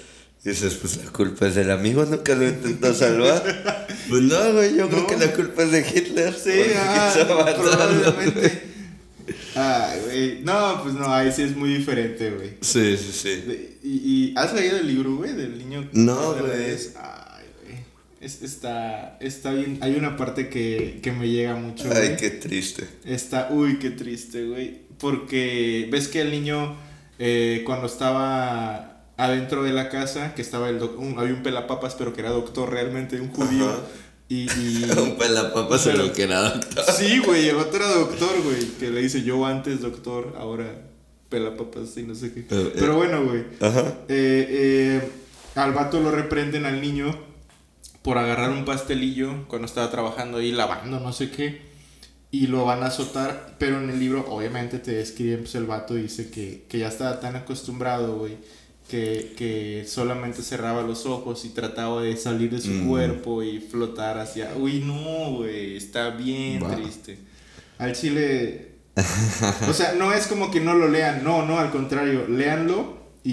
Y 0.42 0.48
dices, 0.48 0.72
pues 0.80 0.96
la 1.04 1.10
culpa 1.12 1.46
es 1.48 1.54
del 1.56 1.70
amigo, 1.70 2.02
nunca 2.06 2.34
lo 2.34 2.48
intentó 2.48 2.94
salvar. 2.94 3.86
pues 4.08 4.22
no, 4.22 4.52
güey, 4.54 4.74
yo 4.76 4.88
creo 4.88 5.06
que 5.06 5.18
la 5.18 5.30
culpa 5.34 5.62
es 5.64 5.72
de 5.72 5.80
Hitler. 5.80 6.32
Sí, 6.34 6.62
ah, 6.74 7.12
probablemente. 7.60 8.62
Ay, 9.54 10.00
güey. 10.06 10.40
No, 10.42 10.80
pues 10.82 10.94
no, 10.94 11.12
ahí 11.12 11.30
sí 11.32 11.42
es 11.42 11.54
muy 11.54 11.74
diferente, 11.74 12.30
güey. 12.30 12.54
Sí, 12.62 12.96
sí, 12.96 13.12
sí. 13.12 13.76
Y, 13.82 13.88
y 13.90 14.34
has 14.36 14.54
leído 14.54 14.78
el 14.78 14.86
libro, 14.86 15.16
güey, 15.16 15.34
del 15.34 15.58
niño 15.58 15.86
No, 15.92 16.32
güey. 16.32 16.40
güey. 16.46 16.78
Es- 18.20 18.42
está, 18.42 19.16
está 19.20 19.52
bien. 19.52 19.78
Hay 19.80 19.94
una 19.96 20.16
parte 20.16 20.48
que, 20.48 21.00
que 21.02 21.10
me 21.12 21.28
llega 21.28 21.54
mucho. 21.56 21.84
Ay, 21.90 22.08
güey. 22.08 22.16
qué 22.16 22.30
triste. 22.30 22.86
Está, 23.04 23.48
uy, 23.50 23.78
qué 23.78 23.90
triste, 23.90 24.44
güey. 24.46 24.82
Porque 24.98 25.88
ves 25.90 26.08
que 26.08 26.20
el 26.20 26.30
niño, 26.30 26.76
eh, 27.18 27.62
cuando 27.64 27.86
estaba 27.86 29.04
adentro 29.16 29.62
de 29.62 29.72
la 29.72 29.88
casa, 29.88 30.34
que 30.34 30.42
estaba 30.42 30.68
el 30.68 30.78
doc- 30.78 30.98
un- 30.98 31.18
había 31.18 31.34
un 31.34 31.42
pelapapas, 31.42 31.94
pero 31.94 32.12
que 32.12 32.20
era 32.20 32.30
doctor 32.30 32.70
realmente, 32.70 33.20
un 33.20 33.30
judío. 33.30 33.68
Ajá. 33.68 33.78
Y, 34.28 34.42
y- 34.48 34.84
Un 35.02 35.16
pelapapas 35.18 35.80
se 35.82 35.92
lo 35.94 36.12
que 36.12 36.22
era 36.22 36.40
doctor. 36.50 36.84
Sí, 36.94 37.18
güey, 37.18 37.48
el 37.48 37.56
otro 37.56 37.76
era 37.84 37.88
doctor, 37.94 38.40
güey. 38.44 38.64
Que 38.78 38.90
le 38.90 39.00
dice 39.02 39.22
yo 39.22 39.44
antes 39.44 39.80
doctor, 39.80 40.36
ahora 40.38 40.66
pelapapas 41.28 41.96
y 41.96 42.02
no 42.04 42.14
sé 42.14 42.32
qué. 42.32 42.40
Eh, 42.50 42.72
Pero 42.78 42.96
bueno, 42.96 43.24
güey. 43.24 43.44
Ajá. 43.60 43.80
Eh, 44.08 44.46
eh, 44.48 45.00
al 45.56 45.72
vato 45.72 46.00
lo 46.00 46.10
reprenden 46.12 46.64
al 46.66 46.80
niño 46.80 47.12
por 48.02 48.18
agarrar 48.18 48.50
un 48.50 48.64
pastelillo 48.64 49.46
cuando 49.48 49.66
estaba 49.66 49.90
trabajando 49.90 50.38
ahí 50.38 50.52
lavando, 50.52 51.00
no 51.00 51.12
sé 51.12 51.30
qué. 51.30 51.68
Y 52.32 52.46
lo 52.46 52.64
van 52.64 52.82
a 52.82 52.86
azotar, 52.86 53.56
pero 53.58 53.80
en 53.80 53.90
el 53.90 53.98
libro 53.98 54.24
obviamente 54.28 54.78
te 54.78 54.92
describen, 54.92 55.40
pues 55.40 55.54
el 55.56 55.64
vato 55.66 55.94
dice 55.94 56.30
que, 56.30 56.64
que 56.68 56.78
ya 56.78 56.88
estaba 56.88 57.18
tan 57.20 57.34
acostumbrado, 57.36 58.18
güey, 58.18 58.36
que, 58.88 59.34
que 59.36 59.84
solamente 59.88 60.42
cerraba 60.42 60.82
los 60.82 61.06
ojos 61.06 61.44
y 61.44 61.50
trataba 61.50 62.02
de 62.02 62.16
salir 62.16 62.50
de 62.50 62.60
su 62.60 62.70
Mm. 62.70 62.88
cuerpo 62.88 63.42
y 63.42 63.58
flotar 63.60 64.18
hacia... 64.18 64.54
Uy, 64.56 64.80
no, 64.80 65.32
güey, 65.38 65.76
está 65.76 66.10
bien 66.10 66.62
triste. 66.68 67.18
Al 67.78 67.94
chile... 67.94 68.68
o 69.68 69.72
sea, 69.72 69.94
no 69.94 70.12
es 70.12 70.26
como 70.26 70.50
que 70.50 70.60
no 70.60 70.74
lo 70.74 70.88
lean, 70.88 71.24
no, 71.24 71.44
no, 71.46 71.58
al 71.58 71.70
contrario, 71.70 72.26
léanlo 72.28 72.98
y, 73.24 73.32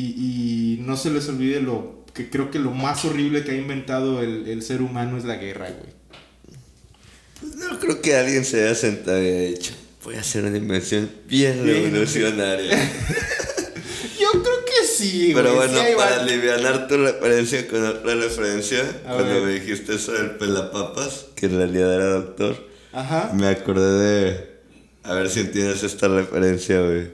y 0.77 0.79
no 0.81 0.95
se 0.97 1.11
les 1.11 1.27
olvide 1.29 1.61
lo 1.61 1.96
que 2.17 2.29
creo 2.29 2.49
que 2.51 2.57
lo 2.59 2.71
más 2.71 3.05
horrible 3.05 3.43
que 3.45 3.51
ha 3.51 3.55
inventado 3.55 4.21
el, 4.21 4.47
el 4.47 4.61
ser 4.63 4.81
humano 4.81 5.17
es 5.17 5.23
la 5.23 5.35
guerra, 5.37 5.69
güey. 5.69 5.95
Pues 7.39 7.55
no 7.55 7.79
creo 7.79 8.01
que 8.01 8.15
alguien 8.15 8.43
se 8.43 8.63
haya 8.63 8.73
sentado 8.75 9.21
y 9.21 9.27
haya 9.27 9.41
dicho, 9.49 9.73
voy 10.03 10.15
a 10.15 10.21
hacer 10.21 10.43
una 10.43 10.57
invención 10.57 11.09
bien 11.27 11.63
revolucionaria. 11.65 12.75
Yo 14.19 14.31
creo 14.43 14.65
que 14.65 14.87
sí, 14.87 15.31
Pero 15.35 15.53
güey, 15.53 15.67
bueno, 15.67 15.73
sí 15.81 15.85
hay 15.85 15.95
para 15.95 16.21
aliviar 16.23 16.87
tu 16.87 16.97
referencia 16.97 17.67
con 17.67 17.85
otra 17.85 18.15
referencia, 18.15 18.81
A 19.05 19.13
cuando 19.13 19.35
ver. 19.35 19.43
me 19.43 19.51
dijiste 19.53 19.93
eso 19.95 20.11
del 20.13 20.31
pelapapas, 20.31 21.27
que 21.35 21.45
en 21.45 21.57
realidad 21.57 21.93
era 21.93 22.05
doctor, 22.07 22.67
Ajá. 22.91 23.31
me 23.35 23.47
acordé 23.47 23.99
de. 24.33 24.57
A 25.03 25.13
ver 25.13 25.29
si 25.29 25.41
entiendes 25.41 25.83
esta 25.83 26.07
referencia, 26.07 26.81
güey. 26.81 27.11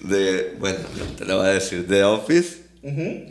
De. 0.00 0.56
Bueno, 0.58 0.80
te 1.16 1.24
la 1.24 1.36
voy 1.36 1.46
a 1.46 1.50
decir. 1.50 1.86
De 1.86 2.02
Office. 2.04 2.61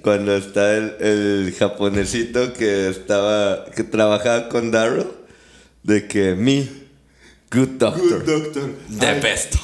Cuando 0.01 0.35
está 0.35 0.77
el, 0.77 0.95
el 0.99 1.53
japonesito 1.57 2.53
que 2.53 2.87
estaba. 2.89 3.65
que 3.65 3.83
trabajaba 3.83 4.47
con 4.49 4.71
Darrow. 4.71 5.13
De 5.83 6.07
que 6.07 6.35
me. 6.35 6.67
Good 7.51 7.69
doctor. 7.77 8.23
Good 8.23 8.25
doctor. 8.25 8.69
The 8.97 9.07
Ay, 9.07 9.19
best. 9.19 9.55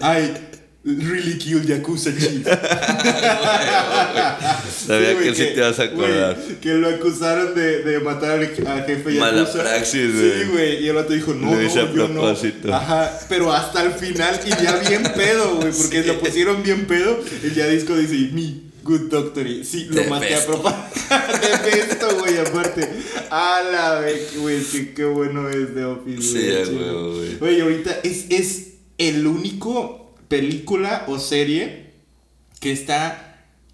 I 0.00 0.30
really 0.86 1.36
killed 1.36 1.66
Yakuza 1.66 2.12
Chief. 2.16 2.46
Sabía 4.86 5.14
güey, 5.14 5.24
que 5.24 5.34
sí 5.34 5.44
te 5.46 5.54
ibas 5.56 5.78
a 5.80 5.84
acordar. 5.84 6.36
güey, 6.36 6.60
que 6.60 6.74
lo 6.74 6.88
acusaron 6.88 7.54
de, 7.54 7.82
de 7.82 8.00
matar 8.00 8.38
al, 8.38 8.46
jefe 8.46 9.14
Yakuza. 9.14 9.20
Mala 9.20 9.52
praxis, 9.52 10.12
Sí, 10.12 10.12
güey. 10.12 10.44
güey. 10.48 10.84
Y 10.84 10.88
el 10.88 10.96
otro 10.96 11.14
dijo, 11.14 11.34
no, 11.34 11.54
Lo 11.54 11.60
no, 11.60 11.68
a 11.68 11.72
yo 11.72 12.08
no. 12.08 12.26
Ajá. 12.74 13.18
Pero 13.28 13.52
hasta 13.52 13.82
el 13.82 13.92
final, 13.92 14.40
y 14.44 14.50
ya 14.62 14.76
bien 14.88 15.02
pedo, 15.16 15.56
güey. 15.56 15.72
Porque 15.72 16.02
Sí. 16.02 16.08
lo 16.08 16.18
pusieron 16.20 16.62
bien 16.62 16.86
pedo. 16.86 17.20
El 17.42 17.54
ya 17.54 17.66
disco 17.66 17.96
dice, 17.96 18.30
me, 18.32 18.62
good 18.84 19.10
doctor. 19.10 19.46
Y 19.46 19.64
sí, 19.64 19.88
lo 19.90 20.04
maté 20.04 20.34
a 20.36 20.46
propósito. 20.46 20.80
De 21.64 21.80
esto, 21.80 22.16
güey, 22.18 22.38
aparte. 22.38 22.88
A 23.30 23.62
la 23.72 24.00
vez, 24.00 24.36
güey, 24.38 24.62
que 24.62 24.94
qué 24.94 25.04
bueno 25.04 25.48
es 25.48 25.74
The 25.74 25.84
Office, 25.84 26.22
Sí, 26.22 26.72
güey, 26.72 27.12
güey. 27.12 27.34
Güey, 27.38 27.60
ahorita 27.60 27.98
es, 28.04 28.26
es 28.30 28.66
el 28.98 29.26
único 29.26 30.05
película 30.28 31.04
o 31.08 31.18
serie 31.18 31.92
que 32.60 32.72
está. 32.72 33.22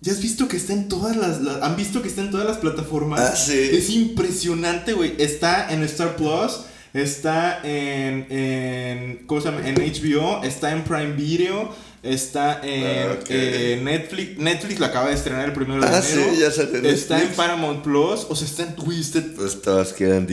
¿Ya 0.01 0.13
has 0.13 0.21
visto 0.21 0.49
que 0.49 0.57
está 0.57 0.73
en 0.73 0.89
todas 0.89 1.17
las, 1.17 1.41
las- 1.43 1.63
¿Han 1.63 1.77
visto 1.77 2.03
que 2.03 2.09
está 2.09 2.23
en 2.23 2.31
todas 2.33 2.47
las 2.47 2.59
plataformas? 2.59 3.21
Ah, 3.21 3.37
sí. 3.37 3.57
Es 3.73 3.89
impresionante, 3.91 4.95
güey. 4.95 5.15
Está 5.19 5.73
en 5.73 5.83
Star 5.85 6.17
Plus, 6.17 6.63
está 6.93 7.61
en, 7.63 8.27
en. 8.31 9.27
¿Cómo 9.27 9.41
se 9.41 9.51
llama? 9.51 9.67
En 9.69 9.77
HBO, 9.77 10.43
está 10.43 10.73
en 10.73 10.83
Prime 10.83 11.13
Video, 11.13 11.73
está 12.03 12.61
en 12.65 12.85
Ah, 13.11 13.19
eh, 13.29 13.81
Netflix. 13.83 14.39
Netflix 14.39 14.81
lo 14.81 14.87
acaba 14.87 15.09
de 15.09 15.15
estrenar 15.15 15.45
el 15.49 15.53
primero 15.53 15.81
de 15.81 15.87
Ah, 15.87 16.03
enero. 16.05 16.31
sí, 16.35 16.41
ya 16.41 16.51
salió 16.51 16.83
Está 16.91 17.23
en. 17.23 17.29
Paramount 17.31 17.83
Plus, 17.85 18.27
o 18.29 18.35
sea, 18.35 18.47
está 18.49 18.63
en 18.65 18.75
Twisted. 18.77 19.35
Pues 19.37 19.63
todas 19.63 19.93
quedan 19.93 20.27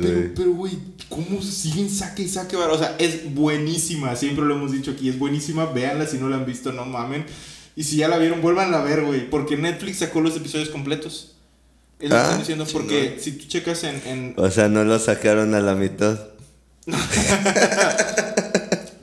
Pero, 0.00 0.14
güey. 0.18 0.34
pero, 0.34 0.50
güey, 0.52 0.72
¿cómo 1.08 1.40
siguen 1.42 1.88
saque 1.90 2.22
y 2.24 2.28
saque? 2.28 2.56
O 2.56 2.78
sea, 2.78 2.96
es 2.98 3.34
buenísima. 3.34 4.14
Siempre 4.16 4.44
lo 4.44 4.54
hemos 4.56 4.72
dicho 4.72 4.90
aquí. 4.90 5.08
Es 5.08 5.18
buenísima. 5.18 5.66
Véanla 5.66 6.06
si 6.06 6.18
no 6.18 6.28
la 6.28 6.36
han 6.36 6.46
visto, 6.46 6.72
no 6.72 6.84
mamen. 6.84 7.24
Y 7.76 7.84
si 7.84 7.96
ya 7.96 8.08
la 8.08 8.18
vieron, 8.18 8.40
vuélvanla 8.42 8.80
a 8.80 8.84
ver, 8.84 9.02
güey. 9.04 9.28
Porque 9.28 9.56
Netflix 9.56 9.98
sacó 9.98 10.20
los 10.20 10.36
episodios 10.36 10.68
completos. 10.70 11.32
Es 11.98 12.10
lo 12.10 12.16
que 12.16 12.20
Ah, 12.20 12.24
estoy 12.24 12.38
diciendo. 12.40 12.66
Porque 12.72 13.16
si 13.20 13.32
tú 13.32 13.46
checas 13.48 13.84
en. 13.84 14.02
en- 14.06 14.34
O 14.36 14.50
sea, 14.50 14.68
no 14.68 14.84
lo 14.84 14.98
sacaron 14.98 15.54
a 15.54 15.60
la 15.60 15.74
mitad. 15.74 16.18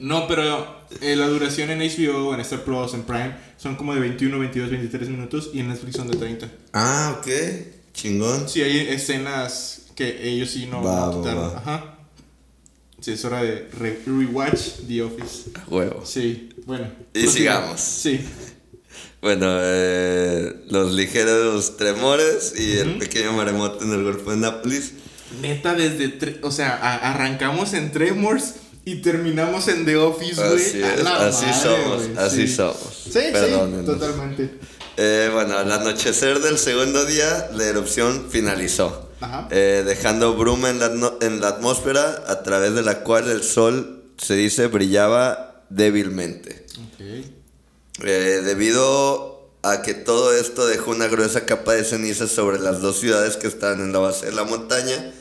No, 0.03 0.27
pero 0.27 0.81
eh, 1.01 1.15
la 1.15 1.27
duración 1.27 1.69
en 1.69 1.79
HBO, 1.79 2.33
en 2.33 2.41
Star 2.41 2.63
Plus, 2.65 2.93
en 2.93 3.03
Prime, 3.03 3.33
son 3.57 3.75
como 3.77 3.93
de 3.93 4.01
21, 4.01 4.37
22, 4.37 4.69
23 4.69 5.07
minutos. 5.09 5.49
Y 5.53 5.59
en 5.61 5.69
Netflix 5.69 5.95
son 5.95 6.09
de 6.09 6.17
30. 6.17 6.51
Ah, 6.73 7.15
ok. 7.19 7.27
Chingón. 7.93 8.49
Sí, 8.49 8.61
hay 8.61 8.79
escenas 8.89 9.83
que 9.95 10.27
ellos 10.29 10.49
sí 10.49 10.65
no 10.65 10.83
Va, 10.83 11.05
no 11.05 11.11
va, 11.11 11.17
quitaron. 11.17 11.43
va. 11.53 11.57
Ajá. 11.57 11.95
Sí, 12.99 13.11
es 13.11 13.23
hora 13.25 13.43
de 13.43 13.69
re- 13.79 13.99
rewatch 14.05 14.85
The 14.87 15.01
Office. 15.03 15.51
Huevos. 15.67 16.09
Sí, 16.09 16.49
bueno. 16.65 16.87
Y 17.13 17.27
sigamos. 17.27 17.79
Sí. 17.79 18.19
Bueno, 19.21 19.45
eh, 19.61 20.65
los 20.69 20.91
ligeros 20.93 21.77
tremores 21.77 22.53
y 22.59 22.77
el 22.77 22.97
pequeño 22.97 23.31
maremoto 23.33 23.83
en 23.85 23.93
el 23.93 24.03
Golfo 24.03 24.31
de 24.31 24.37
Nápoles. 24.37 24.91
Neta, 25.41 25.75
desde. 25.75 26.39
O 26.43 26.51
sea, 26.51 26.75
a- 26.75 27.11
arrancamos 27.13 27.73
en 27.73 27.91
Tremors 27.93 28.55
y 28.85 28.95
terminamos 29.01 29.67
en 29.67 29.85
The 29.85 29.95
Office, 29.97 30.35
güey. 30.35 30.65
Así 30.65 30.83
A 30.83 30.93
es, 30.95 31.03
la 31.03 31.27
así 31.27 31.45
madre, 31.45 31.61
somos, 31.61 32.17
así 32.17 32.47
sí. 32.47 32.55
somos. 32.55 32.77
Sí, 33.03 33.11
sí, 33.11 33.85
totalmente. 33.85 34.59
Eh, 34.97 35.29
bueno, 35.33 35.57
al 35.57 35.71
anochecer 35.71 36.39
del 36.39 36.57
segundo 36.57 37.05
día, 37.05 37.49
la 37.53 37.65
erupción 37.65 38.27
finalizó, 38.29 39.09
Ajá. 39.21 39.47
eh, 39.51 39.83
dejando 39.85 40.35
bruma 40.35 40.69
en 40.69 40.79
la, 40.79 40.91
en 41.21 41.41
la 41.41 41.47
atmósfera 41.47 42.23
a 42.27 42.43
través 42.43 42.75
de 42.75 42.83
la 42.83 43.03
cual 43.03 43.29
el 43.29 43.41
sol, 43.43 44.03
se 44.17 44.35
dice, 44.35 44.67
brillaba 44.67 45.63
débilmente. 45.69 46.65
Ok. 46.77 47.25
Eh, 48.03 48.41
debido 48.43 49.49
a 49.63 49.81
que 49.81 49.93
todo 49.93 50.33
esto 50.35 50.67
dejó 50.67 50.91
una 50.91 51.07
gruesa 51.07 51.45
capa 51.45 51.73
de 51.73 51.85
cenizas 51.85 52.31
sobre 52.31 52.59
las 52.59 52.81
dos 52.81 52.99
ciudades 52.99 53.37
que 53.37 53.47
estaban 53.47 53.79
en 53.79 53.93
la 53.93 53.99
base 53.99 54.25
de 54.27 54.33
la 54.33 54.43
montaña, 54.43 55.11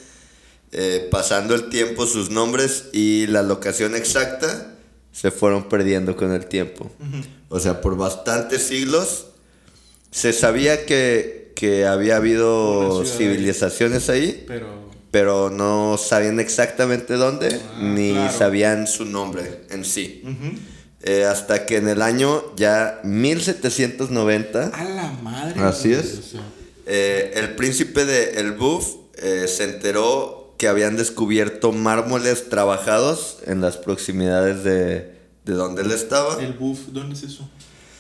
eh, 0.73 1.09
pasando 1.11 1.55
el 1.55 1.69
tiempo 1.69 2.07
sus 2.07 2.31
nombres 2.31 2.87
y 2.93 3.27
la 3.29 3.43
locación 3.43 3.95
exacta 3.95 4.75
se 5.13 5.31
fueron 5.31 5.69
perdiendo 5.69 6.17
con 6.17 6.33
el 6.33 6.47
tiempo. 6.47 6.91
O 7.51 7.61
sea, 7.61 7.81
por 7.83 7.97
bastantes 7.97 8.63
siglos 8.63 9.27
se 10.11 10.33
sabía 10.33 10.87
que, 10.87 11.53
que 11.55 11.85
había 11.87 12.17
habido 12.17 13.05
civilizaciones 13.05 14.09
ahí, 14.09 14.45
Pero. 14.47 14.69
pero 15.11 15.51
no 15.51 15.99
sabían 15.99 16.41
exactamente 16.41 17.15
dónde, 17.15 17.61
Ah, 17.75 17.79
ni 17.83 18.13
claro. 18.13 18.39
sabían 18.39 18.87
su 18.87 19.05
nombre 19.05 19.61
en 19.71 19.85
sí. 19.85 20.23
Eh, 21.03 21.25
hasta 21.25 21.67
que 21.67 21.77
en 21.77 21.89
el 21.89 22.01
año 22.01 22.43
ya 22.57 23.01
1790, 23.05 24.69
A 24.73 24.85
la 24.85 25.11
madre. 25.23 25.61
Así 25.61 25.93
es. 25.93 26.33
eh, 26.87 27.33
el 27.37 27.55
príncipe 27.57 28.05
de 28.05 28.41
El 28.41 28.53
Buf 28.53 28.87
eh, 29.17 29.47
se 29.49 29.65
enteró 29.65 30.42
que 30.59 30.69
habían 30.69 30.97
descubierto 30.97 31.73
mármoles 31.73 32.49
trabajados 32.49 33.39
en 33.47 33.61
las 33.61 33.77
proximidades 33.77 34.63
de, 34.65 35.17
de 35.45 35.53
donde 35.55 35.83
él 35.83 35.91
estaba. 35.93 36.41
el 36.43 36.53
buff, 36.53 36.89
¿dónde 36.93 37.15
es 37.17 37.23
eso? 37.25 37.49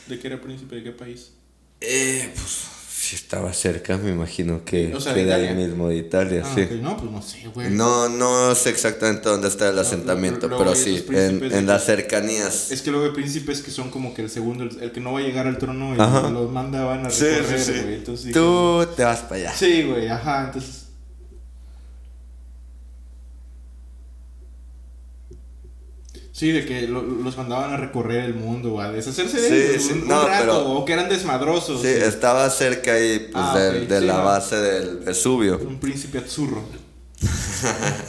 ¿De 0.09 0.18
qué 0.18 0.28
era 0.28 0.40
príncipe? 0.40 0.76
¿De 0.76 0.82
qué 0.84 0.92
país? 0.92 1.32
Eh, 1.80 2.30
pues, 2.34 2.64
Si 2.88 3.16
estaba 3.16 3.53
cerca, 3.53 3.96
me 3.98 4.11
imagino 4.12 4.64
que, 4.64 4.94
O 4.94 5.00
sea, 5.00 5.12
que 5.14 5.24
de 5.24 5.34
ahí 5.34 5.55
mismo 5.57 5.88
de 5.88 5.96
Italia, 5.96 6.42
Ah, 6.44 6.53
sí. 6.55 6.68
No, 6.80 6.96
pues 6.96 7.11
no 7.11 7.20
sé, 7.20 7.48
güey. 7.53 7.70
No, 7.70 8.09
no 8.09 8.55
sé 8.55 8.70
exactamente 8.70 9.28
dónde 9.28 9.48
está 9.48 9.70
el 9.70 9.78
asentamiento, 9.78 10.48
pero 10.57 10.74
sí, 10.76 11.05
en, 11.11 11.42
en 11.53 11.66
las 11.66 11.84
cercanías. 11.84 12.70
Es 12.70 12.80
que 12.82 12.92
luego 12.92 13.07
hay 13.07 13.12
príncipes 13.12 13.61
que 13.61 13.72
son 13.72 13.90
como 13.90 14.14
que 14.14 14.22
el 14.22 14.30
segundo, 14.30 14.62
el, 14.64 14.80
el 14.80 14.92
que 14.92 15.00
no 15.00 15.12
va 15.14 15.18
a 15.18 15.22
llegar 15.22 15.48
al 15.48 15.59
trono 15.59 15.94
y 15.94 15.98
los 16.32 16.53
mandaban 16.53 17.05
a 17.05 17.11
Sí, 17.11 17.24
recorrer, 17.24 17.59
sí, 17.61 17.72
sí. 17.72 17.80
güey. 17.80 17.94
Entonces 17.94 18.32
Tú 18.32 18.86
te 18.96 19.03
vas 19.05 19.20
para 19.20 19.34
allá. 19.36 19.55
Sí, 19.57 19.82
güey, 19.82 20.07
ajá, 20.09 20.44
entonces... 20.46 20.82
Sí, 26.43 26.51
de 26.51 26.64
que 26.66 26.88
lo- 26.88 27.03
los 27.03 27.36
mandaban 27.36 27.72
a 27.72 27.76
recorrer 27.76 28.24
el 28.24 28.34
mundo, 28.34 28.80
a 28.80 28.90
deshacerse 28.90 29.40
de 29.40 29.49
Sí, 29.49 29.55
ellos 29.55 29.82
sí, 29.84 29.93
un, 29.93 30.03
un 30.03 30.09
no, 30.09 30.26
rato, 30.26 30.40
pero- 30.45 30.70
o 30.72 30.84
que 30.84 30.93
eran 30.93 31.09
desmadrosos. 31.09 31.82
Sí, 31.82 31.86
estaba 31.86 32.51
cerca 32.51 32.95
ahí 32.95 33.28
pues, 33.30 33.45
Ah, 33.47 33.57
de 33.61 34.01
la 34.01 34.14
no. 34.16 34.24
base 34.24 34.57
del 34.57 34.97
Vesubio. 34.99 35.61
Un 35.64 35.78
príncipe 35.78 36.18
azzurro. 36.18 36.64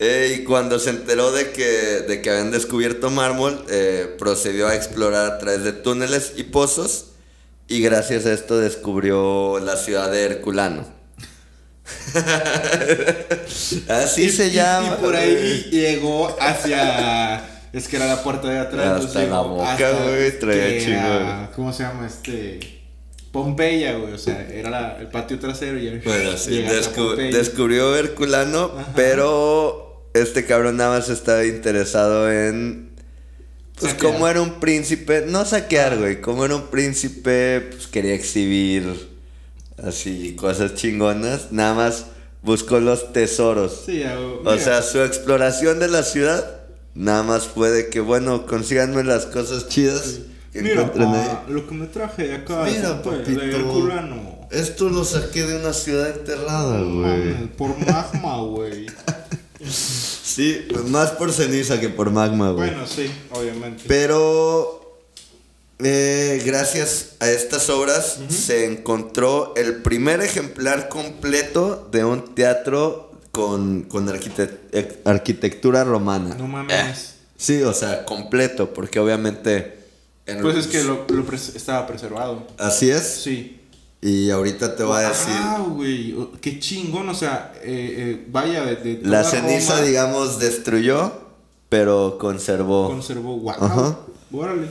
Eh, 0.00 0.38
y 0.40 0.44
cuando 0.44 0.80
se 0.80 0.90
enteró 0.90 1.30
de 1.30 1.52
que, 1.52 1.62
de 2.08 2.20
que 2.20 2.28
habían 2.28 2.50
descubierto 2.50 3.10
mármol, 3.10 3.64
eh, 3.70 4.16
procedió 4.18 4.66
a 4.66 4.74
explorar 4.74 5.24
a 5.30 5.38
través 5.38 5.62
de 5.62 5.72
túneles 5.72 6.32
y 6.36 6.42
pozos. 6.42 7.12
Y 7.68 7.80
gracias 7.80 8.26
a 8.26 8.32
esto 8.32 8.58
descubrió 8.58 9.60
la 9.60 9.76
ciudad 9.76 10.10
de 10.10 10.24
Herculano. 10.24 10.84
Así 13.88 14.24
Y- 14.24 14.30
se 14.30 14.50
llama. 14.50 14.96
Y 14.98 15.02
por 15.02 15.16
ahí 15.16 15.68
llegó 15.70 16.34
hacia... 16.40 17.50
Es 17.72 17.88
que 17.88 17.96
era 17.96 18.06
la 18.06 18.22
puerta 18.22 18.48
de 18.48 18.58
atrás. 18.60 19.04
Hasta 19.04 19.24
la 19.24 19.40
boca, 19.40 19.90
güey, 20.04 20.38
traía 20.38 20.80
chingo. 20.80 21.50
¿Cómo 21.56 21.72
se 21.72 21.82
llama 21.82 22.06
este...? 22.06 22.60
Pompeya, 23.32 23.96
güey, 23.96 24.12
o 24.12 24.18
sea, 24.18 24.46
era 24.48 24.70
la- 24.70 24.96
el 25.00 25.08
patio 25.08 25.40
trasero 25.40 25.76
y 25.76 25.98
Bueno, 25.98 26.36
sí, 26.36 26.64
descubrió 27.32 27.96
Herculano, 27.96 28.70
Ajá. 28.78 28.92
pero 28.94 30.08
este 30.14 30.44
cabrón 30.44 30.76
nada 30.76 30.98
más 30.98 31.08
estaba 31.08 31.44
interesado 31.44 32.30
en... 32.30 32.90
Pues 33.76 33.90
Saquear. 33.94 34.12
como 34.12 34.28
era 34.28 34.40
un 34.40 34.60
príncipe, 34.60 35.24
no 35.26 35.44
saquear, 35.44 35.98
güey, 35.98 36.20
como 36.20 36.44
era 36.44 36.54
un 36.54 36.68
príncipe, 36.68 37.60
pues 37.72 37.88
quería 37.88 38.14
exhibir 38.14 38.84
así 39.82 40.34
cosas 40.36 40.74
chingonas, 40.74 41.52
nada 41.52 41.74
más 41.74 42.06
buscó 42.42 42.80
los 42.80 43.12
tesoros. 43.12 43.82
Sí, 43.86 44.02
O 44.44 44.58
sea, 44.58 44.82
su 44.82 45.00
exploración 45.02 45.78
de 45.80 45.88
la 45.88 46.02
ciudad, 46.02 46.60
nada 46.94 47.22
más 47.22 47.44
fue 47.46 47.70
de 47.70 47.88
que, 47.88 48.00
bueno, 48.00 48.46
consíganme 48.46 49.02
las 49.04 49.26
cosas 49.26 49.68
chidas 49.68 50.20
que 50.52 50.62
Mira, 50.62 50.82
ahí. 50.82 50.90
pa, 50.94 51.44
lo 51.48 51.66
que 51.66 51.74
me 51.74 51.86
traje 51.86 52.28
de 52.28 52.34
acá 52.36 52.62
Mira, 52.64 53.02
papito. 53.02 53.30
de. 53.40 54.34
Esto 54.50 54.88
lo 54.88 55.04
saqué 55.04 55.42
de 55.44 55.56
una 55.56 55.72
ciudad 55.72 56.10
enterrada, 56.10 56.80
güey. 56.80 57.48
Por 57.56 57.76
magma, 57.78 58.36
güey. 58.42 58.86
Sí, 59.66 60.66
más 60.88 61.12
por 61.12 61.32
ceniza 61.32 61.80
que 61.80 61.88
por 61.88 62.10
magma, 62.10 62.50
güey. 62.50 62.70
bueno, 62.70 62.86
sí, 62.86 63.10
obviamente. 63.30 63.84
Pero 63.86 64.83
eh, 65.78 66.42
gracias 66.46 67.16
a 67.20 67.28
estas 67.30 67.68
obras 67.70 68.18
se 68.28 68.66
encontró 68.66 69.54
el 69.56 69.76
primer 69.82 70.20
ejemplar 70.20 70.88
completo 70.88 71.88
de 71.90 72.04
un 72.04 72.34
teatro 72.34 73.12
con, 73.32 73.82
con 73.82 74.08
eh, 74.08 75.00
arquitectura 75.04 75.84
romana. 75.84 76.34
no 76.36 76.46
mames. 76.46 77.14
Sí, 77.36 77.60
o 77.62 77.72
sea, 77.74 78.04
completo, 78.04 78.72
porque 78.72 79.00
obviamente... 79.00 79.78
en- 80.26 80.40
Pues 80.40 80.56
es 80.56 80.66
que 80.68 80.84
lo, 80.84 81.04
lo 81.08 81.26
pres- 81.26 81.54
estaba 81.56 81.86
preservado. 81.86 82.46
Así 82.58 82.88
es. 82.90 83.02
Sí. 83.24 83.60
Y 84.00 84.30
ahorita 84.30 84.76
te 84.76 84.84
voy 84.84 85.02
a 85.02 85.08
decir... 85.08 85.34
Ah, 85.36 85.64
güey. 85.68 86.14
Qué 86.40 86.60
chingón. 86.60 87.08
O 87.08 87.14
sea, 87.14 87.52
eh, 87.62 87.94
eh, 88.22 88.24
vaya 88.30 88.64
de, 88.64 88.76
de 88.76 88.98
La 89.02 89.24
ceniza, 89.24 89.74
Roma, 89.74 89.86
digamos, 89.86 90.38
destruyó, 90.38 91.12
pero 91.68 92.18
conservó. 92.20 92.86
Conservó. 92.88 93.36
Wow. 93.38 93.50
Ajá. 93.58 93.98
Órale. 94.30 94.68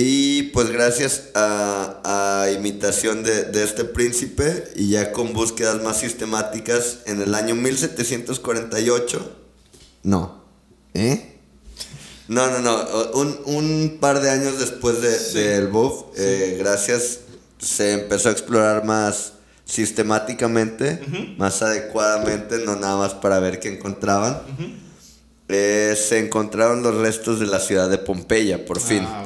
Y 0.00 0.42
pues 0.52 0.70
gracias 0.70 1.24
a, 1.34 2.42
a 2.44 2.50
imitación 2.52 3.24
de, 3.24 3.46
de 3.46 3.64
este 3.64 3.82
príncipe 3.84 4.68
y 4.76 4.90
ya 4.90 5.10
con 5.10 5.32
búsquedas 5.32 5.82
más 5.82 5.98
sistemáticas 5.98 6.98
en 7.06 7.20
el 7.20 7.34
año 7.34 7.56
1748. 7.56 9.36
No. 10.04 10.44
¿Eh? 10.94 11.40
No, 12.28 12.48
no, 12.48 12.60
no. 12.60 12.80
Un, 13.14 13.40
un 13.46 13.98
par 14.00 14.20
de 14.20 14.30
años 14.30 14.60
después 14.60 15.02
de, 15.02 15.18
Sí. 15.18 15.38
del 15.38 15.66
buff, 15.66 16.04
eh, 16.16 16.54
gracias, 16.60 17.18
se 17.58 17.94
empezó 17.94 18.28
a 18.28 18.32
explorar 18.32 18.84
más 18.84 19.32
sistemáticamente, 19.64 21.00
más 21.38 21.60
adecuadamente, 21.62 22.58
no 22.64 22.76
nada 22.76 22.96
más 22.98 23.14
para 23.14 23.40
ver 23.40 23.58
qué 23.58 23.68
encontraban. 23.74 24.42
Eh, 25.48 25.96
se 25.98 26.18
encontraron 26.18 26.82
los 26.84 26.94
restos 26.94 27.40
de 27.40 27.46
la 27.46 27.58
ciudad 27.58 27.90
de 27.90 27.98
Pompeya, 27.98 28.64
por 28.64 28.78
fin. 28.80 29.02
Ah. 29.04 29.24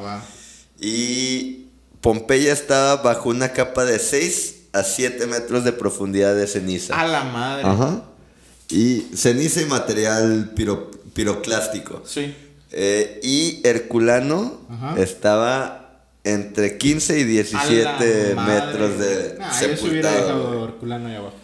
Y 0.85 1.67
Pompeya 2.01 2.51
estaba 2.51 2.97
bajo 3.01 3.29
una 3.29 3.53
capa 3.53 3.85
de 3.85 3.97
6 3.99 4.63
a 4.73 4.83
7 4.83 5.25
metros 5.27 5.63
de 5.63 5.71
profundidad 5.71 6.35
de 6.35 6.45
ceniza. 6.47 6.99
A 6.99 7.07
la 7.07 7.23
madre. 7.23 7.63
Ajá. 7.65 8.03
Y 8.69 9.05
ceniza 9.15 9.61
y 9.61 9.65
material 9.65 10.51
piro- 10.55 10.91
piroclástico. 11.13 12.01
Sí. 12.05 12.35
Eh, 12.71 13.19
y 13.23 13.61
Herculano 13.65 14.59
Ajá. 14.69 14.95
estaba 14.99 16.01
entre 16.25 16.77
15 16.77 17.19
y 17.19 17.23
A 17.23 17.25
17 17.27 18.29
la 18.33 18.35
madre. 18.41 18.65
metros 18.65 18.99
de 18.99 19.35
Nah, 19.39 19.51
yo 19.51 19.57
se 19.57 19.65
hubiera 19.65 20.09
sepultado. 20.09 20.15
dejado 20.25 20.65
Herculano 20.65 21.07
ahí 21.09 21.15
abajo. 21.15 21.35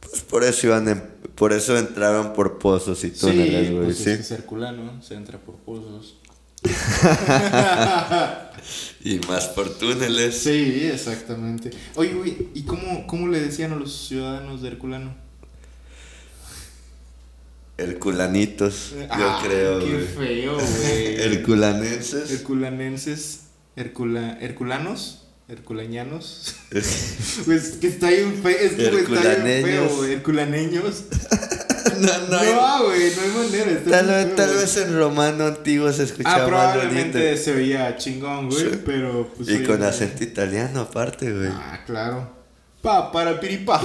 Pues 0.00 0.22
por 0.22 0.42
eso 0.44 0.66
iban 0.66 0.88
en- 0.88 1.04
por 1.34 1.52
eso 1.52 1.76
entraron 1.78 2.32
por 2.32 2.58
pozos 2.58 3.04
y 3.04 3.10
túneles, 3.10 3.68
sí, 3.68 3.72
güey, 3.74 3.84
pues 3.84 3.96
sí. 3.98 4.10
es 4.10 4.16
que 4.16 4.22
es 4.22 4.30
Herculano. 4.32 5.00
Se 5.02 5.14
entra 5.14 5.38
por 5.38 5.54
pozos. 5.56 6.16
Y 9.04 9.18
más 9.28 9.46
por 9.48 9.70
túneles. 9.78 10.36
Sí, 10.38 10.88
exactamente. 10.92 11.70
Oye, 11.94 12.12
güey, 12.14 12.48
¿y 12.54 12.62
cómo, 12.62 13.06
cómo 13.06 13.28
le 13.28 13.40
decían 13.40 13.72
a 13.72 13.76
los 13.76 14.08
ciudadanos 14.08 14.62
de 14.62 14.68
Herculano? 14.68 15.14
Herculanitos, 17.76 18.90
yo 18.92 19.06
Ah, 19.10 19.40
creo, 19.44 19.78
Qué 19.78 19.92
güey. 19.92 20.04
feo, 20.06 20.54
güey. 20.58 21.16
Herculanenses. 21.20 22.30
Herculanenses. 22.32 23.40
Hercula, 23.76 24.36
Herculanos. 24.40 25.27
Herculañanos. 25.48 26.56
pues 27.46 27.78
que 27.80 27.86
está 27.88 28.10
bien 28.10 28.34
feo. 28.42 28.56
Es 28.58 28.72
que 28.72 28.84
está 29.14 29.34
bien 29.36 29.64
feo. 29.64 30.04
Herculaneños. 30.04 31.04
no, 32.00 32.18
no, 32.28 32.44
No, 32.44 32.84
güey, 32.84 33.12
no 33.16 33.22
hay 33.22 33.46
manera. 33.48 33.70
está 33.72 33.90
Tal, 33.90 34.06
vez- 34.08 34.26
feo, 34.26 34.34
tal 34.36 34.54
vez 34.54 34.76
en 34.76 34.98
romano 34.98 35.46
antiguo 35.46 35.90
se 35.92 36.02
escuchaba 36.04 36.34
Ah, 36.34 36.38
más 36.40 36.48
probablemente 36.48 37.18
bonito. 37.18 37.42
se 37.42 37.52
veía 37.54 37.96
chingón, 37.96 38.50
güey. 38.50 38.60
Sí. 38.60 38.70
Pero 38.84 39.32
pues. 39.36 39.48
Y 39.48 39.62
con 39.64 39.82
acento 39.82 40.22
italiano 40.22 40.80
aparte, 40.80 41.32
güey. 41.32 41.48
Ah, 41.50 41.80
claro. 41.86 42.36
Pa, 42.82 43.10
para 43.10 43.40
piripá. 43.40 43.80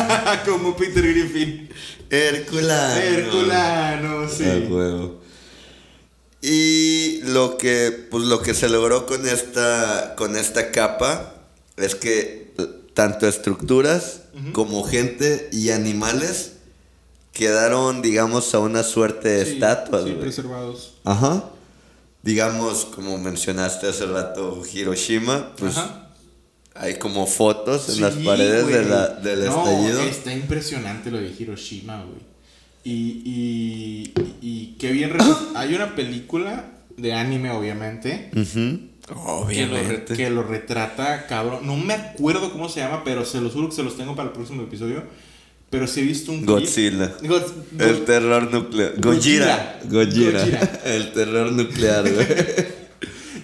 Como 0.46 0.76
Peter 0.76 1.02
Griffin. 1.06 1.68
Herculano. 2.08 3.00
Herculano, 3.00 4.28
sí. 4.28 4.44
Ah, 4.46 4.68
huevo. 4.70 5.20
Y 6.40 7.20
lo 7.22 7.58
que, 7.58 7.90
pues 8.10 8.24
lo 8.24 8.40
que 8.42 8.54
se 8.54 8.68
logró 8.68 9.06
con 9.06 9.26
esta, 9.28 10.14
con 10.16 10.36
esta 10.36 10.70
capa 10.70 11.34
es 11.76 11.94
que 11.94 12.52
tanto 12.94 13.26
estructuras 13.26 14.20
como 14.52 14.84
gente 14.84 15.48
y 15.52 15.70
animales 15.70 16.52
quedaron, 17.32 18.02
digamos, 18.02 18.54
a 18.54 18.60
una 18.60 18.82
suerte 18.84 19.28
de 19.28 19.44
Sí, 19.44 19.52
estatuas, 19.54 20.04
Sí, 20.04 20.12
preservados. 20.20 20.94
Ajá. 21.04 21.44
Digamos, 22.22 22.84
como 22.84 23.18
mencionaste 23.18 23.88
hace 23.88 24.06
rato, 24.06 24.62
Hiroshima, 24.72 25.54
pues 25.56 25.76
Ajá. 25.76 26.08
hay 26.74 26.98
como 26.98 27.26
fotos 27.26 27.88
en 27.88 27.94
Sí, 27.96 28.00
las 28.00 28.14
paredes 28.14 28.66
de 28.66 28.84
la- 28.84 29.08
del 29.08 29.44
No, 29.46 29.58
estallido. 29.68 30.02
Está 30.02 30.32
impresionante 30.32 31.10
lo 31.10 31.18
de 31.18 31.34
Hiroshima, 31.36 32.02
güey. 32.04 32.18
Y, 32.84 33.22
y, 33.24 34.12
y 34.40 34.76
qué 34.78 34.92
bien. 34.92 35.12
Hay 35.56 35.74
una 35.74 35.94
película 35.94 36.64
de 36.96 37.12
anime, 37.12 37.50
obviamente. 37.50 38.30
Ujú. 38.34 38.88
Que 39.48 39.66
lo, 39.66 40.04
que 40.16 40.30
lo 40.30 40.42
retrata, 40.42 41.26
cabrón. 41.26 41.66
No 41.66 41.76
me 41.76 41.94
acuerdo 41.94 42.52
cómo 42.52 42.68
se 42.68 42.80
llama, 42.80 43.02
pero 43.04 43.24
se 43.24 43.40
los 43.40 43.52
juro 43.54 43.68
que 43.70 43.74
se 43.76 43.82
los 43.82 43.96
tengo 43.96 44.14
para 44.14 44.28
el 44.28 44.34
próximo 44.34 44.62
episodio. 44.62 45.02
Pero 45.70 45.86
sí 45.86 46.00
he 46.00 46.02
visto 46.02 46.30
un 46.32 46.38
clip. 46.38 46.48
Godzilla. 46.50 47.14
God- 47.22 47.80
El 47.80 48.04
terror 48.04 48.52
nuclear. 48.52 48.94
Gojira. 49.00 49.80
Gojira. 49.84 50.42
El 50.84 51.12
terror 51.12 51.52
nuclear, 51.52 52.10
güey. 52.10 52.26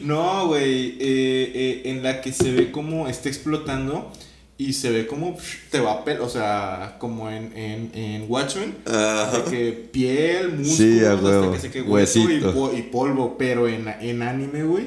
No, 0.00 0.48
güey. 0.48 0.88
eh, 1.00 1.52
eh, 1.54 1.82
en 1.86 2.02
la 2.02 2.20
que 2.20 2.32
se 2.32 2.52
ve 2.52 2.70
como 2.70 3.08
está 3.08 3.28
explotando 3.30 4.12
y 4.56 4.72
se 4.72 4.90
ve 4.90 5.06
como 5.06 5.36
te 5.70 5.80
va 5.80 5.92
a 5.92 6.04
pel... 6.04 6.20
O 6.20 6.28
sea, 6.28 6.96
como 6.98 7.28
en, 7.30 7.56
en, 7.56 7.90
en 7.94 8.24
Watchmen. 8.28 8.76
De 8.84 9.50
que 9.50 9.72
piel, 9.90 10.50
músculos, 10.58 10.76
Sí, 10.76 11.04
hasta 11.04 11.52
que 11.52 11.58
se 11.60 11.70
quede 11.70 11.82
hueso 11.82 12.18
y, 12.30 12.78
y 12.78 12.82
polvo. 12.82 13.36
Pero 13.36 13.68
en, 13.68 13.88
en 13.88 14.22
anime, 14.22 14.62
güey. 14.62 14.86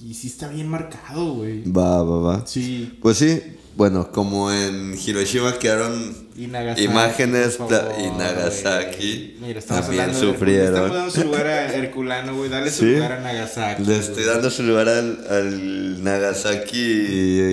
Y 0.00 0.14
sí 0.14 0.26
está 0.26 0.48
bien 0.48 0.68
marcado, 0.68 1.34
güey. 1.34 1.62
Va, 1.70 2.02
va, 2.02 2.18
va. 2.18 2.46
Sí. 2.46 2.98
Pues 3.00 3.18
sí, 3.18 3.40
bueno, 3.76 4.10
como 4.12 4.52
en 4.52 4.96
Hiroshima 4.96 5.58
quedaron 5.58 6.14
Y 6.36 6.44
imágenes 6.44 7.56
favor, 7.56 7.92
y 7.98 8.10
Nagasaki. 8.16 9.36
Mira, 9.40 9.60
también 9.60 10.14
sufrieron. 10.14 10.74
Estamos 10.74 10.92
dando 10.96 11.10
su 11.10 11.24
lugar 11.24 11.46
a 11.46 11.74
Herculano, 11.74 12.36
güey. 12.36 12.50
Dale 12.50 12.70
su 12.70 12.84
Sí. 12.84 12.92
lugar 12.94 13.12
a 13.12 13.20
Nagasaki. 13.20 13.82
Le 13.84 13.98
estoy 13.98 14.24
dando 14.24 14.50
su 14.50 14.62
lugar 14.62 14.88
al, 14.88 15.26
al 15.28 16.04
Nagasaki 16.04 17.00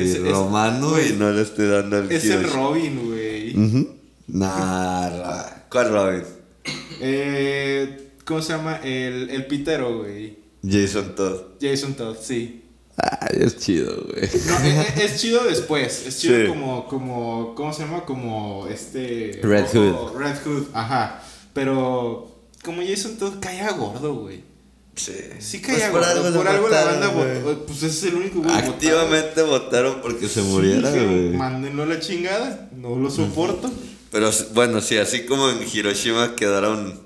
Es- 0.01 0.15
es- 0.15 0.27
romano 0.27 0.93
y 1.01 1.13
no 1.13 1.31
le 1.31 1.41
estoy 1.41 1.67
dando 1.67 1.97
al 1.97 2.11
Es 2.11 2.25
el. 2.25 2.43
Robin, 2.43 3.07
güey. 3.07 3.57
Ujú. 3.57 3.89
Nah, 4.27 5.43
¿cuál 5.69 5.89
Robin? 5.91 6.23
Eh, 7.01 8.09
¿Cómo 8.25 8.41
se 8.41 8.53
llama? 8.53 8.77
El, 8.83 9.29
el 9.29 9.45
pitero, 9.47 9.99
güey. 9.99 10.37
Jason 10.63 11.15
Todd. 11.15 11.41
Jason 11.59 11.95
Todd, 11.95 12.15
sí. 12.21 12.60
Ay, 12.97 13.37
es 13.41 13.57
chido, 13.57 14.05
güey. 14.09 14.29
No, 14.45 14.57
es, 14.59 14.97
es 15.13 15.21
chido 15.21 15.43
después. 15.45 16.05
Es 16.07 16.19
chido 16.19 16.41
Sí. 16.41 16.47
como, 16.49 16.87
como, 16.87 17.55
¿cómo 17.55 17.73
se 17.73 17.83
llama? 17.83 18.03
Como 18.05 18.67
este. 18.67 19.39
Red 19.41 19.65
ojo- 19.75 20.17
Red 20.17 20.35
Hood, 20.43 20.63
ajá. 20.73 21.23
Pero 21.53 22.35
como 22.63 22.81
Jason 22.85 23.17
Todd 23.17 23.35
caía 23.39 23.71
gordo, 23.71 24.13
güey. 24.15 24.43
Sí. 24.95 25.13
Sí 25.39 25.59
Pues 25.59 25.77
caía 25.79 25.91
por 25.91 26.01
gordo. 26.01 26.11
algo 26.27 26.37
Por 26.37 26.47
algo, 26.47 26.69
la 26.69 26.83
banda 26.85 27.07
votó. 27.07 27.65
Pues 27.65 27.77
ese 27.83 27.87
es 27.87 28.03
el 28.03 28.15
único 28.15 28.41
güey. 28.41 28.53
Activamente 28.55 29.41
votaron 29.41 30.01
porque 30.01 30.27
se 30.27 30.41
muriera, 30.41 30.91
Sí, 30.91 30.99
güey. 30.99 31.29
Mándenlo 31.29 31.83
a 31.83 31.85
la 31.87 31.99
chingada. 31.99 32.69
No 32.75 32.97
lo 32.97 33.09
soporto. 33.09 33.71
Pero 34.11 34.29
bueno, 34.53 34.81
sí, 34.81 34.97
así 34.97 35.25
como 35.25 35.49
en 35.49 35.59
Hiroshima 35.73 36.35
quedaron 36.35 36.99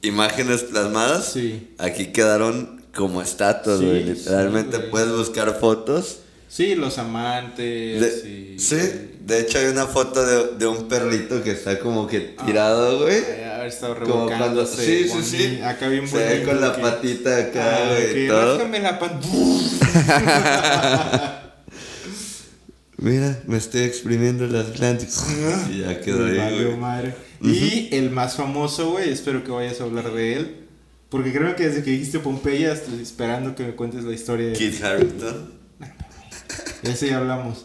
imágenes 0.00 0.62
plasmadas, 0.62 1.32
Sí. 1.34 1.74
aquí 1.78 2.06
quedaron 2.12 2.77
como 2.98 3.22
estatuas, 3.22 3.80
güey. 3.80 4.02
sí, 4.02 4.08
Literalmente 4.10 4.80
puedes 4.80 5.12
buscar 5.16 5.56
fotos. 5.60 6.18
Sí, 6.48 6.74
los 6.74 6.98
amantes. 6.98 8.00
De- 8.00 8.54
y- 8.56 8.58
sí, 8.58 8.76
de 9.24 9.40
hecho 9.40 9.58
hay 9.58 9.66
una 9.66 9.86
foto 9.86 10.24
de, 10.26 10.56
de 10.58 10.66
un 10.66 10.88
perrito 10.88 11.42
que 11.44 11.52
está 11.52 11.78
como 11.78 12.08
que 12.08 12.20
tirado, 12.44 13.02
güey. 13.02 13.22
Estado 13.66 13.96
Como 14.00 14.26
cuando... 14.28 14.64
Sí, 14.64 15.06
sí, 15.08 15.22
sí. 15.22 15.60
Acá 15.62 15.88
bien 15.88 16.08
Se 16.08 16.16
ve 16.16 16.42
con 16.42 16.58
la 16.58 16.74
que- 16.74 16.80
patita 16.80 17.36
acá, 17.36 17.76
Ah, 17.76 17.92
güey, 17.94 18.26
ráscame 18.28 18.80
la 18.80 18.98
pan- 18.98 19.20
Mira, 22.96 23.38
me 23.46 23.58
estoy 23.58 23.82
exprimiendo 23.82 24.46
las 24.46 24.72
glándulas. 24.72 25.24
y 25.70 25.80
ya 25.80 26.00
quedó 26.00 26.24
ahí, 26.24 26.64
güey. 26.64 27.12
Y 27.42 27.88
el 27.94 28.10
más 28.10 28.34
famoso, 28.36 28.92
güey, 28.92 29.10
espero 29.10 29.44
que 29.44 29.50
vayas 29.52 29.80
a 29.80 29.84
hablar 29.84 30.12
de 30.12 30.32
él. 30.34 30.56
Porque 31.08 31.32
creo 31.32 31.56
que 31.56 31.68
desde 31.68 31.82
que 31.82 31.90
dijiste 31.92 32.18
Pompeya 32.18 32.72
estoy 32.74 33.00
esperando 33.00 33.54
que 33.54 33.62
me 33.64 33.74
cuentes 33.74 34.04
la 34.04 34.12
historia 34.12 34.48
de 34.48 34.52
Kit 34.52 34.82
Harington. 34.84 35.52
Ese 36.82 37.08
ya 37.08 37.18
hablamos. 37.18 37.64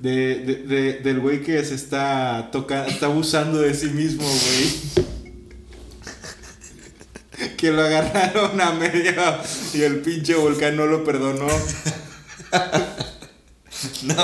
De, 0.00 0.36
de, 0.44 0.54
de- 0.64 0.92
del 1.00 1.20
güey 1.20 1.42
que 1.42 1.64
se 1.64 1.74
está 1.74 2.50
tocando, 2.52 2.88
está 2.90 3.06
abusando 3.06 3.58
de 3.60 3.74
sí 3.74 3.86
mismo, 3.86 4.24
güey. 4.24 5.08
Que 7.56 7.70
lo 7.72 7.82
agarraron 7.82 8.60
a 8.60 8.72
media 8.72 9.40
y 9.74 9.82
el 9.82 10.00
pinche 10.00 10.34
volcán 10.34 10.76
no 10.76 10.86
lo 10.86 11.04
perdonó. 11.04 11.46
No, 14.02 14.14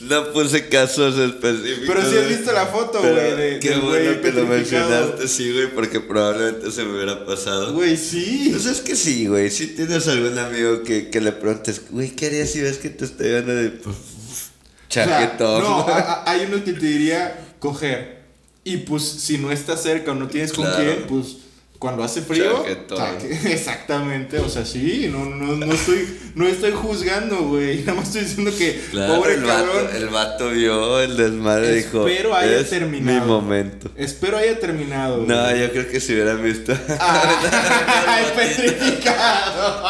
no 0.00 0.32
puse 0.32 0.68
casos 0.68 1.16
específicos. 1.18 1.84
Pero 1.86 2.10
sí 2.10 2.16
has 2.16 2.28
visto 2.28 2.52
la 2.52 2.66
foto, 2.66 3.00
güey, 3.00 3.60
Qué 3.60 3.70
bueno 3.76 3.86
güey 3.88 4.20
que 4.20 4.32
lo 4.32 4.46
mencionaste, 4.46 5.28
sí, 5.28 5.52
güey, 5.52 5.72
porque 5.74 6.00
probablemente 6.00 6.70
se 6.72 6.84
me 6.84 6.94
hubiera 6.94 7.24
pasado. 7.24 7.72
Güey, 7.74 7.96
sí. 7.96 8.48
Pues 8.52 8.66
es 8.66 8.80
que 8.80 8.96
sí, 8.96 9.26
güey. 9.26 9.50
Si 9.50 9.68
tienes 9.68 10.08
algún 10.08 10.36
amigo 10.38 10.82
que, 10.82 11.08
que 11.10 11.20
le 11.20 11.32
preguntes, 11.32 11.82
güey, 11.90 12.10
¿qué 12.10 12.26
harías 12.26 12.50
si 12.50 12.60
ves 12.60 12.78
que 12.78 12.90
te 12.90 13.04
estoy 13.04 13.30
dando 13.30 13.54
de 13.54 13.70
pues, 13.70 13.96
O 13.96 14.92
sea, 14.92 15.04
chaquetón? 15.06 15.62
no, 15.62 15.78
a- 15.88 15.98
a- 16.24 16.30
hay 16.30 16.46
uno 16.50 16.64
que 16.64 16.72
te 16.72 16.86
diría 16.86 17.54
coger. 17.60 18.16
Y 18.64 18.78
pues 18.78 19.04
si 19.04 19.38
no 19.38 19.52
estás 19.52 19.82
cerca 19.84 20.10
o 20.10 20.14
no 20.16 20.26
tienes 20.26 20.52
con 20.52 20.66
quién, 20.72 21.04
pues 21.08 21.36
cuando 21.78 22.02
hace 22.04 22.22
frío. 22.22 22.64
Exactamente, 23.44 24.38
o 24.38 24.48
sea, 24.48 24.64
sí, 24.64 25.08
no, 25.12 25.24
no, 25.24 25.56
no 25.56 25.72
estoy, 25.72 26.06
no 26.34 26.46
estoy 26.46 26.72
juzgando, 26.72 27.36
güey. 27.48 27.80
Nada 27.80 27.94
más 27.94 28.06
estoy 28.08 28.22
diciendo 28.22 28.52
que 28.56 28.80
Claro, 28.90 29.16
pobre 29.16 29.34
el, 29.34 29.44
cabrón. 29.44 29.84
vato, 29.84 29.96
el 29.96 30.08
vato 30.08 30.50
vio 30.50 31.00
el 31.00 31.16
desmadre 31.16 31.72
dijo, 31.74 32.06
Espero 32.06 32.34
haya 32.34 32.58
es 32.58 32.70
terminado. 32.70 33.20
mi 33.20 33.26
momento. 33.26 33.90
Espero 33.96 34.38
haya 34.38 34.58
terminado. 34.58 35.24
No, 35.26 35.56
yo 35.56 35.70
creo 35.72 35.88
que 35.88 36.00
si 36.00 36.14
hubieran 36.14 36.42
visto. 36.42 36.72
¡Ay, 36.98 38.24
petrificado! 38.36 39.86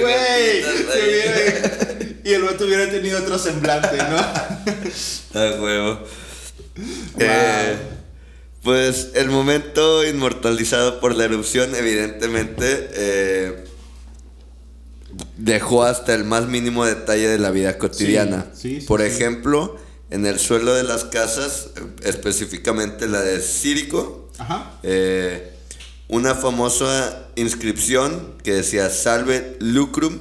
Güey, 0.00 0.64
y 2.24 2.32
el 2.32 2.42
vato 2.42 2.64
hubiera 2.64 2.88
tenido 2.90 3.18
otro 3.20 3.38
semblante, 3.38 3.98
¿no? 3.98 4.16
A 5.38 5.60
huevo. 5.60 5.98
Eh, 7.18 7.76
pues 8.64 9.10
el 9.14 9.28
momento 9.28 10.04
inmortalizado 10.06 10.98
por 10.98 11.14
la 11.14 11.24
erupción, 11.24 11.74
evidentemente, 11.74 12.88
eh, 12.94 13.64
dejó 15.36 15.84
hasta 15.84 16.14
el 16.14 16.24
más 16.24 16.48
mínimo 16.48 16.86
detalle 16.86 17.28
de 17.28 17.38
la 17.38 17.50
vida 17.50 17.76
cotidiana. 17.76 18.46
Sí, 18.54 18.76
sí, 18.76 18.80
sí, 18.80 18.86
por 18.86 19.00
sí. 19.02 19.06
ejemplo, 19.06 19.76
en 20.10 20.24
el 20.24 20.38
suelo 20.38 20.74
de 20.74 20.82
las 20.82 21.04
casas, 21.04 21.68
específicamente 22.02 23.06
la 23.06 23.20
de 23.20 23.40
Círico, 23.40 24.30
Ajá. 24.38 24.72
eh, 24.82 25.52
una 26.08 26.34
famosa 26.34 27.28
inscripción 27.36 28.34
que 28.42 28.54
decía 28.54 28.88
Salve 28.88 29.56
Lucrum, 29.60 30.20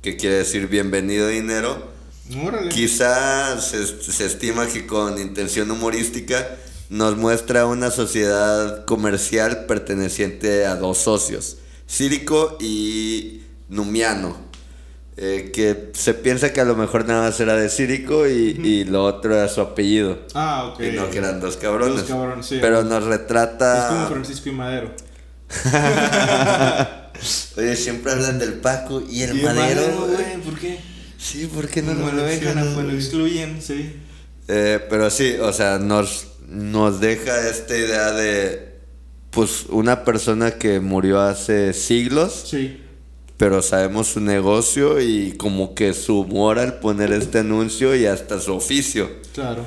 que 0.00 0.16
quiere 0.16 0.36
decir 0.36 0.68
bienvenido 0.68 1.26
dinero. 1.26 1.90
Órale. 2.40 2.68
Quizá 2.68 3.60
se, 3.60 3.84
se 3.84 4.26
estima 4.26 4.68
que 4.68 4.86
con 4.86 5.20
intención 5.20 5.68
humorística 5.72 6.56
nos 6.90 7.16
muestra 7.16 7.66
una 7.66 7.90
sociedad 7.90 8.84
comercial 8.84 9.64
perteneciente 9.66 10.66
a 10.66 10.76
dos 10.76 10.98
socios, 10.98 11.58
Círico 11.88 12.56
y 12.60 13.42
Numiano, 13.68 14.36
eh, 15.16 15.50
que 15.54 15.90
se 15.94 16.14
piensa 16.14 16.52
que 16.52 16.60
a 16.60 16.64
lo 16.64 16.76
mejor 16.76 17.06
nada 17.06 17.22
más 17.28 17.38
era 17.40 17.54
de 17.54 17.68
Círico 17.68 18.26
y, 18.26 18.58
y 18.62 18.84
lo 18.84 19.04
otro 19.04 19.34
era 19.34 19.48
su 19.48 19.60
apellido. 19.60 20.18
Ah, 20.34 20.72
ok. 20.72 20.80
Y 20.80 20.92
no 20.92 21.10
que 21.10 21.18
eran 21.18 21.40
dos 21.40 21.56
cabrones. 21.56 22.00
Dos 22.00 22.08
cabrones, 22.08 22.46
sí. 22.46 22.58
Pero 22.60 22.82
nos 22.84 23.02
Es 23.02 23.08
retrata... 23.08 23.88
como 23.88 24.08
Francisco 24.08 24.48
y 24.48 24.52
Madero. 24.52 24.90
Oye, 27.56 27.76
siempre 27.76 28.12
hablan 28.12 28.38
del 28.38 28.54
Paco 28.54 29.02
y 29.08 29.22
el 29.22 29.38
Y 29.38 29.42
Madero. 29.42 30.06
güey, 30.06 30.36
¿por 30.44 30.58
qué? 30.58 30.78
Sí, 31.18 31.46
¿por 31.46 31.68
qué 31.68 31.82
no, 31.82 31.94
No, 31.94 32.06
lo 32.06 32.12
lo 32.12 32.22
dejan, 32.22 32.54
mencionan, 32.54 32.74
pues 32.74 32.86
lo 32.86 32.92
excluyen, 32.94 33.60
sí. 33.60 33.96
Eh, 34.48 34.80
pero 34.88 35.10
sí, 35.10 35.34
o 35.40 35.52
sea, 35.52 35.78
nos, 35.78 36.28
nos 36.50 37.00
deja 37.00 37.48
esta 37.48 37.76
idea 37.76 38.12
de, 38.12 38.78
pues, 39.30 39.66
una 39.68 40.04
persona 40.04 40.52
que 40.52 40.80
murió 40.80 41.20
hace 41.20 41.72
siglos, 41.72 42.44
Sí. 42.50 42.80
pero 43.36 43.62
sabemos 43.62 44.08
su 44.08 44.20
negocio 44.20 45.00
y 45.00 45.32
como 45.38 45.74
que 45.74 45.94
su 45.94 46.20
humor 46.20 46.58
al 46.58 46.80
poner 46.80 47.12
este 47.12 47.38
anuncio 47.38 47.94
y 47.96 48.06
hasta 48.06 48.40
su 48.40 48.52
oficio. 48.54 49.08
Claro. 49.32 49.64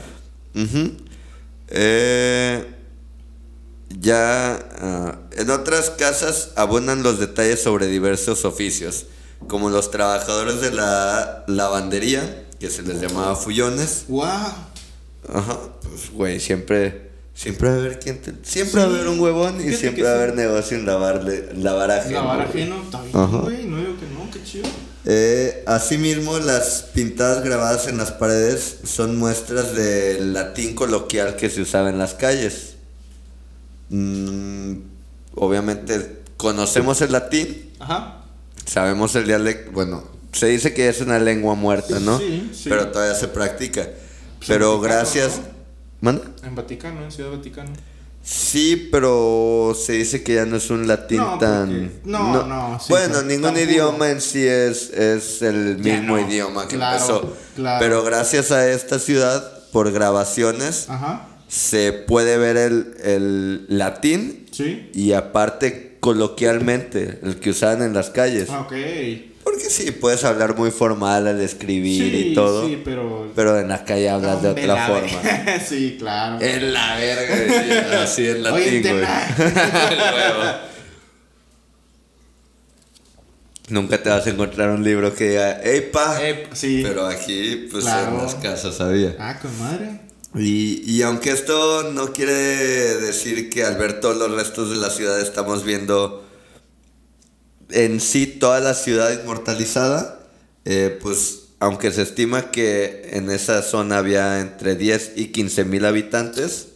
Ujú. 0.56 0.92
Eh, 1.70 2.64
ya 4.00 4.54
ah, 4.80 5.20
en 5.38 5.50
otras 5.50 5.90
casas 5.92 6.52
abundan 6.56 7.02
los 7.04 7.20
detalles 7.20 7.62
sobre 7.64 7.88
diversos 7.88 8.44
oficios, 8.46 9.06
como 9.48 9.70
los 9.70 9.90
trabajadores 9.92 10.62
de 10.62 10.72
la 10.72 11.44
lavandería, 11.48 12.46
que 12.60 12.70
se 12.70 12.82
les 12.84 13.02
llamaba 13.02 13.36
fullones. 13.36 14.06
¡Wow! 14.08 14.24
Ajá, 15.34 15.58
pues 15.94 16.12
güey, 16.12 16.40
siempre 16.40 17.12
siempre 17.36 17.70
va 17.70 17.76
a 17.76 17.78
haber 17.80 18.00
quien 18.00 18.22
te- 18.22 18.34
siempre 18.44 18.82
va 18.82 18.88
a 18.88 18.90
haber 18.90 19.08
un 19.08 19.20
huevón 19.20 19.60
y 19.60 19.74
siempre 19.74 20.04
va 20.04 20.12
a 20.12 20.16
haber 20.16 20.36
negocio 20.36 20.78
en 20.78 20.86
lavarle 20.86 21.50
lavar 21.56 21.90
ajeno. 21.92 22.22
Lavar 22.22 22.42
ajeno, 22.42 22.84
está 22.84 23.02
bien, 23.02 23.42
güey. 23.42 23.66
No 23.66 23.78
digo 23.78 23.94
que 24.00 24.06
no, 24.08 24.30
qué 24.32 24.44
chido. 24.44 24.68
Eh, 25.06 25.64
asimismo, 25.66 26.38
las 26.40 26.84
pintadas 26.94 27.44
grabadas 27.44 27.88
en 27.88 27.98
las 27.98 28.12
paredes 28.12 28.78
son 28.86 29.18
muestras 29.18 29.76
del 29.76 30.32
latín 30.34 30.76
coloquial 30.76 31.36
que 31.36 31.50
se 31.50 31.62
usaba 31.62 31.90
en 31.90 31.98
las 31.98 32.14
calles. 32.14 32.76
Mm, 33.90 34.76
obviamente 35.36 36.22
conocemos 36.38 37.02
el 37.02 37.12
latín, 37.12 37.72
Ajá. 37.80 38.24
sabemos 38.66 39.16
el 39.16 39.26
dialecto, 39.26 39.72
bueno, 39.72 40.04
se 40.32 40.48
dice 40.48 40.74
que 40.74 40.88
es 40.90 41.02
una 41.02 41.20
lengua 41.20 41.56
muerta, 41.56 42.00
¿no? 42.00 42.18
Sí, 42.20 42.50
sí. 42.54 42.70
Pero 42.70 42.88
todavía 42.90 43.16
se 43.16 43.28
practica. 43.28 43.88
Pero 44.48 44.80
gracias... 44.82 45.40
¿no? 46.04 46.12
¿Manda? 46.12 46.24
En 46.44 46.56
Vaticano, 46.56 47.04
en 47.04 47.12
Ciudad 47.12 47.32
Vaticano. 47.32 47.72
Sí, 48.26 48.88
pero 48.92 49.76
se 49.78 49.94
dice 49.94 50.24
que 50.24 50.36
ya 50.36 50.46
no 50.46 50.56
es 50.56 50.70
un 50.70 50.88
latín 50.88 51.18
No, 51.18 51.38
tan... 51.40 51.68
porque- 51.68 52.10
no, 52.10 52.46
no, 52.48 52.80
sí, 52.80 52.86
bueno, 52.90 53.22
ningún 53.24 53.54
tan 53.54 53.54
puro. 53.56 53.66
idioma 53.66 54.10
en 54.12 54.22
sí 54.22 54.46
es, 54.48 54.92
es 54.92 55.42
el 55.42 55.78
mismo 55.80 56.16
no, 56.18 56.30
idioma 56.30 56.68
que 56.68 56.78
claro, 56.78 56.96
empezó. 56.96 57.38
claro. 57.56 57.80
Pero 57.82 58.04
gracias 58.04 58.52
a 58.52 58.70
esta 58.70 59.00
ciudad, 59.00 59.44
por 59.74 59.92
grabaciones, 59.92 60.90
Ajá. 60.90 61.28
se 61.50 61.92
puede 61.92 62.38
ver 62.38 62.56
el, 62.56 62.96
el 63.04 63.66
latín 63.68 64.46
Sí. 64.52 64.90
y 64.94 65.12
aparte 65.14 65.98
coloquialmente, 66.00 67.20
el 67.24 67.40
que 67.42 67.50
usaban 67.50 67.82
en 67.82 67.94
las 67.94 68.10
calles. 68.10 68.48
Ah, 68.50 68.62
ok. 68.62 68.74
Porque 69.44 69.70
sí, 69.70 69.92
puedes 69.92 70.24
hablar 70.24 70.56
muy 70.58 70.72
formal 70.72 71.28
al 71.28 71.42
escribir 71.42 72.12
Sí, 72.12 72.28
y 72.30 72.34
todo. 72.34 72.66
sí, 72.68 72.82
pero... 72.84 73.32
Pero 73.36 73.60
en 73.60 73.68
la 73.68 73.84
calle 73.84 74.10
hablas 74.10 74.42
de 74.42 74.50
otra 74.50 74.88
forma. 74.88 75.60
sí, 75.68 75.96
claro. 76.00 76.40
En 76.44 76.74
la 76.74 76.96
verga, 76.96 78.04
así 78.04 78.26
en 78.28 78.44
latín, 78.44 78.82
güey. 78.82 79.04
Nunca 83.70 84.02
te 84.04 84.10
vas 84.10 84.28
a 84.28 84.30
encontrar 84.30 84.70
un 84.72 84.84
libro 84.84 85.14
que 85.16 85.30
diga, 85.30 85.62
¡Ey, 85.62 85.90
pa! 85.92 86.20
Sí. 86.54 86.82
Pero 86.86 87.08
aquí, 87.08 87.68
pues 87.72 87.86
Claro. 87.86 88.18
en 88.18 88.24
las 88.24 88.36
casas 88.36 88.80
había. 88.82 89.16
Ah, 89.20 89.40
con 89.42 89.58
madre. 89.58 90.02
Y, 90.36 90.82
y 90.92 91.02
aunque 91.04 91.32
esto 91.32 91.92
no 91.94 92.12
quiere 92.12 92.34
decir 92.34 93.50
que 93.50 93.64
al 93.64 93.78
ver 93.78 94.02
todos 94.02 94.18
los 94.18 94.32
restos 94.32 94.70
de 94.72 94.78
la 94.78 94.90
ciudad 94.90 95.20
estamos 95.22 95.64
viendo 95.64 96.26
en 97.74 98.00
sí 98.00 98.28
toda 98.28 98.60
la 98.60 98.74
ciudad 98.74 99.12
inmortalizada, 99.12 100.20
eh, 100.66 100.98
pues 101.02 101.40
aunque 101.60 101.92
se 101.92 102.02
estima 102.02 102.52
que 102.52 103.10
en 103.14 103.30
esa 103.30 103.62
zona 103.62 103.98
había 103.98 104.40
entre 104.40 104.76
10 104.76 105.14
y 105.16 105.28
15 105.28 105.66
mil 105.66 105.86
habitantes, 105.86 106.68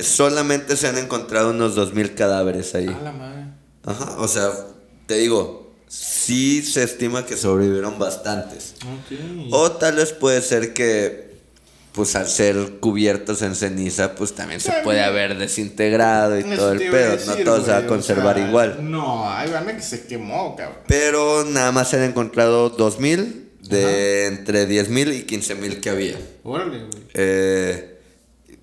solamente 0.00 0.76
se 0.76 0.88
han 0.88 0.98
encontrado 0.98 1.50
unos 1.50 1.74
2 1.74 1.94
mil 1.94 2.14
cadáveres 2.14 2.74
ahí. 2.74 2.88
A 2.88 3.00
la 3.00 3.12
madre. 3.12 3.46
Ajá, 3.84 4.16
o 4.18 4.28
sea, 4.28 4.50
te 5.06 5.16
digo, 5.16 5.74
sí 5.88 6.62
se 6.62 6.82
estima 6.82 7.26
que 7.26 7.36
sobrevivieron 7.36 7.98
bastantes. 7.98 8.74
Ok. 8.80 9.18
O 9.52 9.72
tal 9.72 9.96
vez 9.96 10.12
puede 10.12 10.42
ser 10.42 10.72
que, 10.72 11.35
pues 11.96 12.14
al 12.14 12.28
ser 12.28 12.74
cubiertos 12.78 13.40
en 13.40 13.54
ceniza, 13.54 14.14
pues 14.14 14.34
también 14.34 14.60
se 14.60 14.70
puede 14.84 15.02
haber 15.02 15.38
desintegrado 15.38 16.36
y 16.38 16.40
Eso 16.42 16.54
todo 16.56 16.72
el 16.72 16.78
pedo. 16.90 17.12
decir, 17.12 17.38
no 17.38 17.44
todo 17.44 17.64
se 17.64 17.70
va 17.70 17.78
a 17.78 17.80
o 17.80 17.86
conservar 17.86 18.36
sea, 18.36 18.46
igual. 18.46 18.90
No, 18.90 19.30
hay 19.30 19.50
banda 19.50 19.74
que 19.74 19.82
se 19.82 20.06
quemó, 20.06 20.54
cabrón. 20.54 20.76
Pero 20.86 21.46
nada 21.46 21.72
más 21.72 21.88
se 21.88 21.96
han 21.96 22.02
encontrado 22.02 22.68
2000 22.68 23.48
de 23.62 24.26
entre 24.26 24.68
10.000 24.68 25.14
y 25.14 25.24
15.000 25.24 25.80
que 25.80 25.88
había. 25.88 26.18
Órale, 26.44 26.80
güey. 26.80 26.90
Eh, 27.14 27.98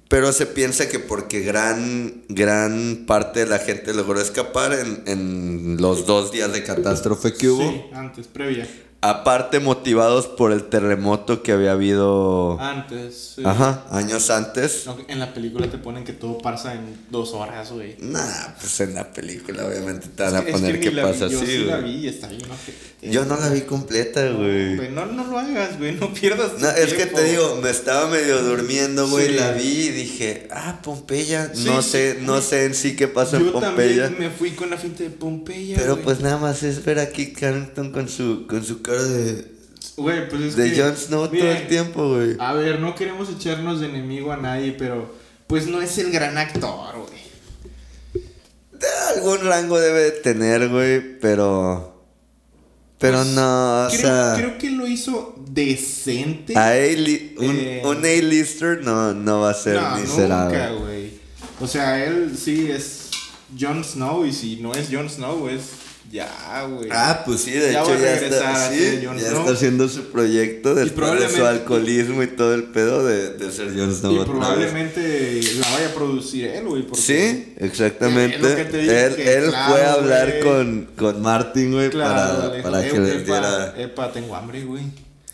pero 0.09 0.31
se 0.31 0.45
piensa 0.45 0.88
que 0.88 0.99
porque 0.99 1.39
gran, 1.39 2.21
gran 2.29 3.05
parte 3.07 3.39
de 3.39 3.45
la 3.47 3.57
gente 3.57 3.95
logró 3.95 4.21
escapar 4.21 4.73
en, 4.73 5.01
en 5.07 5.77
los 5.79 6.05
dos 6.05 6.31
días 6.31 6.53
de 6.53 6.61
catástrofe 6.61 7.34
que 7.34 7.49
hubo. 7.49 7.63
Sí, 7.67 7.81
antes, 7.93 8.27
previa. 8.27 8.67
Aparte 9.05 9.59
motivados 9.59 10.27
por 10.27 10.53
el 10.53 10.63
terremoto 10.63 11.43
que 11.43 11.51
había 11.51 11.73
habido... 11.73 12.57
Antes. 12.61 13.33
sí. 13.35 13.41
Ajá, 13.45 13.83
años 13.91 14.29
antes. 14.29 14.83
No, 14.85 14.95
en 15.09 15.19
la 15.19 15.33
película 15.33 15.67
te 15.69 15.77
ponen 15.77 16.05
que 16.05 16.13
todo 16.13 16.37
pasa 16.37 16.73
en 16.73 16.97
dos 17.09 17.33
horas, 17.33 17.71
güey. 17.73 17.97
Nah, 17.99 18.21
pues 18.61 18.79
en 18.79 18.93
la 18.95 19.11
película 19.11 19.65
obviamente 19.65 20.07
te 20.07 20.23
van 20.23 20.37
a 20.37 20.41
que- 20.45 20.51
es 20.51 20.55
poner 20.55 20.79
que 20.79 20.91
la 20.91 21.03
pasa 21.03 21.25
vi, 21.25 21.31
yo 21.33 21.41
así, 21.41 21.47
sí 21.47 21.63
la 21.65 21.77
vi 21.79 21.91
y 21.91 22.07
está 22.07 22.27
bien 22.27 22.43
ojete. 22.49 22.93
Yo 23.11 23.25
no 23.25 23.35
la 23.37 23.49
vi 23.49 23.61
completa, 23.63 24.25
güey. 24.29 24.77
Güey, 24.77 24.91
no, 24.91 25.05
no 25.07 25.25
lo 25.27 25.37
hagas, 25.37 25.77
güey. 25.77 25.91
No 25.95 26.13
pierdas 26.13 26.53
No, 26.61 26.69
es 26.69 26.93
que 26.93 27.05
te 27.05 27.23
digo, 27.25 27.59
me 27.61 27.69
estaba 27.69 28.07
medio 28.09 28.41
durmiendo, 28.41 29.09
güey, 29.09 29.27
Sí. 29.27 29.33
la 29.33 29.51
vi 29.51 29.63
y 29.87 29.89
dije, 29.89 30.47
ah, 30.51 30.79
Pompeya, 30.81 31.51
Sí, 31.53 31.65
no 31.65 31.81
sé, 31.81 32.19
no 32.21 32.39
sé 32.41 32.63
en 32.63 32.73
sí 32.73 32.95
qué 32.95 33.09
pasó 33.09 33.35
en 33.35 33.47
Yo 33.47 33.51
Pompeya. 33.51 34.05
también 34.05 34.17
me 34.17 34.29
fui 34.29 34.51
con 34.51 34.69
la 34.69 34.77
finta 34.77 35.03
de 35.03 35.09
Pompeya. 35.09 35.75
Pero 35.77 35.95
güey. 35.95 36.05
pues 36.05 36.21
nada 36.21 36.37
más 36.37 36.63
es 36.63 36.85
ver 36.85 36.99
aquí 36.99 37.33
Carrington 37.33 37.91
con 37.91 38.07
su, 38.07 38.47
con 38.47 38.63
su 38.63 38.81
de, 39.01 39.53
Güey, 39.97 40.27
pues 40.29 40.41
es 40.41 40.55
de 40.55 40.71
que. 40.73 40.81
Jon 40.81 40.95
Snow 40.97 41.27
todo 41.27 41.51
el 41.51 41.67
tiempo, 41.67 42.15
güey. 42.15 42.35
A 42.39 42.53
ver, 42.53 42.79
no 42.79 42.95
queremos 42.95 43.29
echarnos 43.29 43.79
de 43.79 43.87
enemigo 43.87 44.31
a 44.31 44.37
nadie, 44.37 44.71
pero. 44.77 45.13
Pues 45.47 45.67
no 45.67 45.81
es 45.81 45.97
el 45.97 46.11
gran 46.11 46.37
actor, 46.37 46.95
güey. 46.97 47.23
Algún 49.15 49.39
rango 49.45 49.79
debe 49.79 50.01
de 50.01 50.11
tener, 50.11 50.67
güey, 50.69 51.19
pero... 51.19 51.91
Pero 52.99 53.17
Pues, 53.19 53.27
no, 53.29 53.85
o 53.85 53.87
creo, 53.89 53.99
sea... 54.01 54.33
creo 54.37 54.57
que 54.57 54.69
lo 54.71 54.87
hizo 54.87 55.35
decente. 55.49 56.57
A 56.57 56.69
A-li- 56.69 57.35
un, 57.37 57.55
Eh, 57.59 57.81
un 57.85 57.97
A-lister 57.97 58.81
no, 58.83 59.13
no 59.13 59.41
va 59.41 59.51
a 59.51 59.53
ser 59.53 59.75
no, 59.81 59.97
miserable. 59.97 60.57
nunca, 60.57 60.71
güey. 60.83 61.11
O 61.59 61.67
sea, 61.67 62.03
él 62.03 62.35
sí 62.37 62.71
es 62.71 63.09
Jon 63.59 63.83
Snow 63.83 64.25
y 64.25 64.33
si 64.33 64.57
no 64.57 64.73
es 64.73 64.87
Jon 64.91 65.09
Snow 65.09 65.47
es 65.49 65.61
ya, 66.14 66.66
güey. 66.70 66.89
Ah, 66.91 67.24
pues 67.26 67.41
sí, 67.41 67.51
de 67.51 67.72
Ya 67.74 67.82
hecho 67.82 67.99
ya 67.99 68.14
está, 68.14 68.70
sí, 68.72 68.99
ya 69.01 69.16
está 69.16 69.51
haciendo 69.51 69.89
su 69.89 70.11
proyecto 70.11 70.76
después 70.76 71.20
de 71.20 71.30
su 71.30 71.43
alcoholismo 71.45 72.22
y 72.24 72.28
todo 72.28 72.53
el 72.53 72.66
pedo 72.66 73.03
de, 73.05 73.32
de 73.32 73.51
ser 73.51 73.76
Jon 73.76 73.93
Snow. 73.93 74.22
y 74.22 74.26
probablemente 74.26 75.41
la 75.59 75.72
vaya 75.72 75.88
a 75.89 75.93
producir 75.93 76.45
él, 76.45 76.66
güey. 76.66 76.86
Sí, 76.93 77.53
exactamente. 77.57 78.36
Es 78.38 78.41
lo 78.43 78.55
que 78.55 78.66
te 78.66 78.78
digo, 78.78 78.91
él 78.93 79.16
que 79.16 79.34
él 79.38 79.49
claro, 79.49 79.72
fue 79.74 79.82
a 79.84 79.93
hablar 79.93 80.39
con, 80.41 80.88
con 80.95 81.22
Martin, 81.22 81.72
güey, 81.74 81.89
Claro, 81.89 82.38
para, 82.41 82.55
le 82.57 82.64
para 82.64 82.86
"Eh, 82.86 82.91
que 82.91 82.97
epa, 82.97 83.18
diera... 83.18 83.74
Epa, 83.78 84.11
tengo 84.14 84.36
hambre, 84.36 84.64
güey. 84.64 84.84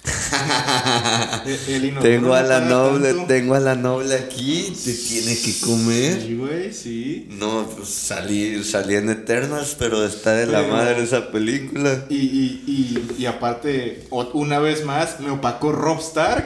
El- 1.68 2.00
Tengo 2.00 2.34
a 2.34 2.44
la 2.44 2.60
noble, 2.62 3.10
tanto. 3.10 3.26
tengo 3.28 3.56
a 3.56 3.60
la 3.60 3.76
noble 3.76 4.16
aquí, 4.16 4.74
te 4.84 4.94
tiene 4.94 5.38
que 5.38 5.60
comer. 5.62 6.22
Sí, 6.22 6.36
güey, 6.36 6.74
sí. 6.74 7.28
No, 7.32 7.68
pues 7.76 7.90
salí, 7.90 8.64
salí 8.64 8.96
en 8.96 9.10
Eternals, 9.10 9.76
pero 9.78 10.06
está 10.06 10.34
de 10.34 10.46
la 10.48 10.64
madre 10.64 11.04
esa 11.04 11.32
película. 11.32 12.06
Y, 12.10 12.16
y, 12.18 12.64
y, 12.68 13.16
y 13.22 13.26
aparte, 13.26 14.06
una 14.34 14.60
vez 14.60 14.86
más, 14.86 15.20
me 15.20 15.32
opacó 15.32 15.72
Rob 15.72 16.00
Stark. 16.00 16.46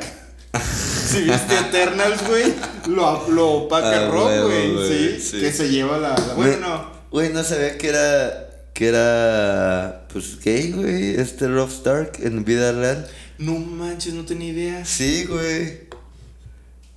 Si 1.04 1.20
viste 1.22 1.54
Eternals, 1.60 2.26
güey, 2.28 2.54
lo, 2.88 3.30
lo 3.30 3.48
opaca 3.52 4.08
Ah, 4.08 4.10
Rob, 4.10 4.46
güey, 4.48 4.88
sí, 4.88 5.20
sí. 5.22 5.40
Que 5.42 5.52
se 5.52 5.70
lleva 5.70 6.00
la. 6.00 6.10
la- 6.18 6.34
bueno. 6.34 6.92
Güey, 7.12 7.32
no 7.32 7.44
sabía 7.44 7.78
que 7.78 7.90
era. 7.90 8.50
que 8.74 8.88
era. 8.88 10.08
pues 10.12 10.40
gay, 10.44 10.72
güey. 10.72 11.16
Este 11.20 11.48
Rob 11.48 11.70
Stark 11.70 12.14
en 12.24 12.44
vida 12.46 12.72
real. 12.72 13.08
No 13.38 13.54
manches, 13.58 14.14
no 14.14 14.24
tenía 14.26 14.50
idea. 14.50 14.86
Sí, 14.86 15.26
güey. 15.26 15.82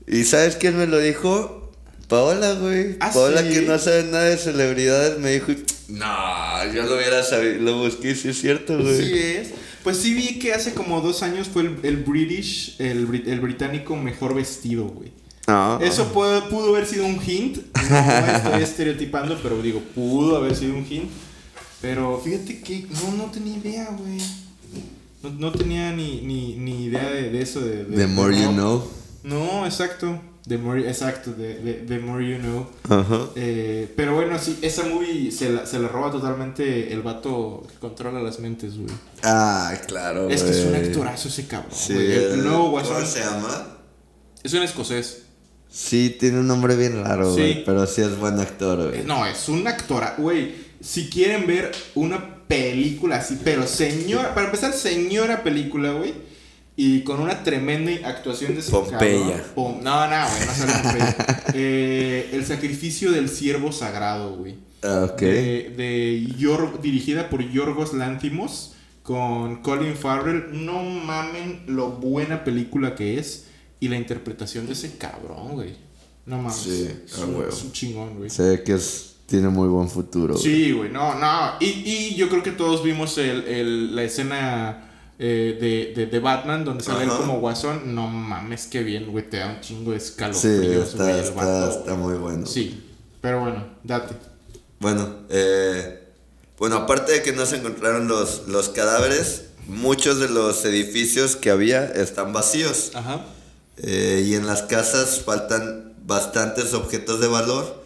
¿Y 0.07 0.25
sabes 0.25 0.57
quién 0.57 0.77
me 0.79 0.87
lo 0.87 0.99
dijo? 0.99 1.73
Paola, 2.09 2.53
güey. 2.55 2.97
¿Ah, 3.01 3.11
Paola, 3.13 3.43
sí? 3.43 3.49
que 3.51 3.63
no 3.63 3.79
sabe 3.79 4.05
nada 4.05 4.25
de 4.25 4.37
celebridades, 4.37 5.19
me 5.19 5.33
dijo. 5.33 5.53
No, 5.89 6.73
yo 6.73 6.85
lo 6.85 6.97
hubiera 6.97 7.23
sabido. 7.25 7.55
Lo 7.63 7.79
busqué, 7.79 8.15
sí 8.15 8.29
es 8.29 8.41
cierto, 8.41 8.79
güey. 8.79 8.97
Sí 9.05 9.13
es. 9.19 9.49
Pues 9.83 9.97
sí 9.99 10.15
vi 10.15 10.39
que 10.39 10.53
hace 10.53 10.75
como 10.75 11.01
dos 11.01 11.23
años 11.23 11.49
fue 11.49 11.63
el, 11.63 11.77
el 11.83 11.97
British, 11.99 12.77
el, 12.81 13.23
el 13.27 13.41
británico 13.41 13.97
mejor 13.97 14.35
vestido, 14.35 14.85
güey. 14.85 15.13
No. 15.49 15.81
Eso 15.81 16.13
puede- 16.13 16.43
pudo 16.43 16.75
haber 16.75 16.87
sido 16.87 17.07
un 17.07 17.21
hint. 17.25 17.59
No 17.91 18.27
estoy 18.37 18.63
estereotipando, 18.65 19.39
pero 19.43 19.61
digo, 19.63 19.81
pudo 19.95 20.37
haber 20.37 20.55
sido 20.57 20.75
un 20.75 20.87
hint. 20.89 21.11
Pero 21.81 22.21
fíjate 22.25 22.61
que 22.63 22.87
no, 22.91 23.13
no 23.17 23.25
tenía 23.31 23.57
idea, 23.59 23.89
güey. 23.97 24.19
No, 25.23 25.31
no 25.31 25.53
tenía 25.53 25.93
ni, 25.93 26.21
ni, 26.23 26.57
ni 26.57 26.85
idea 26.87 27.11
de, 27.11 27.31
de 27.31 27.43
eso. 27.43 27.61
De, 27.61 27.85
de- 27.85 27.97
The 27.97 28.07
more 28.07 28.35
de 28.37 28.43
you 28.43 28.51
know. 28.53 28.89
No, 29.25 29.65
exacto. 29.67 30.21
The 30.47 30.59
more, 30.59 30.89
exacto, 30.89 31.33
de, 31.33 31.85
The 31.89 31.99
more 31.99 32.25
you 32.25 32.39
know. 32.39 32.67
Ajá. 32.89 33.27
Eh, 33.35 33.93
pero 33.97 34.15
bueno, 34.15 34.39
sí, 34.39 34.57
esa 34.63 34.85
movie 34.85 35.33
se 35.33 35.51
la, 35.51 35.67
se 35.67 35.81
la 35.81 35.89
roba 35.89 36.13
totalmente 36.13 36.93
el 36.93 37.03
vato 37.03 37.67
que 37.69 37.79
controla 37.81 38.23
las 38.23 38.39
mentes, 38.39 38.77
güey. 38.77 38.89
Ah, 39.25 39.75
claro, 39.89 40.31
Es 40.31 40.45
que 40.45 40.51
es 40.51 40.65
un 40.65 40.77
actorazo 40.77 41.27
ese 41.29 41.49
cabrón. 41.49 41.73
Sí, 41.75 41.95
güey. 41.95 42.13
el, 42.13 42.45
nuevo 42.45 42.59
¿Cómo 42.59 42.71
Guasón 42.71 43.05
se 43.05 43.21
llama? 43.21 43.67
es 44.45 44.53
un 44.55 44.63
escocés. 44.63 45.23
Sí, 45.69 46.17
tiene 46.21 46.39
un 46.39 46.47
nombre 46.47 46.77
bien 46.77 47.03
raro, 47.03 47.35
Sí. 47.35 47.41
güey. 47.41 47.65
Pero 47.65 47.85
sí 47.89 48.03
es 48.03 48.17
buen 48.17 48.39
actor, 48.39 48.91
güey. 48.91 49.03
No, 49.05 49.27
es 49.27 49.49
un 49.49 49.67
actora. 49.67 50.15
Güey, 50.17 50.55
si 50.81 51.11
quieren 51.11 51.49
ver 51.49 51.73
una 51.97 52.36
película 52.49 53.17
así, 53.17 53.39
pero 53.43 53.67
señora, 53.67 54.35
para 54.35 54.47
empezar, 54.47 54.73
señora 54.73 55.43
película, 55.43 55.93
güey. 55.93 56.15
Y 56.79 57.01
con 57.05 57.21
una 57.21 57.43
tremenda 57.43 57.91
actuación 58.07 58.53
de 58.55 58.61
ese 58.61 58.71
Pompeya. 58.71 58.99
cabrón. 58.99 59.43
Pom- 59.55 59.81
no, 59.83 60.07
no, 60.09 60.29
güey, 60.29 60.47
no 60.47 60.53
sale 60.55 60.73
Pompeya. 60.83 61.43
Eh, 61.59 62.31
el 62.35 62.45
sacrificio 62.45 63.13
del 63.13 63.31
siervo 63.31 63.73
sagrado, 63.73 64.37
güey. 64.37 64.57
Ah, 64.83 65.09
ok. 65.11 65.21
De, 65.21 65.73
de 65.77 66.27
Yor- 66.39 66.81
dirigida 66.83 67.31
por 67.31 67.43
Yorgos 67.51 67.95
Lanthimos 67.95 68.75
con 69.03 69.63
Colin 69.63 69.95
Farrell. 69.97 70.49
No 70.67 70.83
mamen 70.83 71.63
lo 71.67 71.93
buena 71.93 72.45
película 72.45 72.95
que 72.95 73.19
es 73.19 73.47
y 73.81 73.89
la 73.89 73.97
interpretación 73.97 74.67
de 74.67 74.75
ese 74.75 74.99
cabrón, 74.99 75.53
güey. 75.55 75.75
No 76.27 76.37
mames. 76.39 76.57
Sí, 76.57 76.89
es, 77.07 77.19
un, 77.19 77.37
huevo. 77.37 77.49
es 77.49 77.63
un 77.63 77.73
chingón, 77.73 78.19
güey. 78.19 78.31
Ve 78.37 78.63
que 78.63 78.75
es, 78.75 79.15
tiene 79.27 79.49
muy 79.49 79.69
buen 79.69 79.89
futuro. 79.91 80.37
Sí, 80.39 80.73
güey, 80.73 80.91
no, 80.91 81.15
no. 81.19 81.53
Y, 81.61 81.67
y 81.85 82.15
yo 82.15 82.29
creo 82.29 82.43
que 82.43 82.53
todos 82.53 82.83
vimos 82.83 83.19
el, 83.19 83.45
el- 83.49 83.97
la 83.97 84.03
escena 84.05 84.83
eh, 85.19 85.57
de, 85.61 86.01
de, 86.01 86.07
de 86.11 86.19
Batman 86.21 86.65
donde 86.65 86.85
sale 86.85 87.05
él 87.05 87.11
como 87.11 87.41
guasón. 87.41 87.95
No 87.95 88.07
mames, 88.09 88.67
qué 88.67 88.83
bien, 88.83 89.11
güey. 89.11 89.29
Te 89.29 89.39
da 89.39 89.49
un 89.49 89.61
chingo 89.61 89.93
de 89.93 90.01
Sí, 90.01 90.07
escalofríos, 90.11 90.89
está, 90.91 91.03
güey, 91.05 91.15
el 91.19 91.25
está, 91.25 91.45
vato, 91.45 91.71
está 91.79 91.93
güey. 91.93 91.97
muy 92.05 92.15
bueno. 92.19 92.47
Sí, 92.47 92.85
pero 93.21 93.41
bueno, 93.41 93.65
date. 93.83 94.15
Bueno, 94.79 95.09
eh, 95.31 96.05
bueno, 96.59 96.77
aparte 96.77 97.13
de 97.13 97.23
que 97.23 97.33
no 97.33 97.47
se 97.47 97.57
encontraron 97.57 98.09
los, 98.09 98.47
los 98.47 98.69
cadáveres, 98.69 99.47
muchos 99.67 100.21
de 100.21 100.29
los 100.29 100.65
edificios 100.65 101.35
que 101.35 101.51
había 101.51 101.85
están 101.85 102.33
vacíos. 102.33 102.93
Ajá. 102.95 103.25
Eh, 103.79 104.25
y 104.27 104.35
en 104.35 104.47
las 104.47 104.63
casas 104.63 105.23
faltan 105.25 105.95
bastantes 106.07 106.73
objetos 106.75 107.21
de 107.21 107.27
valor. 107.27 107.85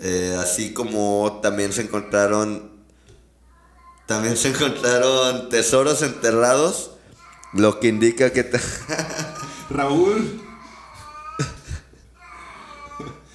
Eh, 0.00 0.36
así 0.40 0.72
como 0.72 1.40
también 1.42 1.72
se 1.72 1.82
encontraron 1.82 2.70
También 4.06 4.36
se 4.36 4.48
encontraron 4.48 5.48
tesoros 5.50 6.02
enterrados, 6.02 6.92
lo 7.52 7.78
que 7.80 7.88
indica 7.88 8.32
que... 8.32 8.48
Raúl, 9.70 10.40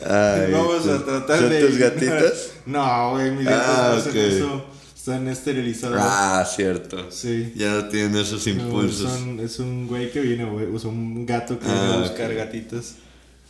Ay, 0.05 0.51
vamos 0.51 0.81
a 0.81 0.83
¿son- 0.83 1.05
tratar 1.05 1.39
¿son 1.39 1.49
de. 1.49 1.65
tus 1.65 1.77
gatitas? 1.77 2.51
No, 2.65 3.11
güey, 3.11 3.31
mis 3.31 3.45
gatos 3.45 3.65
Ah, 3.69 3.89
no 3.91 3.97
hacen 3.97 4.11
ok. 4.11 4.15
eso. 4.17 4.65
Están 4.97 5.27
esterilizados. 5.27 5.97
Ah, 5.99 6.45
cierto. 6.49 7.11
Sí. 7.11 7.53
Ya 7.55 7.71
no 7.71 7.87
tienen 7.89 8.15
esos 8.17 8.45
No, 8.47 8.53
impulsos. 8.53 9.11
son- 9.11 9.39
es 9.39 9.59
un 9.59 9.87
güey 9.87 10.11
que 10.11 10.21
viene, 10.21 10.45
güey. 10.45 10.65
O 10.73 10.79
sea, 10.79 10.89
un 10.89 11.25
gato 11.25 11.59
que 11.59 11.65
Ah, 11.67 11.73
viene 11.73 11.93
a 11.93 11.99
buscar 12.09 12.31
ok. 12.31 12.37
gatitas. 12.37 12.95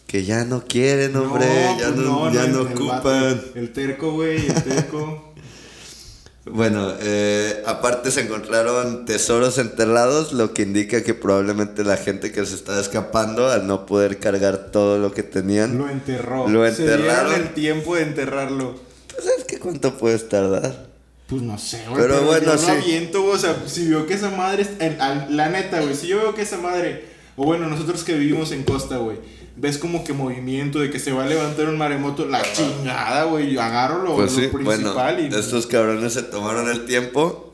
Que 0.08 0.24
ya 0.26 0.45
no 0.45 0.64
quieren, 0.66 1.16
hombre. 1.16 1.45
ya 1.80 1.88
pues 1.88 1.95
no, 2.06 2.32
ya 2.32 2.45
no, 2.47 2.62
el 2.62 2.68
vato, 2.68 2.84
ocupan. 2.86 3.41
el 3.56 3.74
terco, 3.74 4.12
güey, 4.14 4.45
el 4.45 4.64
terco. 4.64 5.30
Bueno, 6.45 6.91
eh, 6.99 7.64
aparte 7.66 8.12
se 8.12 8.20
encontraron 8.20 9.06
tesoros 9.06 9.58
enterrados, 9.60 10.34
lo 10.34 10.54
que 10.54 10.64
indica 10.64 11.01
que 11.01 11.14
probablemente 11.14 11.86
la 11.86 11.95
gente 11.95 12.34
que 12.34 12.45
se 12.45 12.56
estaba 12.56 12.82
escapando, 12.82 13.47
al 13.49 13.66
no 13.66 13.86
poder 13.86 14.20
cargar 14.20 14.70
todo 14.70 14.97
lo 14.99 15.14
que 15.14 15.24
tenían, 15.24 15.78
Lo 15.78 15.89
enterró. 15.89 16.49
Lo 16.49 16.70
Se 16.70 16.82
enterraron. 16.84 17.34
el 17.36 17.54
tiempo 17.54 17.95
de 17.95 18.01
enterrarlo. 18.01 18.76
pues 19.16 19.26
es 19.38 19.45
que 19.45 19.58
cuánto 19.58 19.97
puedes 19.97 20.28
tardar. 20.28 20.88
Pues 21.28 21.41
no 21.41 21.58
sé, 21.58 21.82
güey. 21.88 22.01
Pero 22.01 22.24
bueno, 22.24 22.58
sí. 22.58 22.70
aviento, 22.70 23.24
O 23.26 23.38
sea, 23.38 23.64
si 23.66 23.88
veo 23.88 24.06
que 24.06 24.16
esa 24.16 24.30
madre. 24.30 24.68
en- 24.80 24.97
la 25.38 25.47
neta, 25.47 25.80
güey. 25.80 25.95
Si 25.95 26.08
yo 26.08 26.18
veo 26.18 26.36
que 26.36 26.41
esa 26.41 26.58
madre. 26.58 27.06
O 27.36 27.45
bueno, 27.45 27.67
nosotros 27.67 28.03
que 28.03 28.13
vivimos 28.13 28.51
en 28.51 28.63
costa, 28.63 28.97
güey. 28.97 29.17
Ves 29.55 29.77
como 29.77 30.03
que 30.03 30.13
movimiento 30.13 30.79
de 30.79 30.89
que 30.89 30.99
se 30.99 31.11
va 31.11 31.23
a 31.23 31.27
levantar 31.27 31.67
un 31.69 31.77
maremoto. 31.77 32.25
La 32.25 32.41
chingada, 32.53 33.23
güey. 33.25 33.57
Agarro 33.57 34.03
lo, 34.03 34.15
Pues 34.15 34.34
lo 34.34 34.39
sí, 34.41 34.47
bueno, 34.51 34.67
principal 34.79 35.19
y. 35.19 35.36
estos 35.36 35.67
cabrones 35.67 36.13
se 36.13 36.23
tomaron 36.23 36.69
el 36.69 36.86
tiempo. 36.86 37.53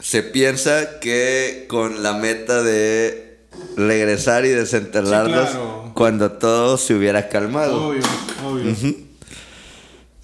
Se 0.00 0.22
piensa 0.22 0.98
que 1.00 1.66
con 1.68 2.02
la 2.02 2.14
meta 2.14 2.62
de 2.62 3.38
regresar 3.76 4.44
y 4.44 4.48
desenterrarlos 4.48 5.46
Sí, 5.48 5.52
claro. 5.54 5.90
cuando 5.94 6.32
todo 6.32 6.76
se 6.78 6.94
hubiera 6.94 7.28
calmado. 7.28 7.88
Obvio, 7.88 8.02
obvio. 8.44 8.74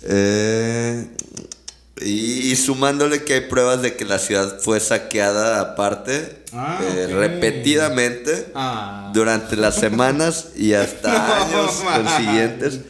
Eh, 0.03 1.07
y, 2.01 2.51
y 2.53 2.57
sumándole 2.57 3.25
que 3.25 3.35
hay 3.35 3.41
pruebas 3.43 3.83
de 3.83 3.97
que 3.97 4.05
la 4.05 4.19
ciudad 4.19 4.61
fue 4.61 4.81
saqueada 4.81 5.61
aparte 5.61 6.38
Ah, 6.53 6.81
eh, 6.83 7.07
repetidamente 7.11 8.47
Ah. 8.55 9.11
durante 9.13 9.57
las 9.57 9.75
semanas 9.77 10.51
y 10.57 10.73
hasta 10.75 11.11
No 11.53 11.59
años 11.61 11.83
consiguientes. 11.95 12.81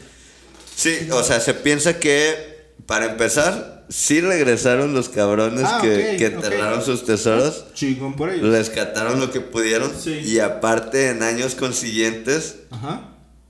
Sí, 0.77 1.09
o 1.11 1.23
sea, 1.23 1.41
se 1.41 1.55
piensa 1.55 1.99
que 1.99 2.69
para 2.87 3.07
empezar, 3.07 3.85
sí 3.89 4.21
regresaron 4.21 4.95
los 4.95 5.09
cabrones 5.09 5.65
Ah, 5.67 5.79
que, 5.83 6.17
que 6.19 6.27
enterraron 6.27 6.83
sus 6.85 7.05
tesoros, 7.05 7.65
Chingón 7.75 8.15
por 8.15 8.31
ellos. 8.31 8.49
rescataron 8.51 9.19
lo 9.19 9.31
que 9.31 9.41
pudieron 9.41 9.93
Sí. 9.99 10.21
y 10.25 10.39
aparte 10.39 11.09
en 11.11 11.23
años 11.23 11.55
consiguientes 11.55 12.57
Ajá. 12.71 13.01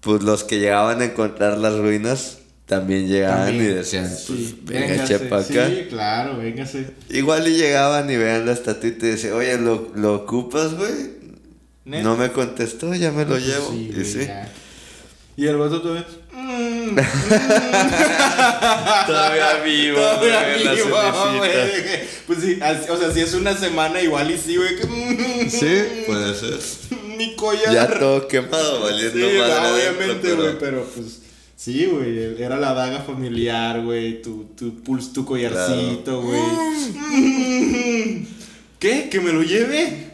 pues 0.00 0.22
los 0.22 0.42
que 0.44 0.58
llegaban 0.58 1.02
a 1.02 1.04
encontrar 1.04 1.58
las 1.58 1.74
ruinas 1.76 2.38
también 2.68 3.08
llegaban 3.08 3.46
También. 3.46 3.64
y 3.64 3.74
decían, 3.74 4.08
Sí, 4.08 4.60
pues, 4.64 4.78
venga, 4.80 4.92
véngase. 4.92 5.18
chepa 5.18 5.38
acá. 5.40 5.68
Sí, 5.68 5.86
claro, 5.88 6.36
véngase. 6.38 6.86
Igual 7.10 7.48
y 7.48 7.56
llegaban 7.56 8.08
y 8.10 8.16
vean 8.16 8.46
la 8.46 8.52
estatuita 8.52 9.06
y 9.06 9.10
decían, 9.10 9.32
oye, 9.32 9.58
¿lo, 9.58 9.90
lo 9.96 10.14
ocupas, 10.14 10.74
güey? 10.74 11.18
No 11.86 12.16
me 12.16 12.30
contestó, 12.30 12.94
ya 12.94 13.10
me 13.10 13.22
lo 13.24 13.30
Pues 13.30 13.46
llevo. 13.46 13.70
sí, 13.70 13.90
y 13.98 14.04
sí. 14.04 14.28
Y 15.36 15.46
el 15.46 15.56
vato 15.56 15.80
todavía. 15.80 16.04
mm, 16.32 16.96
Todavía 19.06 19.54
vivo, 19.64 19.98
Todavía 19.98 20.42
güey, 20.42 20.76
vivo, 20.76 20.96
güey. 21.38 21.50
Pues 22.26 22.38
sí, 22.40 22.58
o 22.90 22.96
sea, 22.98 23.10
si 23.12 23.20
es 23.20 23.32
una 23.34 23.56
semana 23.56 24.00
igual 24.02 24.30
y 24.30 24.36
sí, 24.38 24.56
güey. 24.56 24.76
que, 24.76 24.86
mm, 24.86 25.48
Sí, 25.50 26.04
puede 26.06 26.34
ser. 26.34 26.58
Mi 27.16 27.34
collar. 27.36 27.72
Ya 27.72 27.98
todo 27.98 28.28
quemado, 28.28 28.76
Sí, 28.78 28.82
valiendo 28.82 29.26
va, 29.40 29.48
madre 29.48 29.88
obviamente, 29.88 30.20
pero- 30.28 30.42
güey, 30.42 30.58
pero 30.58 30.84
pues. 30.84 31.06
Sí, 31.60 31.86
güey, 31.86 32.40
era 32.40 32.56
la 32.56 32.72
daga 32.72 33.00
familiar, 33.02 33.82
güey, 33.82 34.22
tu, 34.22 34.44
tu, 34.56 34.80
puls- 34.84 35.12
tu 35.12 35.24
collarcito, 35.24 36.22
güey. 36.22 36.40
¿Qué? 38.78 39.08
¿Que 39.10 39.20
me 39.20 39.32
lo 39.32 39.42
lleve? 39.42 40.12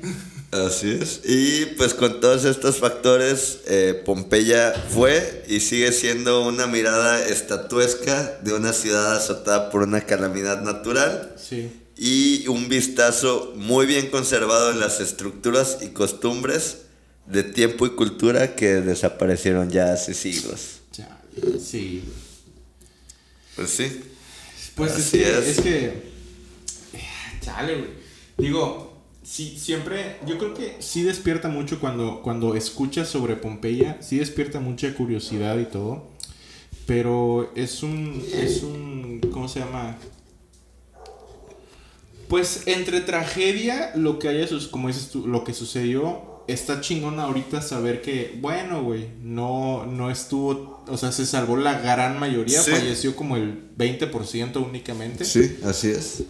Así 0.52 0.88
es. 0.90 1.20
Y 1.24 1.66
pues 1.76 1.92
con 1.92 2.18
todos 2.22 2.46
estos 2.46 2.78
factores, 2.78 3.58
eh, 3.66 4.00
Pompeya 4.06 4.72
fue 4.88 5.44
y 5.46 5.60
sigue 5.60 5.92
siendo 5.92 6.46
una 6.48 6.66
mirada 6.66 7.22
estatuesca 7.26 8.38
de 8.42 8.54
una 8.54 8.72
ciudad 8.72 9.14
azotada 9.14 9.68
por 9.70 9.82
una 9.82 10.00
calamidad 10.00 10.62
natural 10.62 11.34
Sí. 11.36 11.70
y 11.98 12.46
un 12.48 12.70
vistazo 12.70 13.52
muy 13.56 13.84
bien 13.84 14.08
conservado 14.08 14.70
en 14.70 14.80
las 14.80 14.98
estructuras 15.00 15.78
y 15.82 15.88
costumbres 15.88 16.78
de 17.26 17.42
tiempo 17.42 17.84
y 17.84 17.90
cultura 17.90 18.54
que 18.56 18.76
desaparecieron 18.80 19.68
ya 19.70 19.92
hace 19.92 20.14
siglos. 20.14 20.80
Sí. 21.60 22.02
Pues 23.56 23.70
sí. 23.70 24.00
Pues 24.74 24.92
es 24.92 25.06
Así 25.06 25.18
que, 25.18 25.24
es. 25.24 25.46
es 25.46 25.60
que. 25.60 26.02
Chale, 27.40 27.76
güey. 27.76 27.90
Digo, 28.38 28.96
sí, 29.22 29.56
siempre. 29.58 30.16
Yo 30.26 30.38
creo 30.38 30.54
que 30.54 30.76
sí 30.80 31.02
despierta 31.02 31.48
mucho 31.48 31.78
cuando, 31.80 32.22
cuando 32.22 32.54
escuchas 32.54 33.08
sobre 33.08 33.36
Pompeya. 33.36 33.98
Sí 34.02 34.18
despierta 34.18 34.60
mucha 34.60 34.92
curiosidad 34.94 35.58
y 35.58 35.66
todo. 35.66 36.08
Pero 36.86 37.52
es 37.54 37.82
un. 37.82 38.24
Es 38.32 38.62
un. 38.62 39.20
¿Cómo 39.32 39.48
se 39.48 39.60
llama? 39.60 39.96
Pues 42.28 42.66
entre 42.66 43.00
tragedia, 43.00 43.92
lo 43.94 44.18
que 44.18 44.28
haya 44.28 44.48
como 44.70 44.88
dices 44.88 45.10
tú, 45.10 45.26
lo 45.26 45.44
que 45.44 45.52
sucedió, 45.52 46.33
está 46.48 46.80
chingón 46.80 47.18
ahorita 47.20 47.62
saber 47.62 48.02
que, 48.02 48.38
bueno, 48.40 48.82
güey, 48.82 49.08
no, 49.22 49.86
no 49.86 50.10
estuvo, 50.10 50.82
o 50.88 50.96
sea, 50.96 51.12
se 51.12 51.26
salvó 51.26 51.56
la 51.56 51.80
gran 51.80 52.18
mayoría, 52.18 52.60
Sí. 52.60 52.70
falleció 52.70 53.16
como 53.16 53.36
el 53.36 53.70
20% 53.76 54.56
únicamente. 54.62 55.24
Sí, 55.24 55.58
así 55.64 55.90
es. 55.90 56.24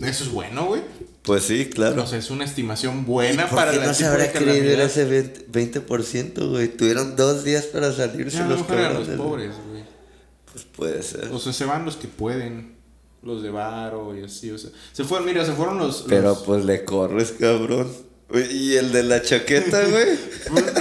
Eso 0.00 0.24
es 0.24 0.30
bueno, 0.30 0.66
güey. 0.66 0.82
Pues 1.22 1.44
sí, 1.44 1.66
claro. 1.70 2.02
O 2.02 2.06
sea, 2.06 2.18
es 2.18 2.30
una 2.30 2.44
estimación 2.44 3.06
buena 3.06 3.46
¿Por 3.48 3.56
para 3.58 3.70
qué 3.72 3.78
la 3.78 3.86
no 3.86 3.94
se 3.94 4.04
habrá 4.04 4.30
calamidad. 4.30 4.80
ese 4.82 5.06
20%, 5.06 5.46
20%, 5.50 6.50
güey? 6.50 6.68
Tuvieron 6.68 7.16
dos 7.16 7.44
días 7.44 7.64
para 7.66 7.92
salirse 7.92 8.38
Ya, 8.38 8.46
los 8.46 8.58
los 8.58 8.66
cabrones. 8.68 9.06
güey. 9.06 9.16
pobres, 9.16 9.52
güey. 9.70 9.84
Pues 10.52 10.64
puede 10.66 11.02
ser. 11.02 11.30
O 11.32 11.38
sea, 11.38 11.52
se 11.54 11.64
van 11.64 11.84
los 11.86 11.96
que 11.96 12.08
pueden. 12.08 12.74
Los 13.22 13.42
de 13.42 13.48
Varo 13.48 14.14
y 14.14 14.22
así, 14.22 14.50
o 14.50 14.58
sea. 14.58 14.68
Se 14.92 15.02
fueron, 15.02 15.26
mira, 15.26 15.46
se 15.46 15.52
fueron 15.52 15.78
los. 15.78 16.04
Pero 16.06 16.28
los- 16.30 16.38
pues 16.42 16.62
le 16.66 16.84
corres, 16.84 17.32
cabrón. 17.32 17.90
Y 18.32 18.74
el 18.76 18.90
de 18.90 19.02
la 19.04 19.22
chaqueta, 19.22 19.82
güey. 19.84 20.18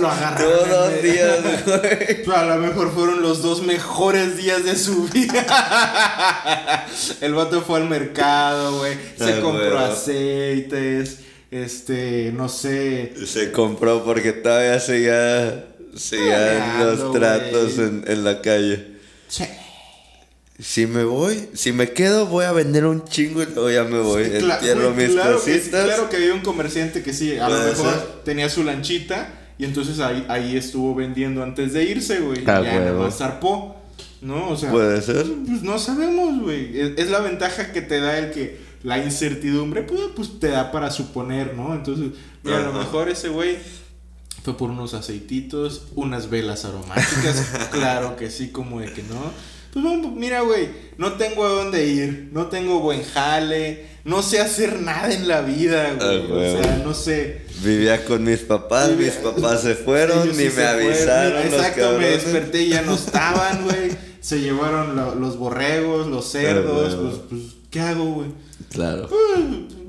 Lo 0.02 0.08
agarraron. 0.10 0.50
Todos 0.52 0.70
dos 0.70 0.90
güey. 1.02 1.02
días, 1.12 1.40
güey. 1.66 2.36
A 2.36 2.46
lo 2.46 2.56
mejor 2.58 2.92
fueron 2.94 3.22
los 3.22 3.42
dos 3.44 3.62
mejores 3.64 4.38
días 4.38 4.64
de 4.64 4.76
su 4.76 5.04
vida. 5.14 6.88
El 7.22 7.34
vato 7.36 7.62
fue 7.62 7.80
al 7.82 7.90
mercado, 7.90 8.78
güey. 8.80 8.94
Se 9.18 9.34
Ah, 9.34 9.42
compró 9.42 9.78
aceites. 9.80 11.20
Este, 11.52 12.32
no 12.34 12.50
sé. 12.50 13.14
Se 13.28 13.52
compró 13.52 14.04
porque 14.04 14.32
todavía 14.34 14.80
seguía, 14.80 15.66
seguían 15.96 16.80
los 16.86 17.12
tratos 17.12 17.78
en, 17.78 18.04
en 18.08 18.24
la 18.24 18.42
calle. 18.42 18.88
Che. 19.30 19.63
Si 20.60 20.86
me 20.86 21.04
voy, 21.04 21.50
si 21.54 21.72
me 21.74 21.92
quedo, 21.94 22.28
voy 22.28 22.46
a 22.46 22.52
vender 22.52 22.86
un 22.86 23.04
chingo 23.06 23.42
y 23.42 23.46
luego 23.48 23.72
ya 23.72 23.84
me 23.86 24.00
voy. 24.00 24.24
Cla- 24.26 24.56
Entierro 24.56 24.92
mis 24.92 25.10
claro 25.10 25.44
que 25.44 25.52
sí, 25.54 25.58
cositas. 25.60 25.86
claro 25.86 26.10
que 26.10 26.16
había 26.18 26.34
un 26.34 26.42
comerciante 26.42 27.02
que 27.02 27.12
sí, 27.14 27.38
a 27.38 27.50
lo 27.50 27.58
mejor 27.58 27.76
ser. 27.94 28.22
tenía 28.24 28.50
su 28.50 28.64
lanchita 28.64 29.34
y 29.58 29.66
entonces 29.66 30.00
ahí, 30.00 30.26
ahí 30.30 30.56
estuvo 30.56 30.94
vendiendo 30.94 31.42
antes 31.44 31.74
de 31.74 31.84
irse, 31.86 32.20
güey. 32.20 32.44
Ah, 32.46 32.62
ya 32.64 32.80
nomás 32.92 33.18
zarpó. 33.18 33.78
¿No? 34.22 34.50
O 34.52 34.56
sea, 34.56 34.72
Puede 34.72 35.02
ser. 35.02 35.26
pues 35.46 35.64
no 35.64 35.78
sabemos, 35.80 36.40
güey. 36.42 36.80
Es, 36.80 36.92
es 36.98 37.10
la 37.10 37.20
ventaja 37.20 37.74
que 37.74 37.82
te 37.82 38.00
da 38.00 38.18
el 38.20 38.32
que 38.32 38.58
la 38.84 39.04
incertidumbre, 39.04 39.82
pues, 39.84 40.00
pues 40.16 40.40
te 40.40 40.48
da 40.48 40.72
para 40.72 40.92
suponer, 40.92 41.56
¿no? 41.56 41.74
Entonces, 41.74 42.12
mira, 42.42 42.60
a 42.60 42.62
lo 42.62 42.72
mejor 42.74 43.10
ese 43.10 43.28
güey 43.28 43.58
fue 44.44 44.56
por 44.56 44.70
unos 44.70 44.94
aceititos, 44.94 45.88
unas 45.96 46.30
velas 46.30 46.64
aromáticas, 46.64 47.48
claro 47.72 48.16
que 48.16 48.30
sí, 48.30 48.50
como 48.50 48.80
de 48.80 48.94
que 48.94 49.04
no. 49.04 49.32
Pues 49.74 49.84
mira, 50.16 50.42
güey, 50.42 50.70
no 50.98 51.14
tengo 51.14 51.46
a 51.46 51.50
dónde 51.50 51.86
ir, 51.88 52.30
no 52.32 52.46
tengo 52.48 52.80
buen 52.80 53.04
jale, 53.04 53.86
no 54.06 54.22
sé 54.22 54.40
hacer 54.40 54.80
nada 54.82 55.12
en 55.12 55.28
la 55.28 55.42
vida, 55.42 55.94
güey. 55.98 56.08
Ah, 56.18 56.22
huevo. 56.30 56.60
o 56.60 56.62
sea, 56.64 56.82
no 56.86 56.94
sé. 56.94 57.42
Vivía 57.64 58.06
con 58.06 58.24
mis 58.24 58.42
papás, 58.42 58.90
Vivía- 58.92 59.08
mis 59.08 59.16
papás 59.16 59.62
se 59.62 59.74
fueron, 59.76 60.24
Ellos 60.24 60.38
ni 60.38 60.44
sí 60.44 60.50
me 60.50 60.52
fueron. 60.52 60.86
avisaron. 60.86 61.34
los 61.34 61.46
Exacto, 61.46 61.76
me 61.78 61.82
cabrones. 61.88 62.24
desperté 62.24 62.62
y 62.64 62.70
ya 62.70 62.82
no 62.84 62.94
estaban, 62.94 63.64
güey. 63.66 63.92
Se 64.22 64.40
llevaron 64.42 64.96
lo- 64.96 65.16
los 65.16 65.38
borregos, 65.38 66.08
los 66.08 66.26
cerdos. 66.30 66.96
Pues, 66.96 67.16
pues, 67.30 67.42
¿qué 67.72 67.80
hago, 67.82 68.06
güey? 68.06 68.30
Claro. 68.70 69.10
Pues, 69.10 69.44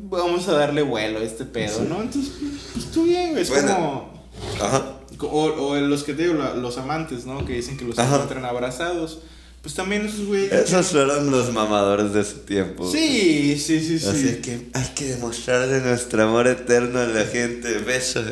vamos 0.08 0.48
a 0.48 0.52
darle 0.54 0.82
vuelo 0.82 1.18
a 1.18 1.22
este 1.22 1.44
pedo, 1.44 1.82
¿no? 1.88 2.00
Entonces, 2.02 2.32
pues 2.72 2.86
tú 2.90 3.04
bien, 3.04 3.30
güey. 3.32 3.42
Es 3.42 3.50
Bueno. 3.50 3.74
como. 3.74 4.24
Ajá. 4.60 4.82
O, 5.20 5.44
o 5.44 5.76
los 5.76 6.02
que 6.04 6.14
te 6.14 6.22
digo, 6.22 6.34
los 6.34 6.78
amantes, 6.78 7.26
¿no? 7.26 7.44
Que 7.44 7.52
dicen 7.54 7.76
que 7.76 7.84
los 7.84 7.98
Ajá. 7.98 8.14
encuentran 8.14 8.44
abrazados. 8.44 9.20
Pues 9.64 9.74
también 9.76 10.04
esos 10.04 10.26
güeyes. 10.26 10.52
Esos 10.52 10.88
fueron 10.88 11.30
los 11.30 11.50
mamadores 11.50 12.12
de 12.12 12.22
su 12.22 12.40
tiempo. 12.40 12.86
Sí, 12.92 13.58
sí, 13.58 13.80
sí, 13.80 13.98
sí. 13.98 14.06
Así 14.06 14.34
que 14.42 14.68
hay 14.74 14.88
que 14.94 15.06
demostrarle 15.06 15.80
nuestro 15.80 16.22
amor 16.22 16.46
eterno 16.48 16.98
a 16.98 17.06
la 17.06 17.24
gente. 17.24 17.78
Beso. 17.78 18.22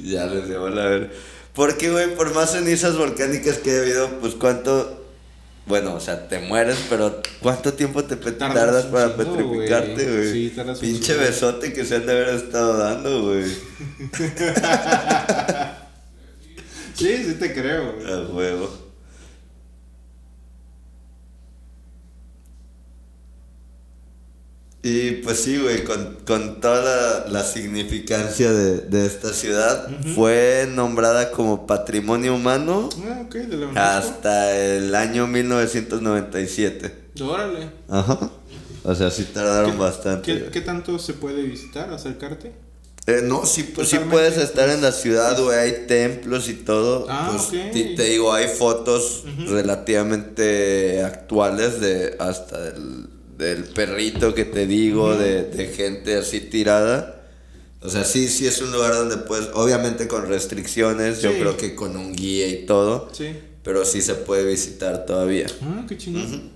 Y 0.00 0.12
ya 0.12 0.26
les 0.26 0.48
llevó 0.48 0.68
la 0.68 0.84
ver. 0.84 1.10
Porque, 1.52 1.90
güey, 1.90 2.14
por 2.14 2.32
más 2.32 2.52
cenizas 2.52 2.96
volcánicas 2.96 3.58
que 3.58 3.72
haya 3.72 3.80
habido, 3.80 4.20
pues 4.20 4.36
cuánto. 4.36 5.04
Bueno, 5.66 5.94
o 5.94 6.00
sea, 6.00 6.28
te 6.28 6.38
mueres, 6.38 6.78
pero 6.88 7.22
¿cuánto 7.40 7.74
tiempo 7.74 8.04
te 8.04 8.14
Tardas 8.14 8.86
para 8.86 9.16
petrificarte, 9.16 10.04
güey. 10.04 10.32
Sí, 10.32 10.52
tardas 10.54 10.78
Pinche 10.78 11.14
besote 11.14 11.72
que 11.72 11.84
se 11.84 11.96
han 11.96 12.06
de 12.06 12.12
haber 12.12 12.28
estado 12.36 12.78
dando, 12.78 13.24
güey. 13.24 13.44
Sí, 16.94 17.24
sí 17.24 17.34
te 17.34 17.52
creo, 17.52 17.94
güey. 17.94 18.12
A 18.12 18.20
huevo. 18.28 18.87
Y 24.82 25.10
pues 25.22 25.40
sí, 25.40 25.58
güey, 25.58 25.82
con, 25.82 26.16
con 26.24 26.60
toda 26.60 27.24
la, 27.24 27.32
la 27.32 27.42
significancia 27.44 28.52
de, 28.52 28.78
de 28.82 29.06
esta 29.06 29.32
ciudad, 29.32 29.88
fue 30.14 30.68
nombrada 30.72 31.32
como 31.32 31.66
Patrimonio 31.66 32.34
Humano 32.36 32.88
Ah, 33.08 33.22
ok, 33.26 33.34
de 33.34 33.56
la 33.56 33.96
hasta 33.98 34.56
el 34.56 34.94
año 34.94 35.26
1997. 35.26 36.94
Órale. 37.20 37.70
Ajá. 37.88 38.30
O 38.84 38.94
sea, 38.94 39.10
sí 39.10 39.24
tardaron 39.34 39.76
bastante. 39.78 40.22
¿Qué, 40.44 40.50
qué 40.50 40.60
tanto 40.60 40.98
se 41.00 41.14
puede 41.14 41.42
visitar, 41.42 41.92
acercarte? 41.92 42.52
Eh, 43.06 43.22
no, 43.24 43.44
sí, 43.46 43.64
pues, 43.74 43.88
sí 43.88 43.98
puedes 44.10 44.36
estar 44.36 44.68
en 44.68 44.80
la 44.82 44.92
ciudad, 44.92 45.40
güey, 45.42 45.58
hay 45.58 45.86
templos 45.86 46.48
y 46.48 46.54
todo. 46.54 47.06
Ah, 47.08 47.28
pues 47.32 47.48
ok. 47.48 47.72
ti- 47.72 47.94
te 47.96 48.04
digo, 48.04 48.32
hay 48.32 48.46
fotos 48.48 49.24
relativamente 49.46 51.02
actuales 51.02 51.80
de 51.80 52.16
hasta 52.20 52.60
del, 52.60 53.08
del 53.38 53.64
perrito 53.64 54.34
que 54.34 54.44
te 54.44 54.66
digo, 54.66 55.14
de, 55.16 55.44
de 55.44 55.68
gente 55.68 56.16
así 56.16 56.40
tirada. 56.40 57.14
O 57.80 57.88
sea, 57.88 58.04
sí, 58.04 58.28
sí 58.28 58.46
es 58.46 58.60
un 58.60 58.72
lugar 58.72 58.92
donde 58.94 59.16
puedes, 59.18 59.48
obviamente 59.54 60.08
con 60.08 60.26
restricciones, 60.28 61.22
yo 61.22 61.30
Sí. 61.30 61.38
creo 61.38 61.56
que 61.56 61.74
con 61.76 61.96
un 61.96 62.12
guía 62.14 62.48
y 62.48 62.66
todo, 62.66 63.08
Sí. 63.12 63.28
pero 63.62 63.84
sí 63.84 64.02
se 64.02 64.14
puede 64.16 64.44
visitar 64.44 65.06
todavía. 65.06 65.46
Ah, 65.62 65.86
qué 65.88 65.96
chingón. 65.96 66.50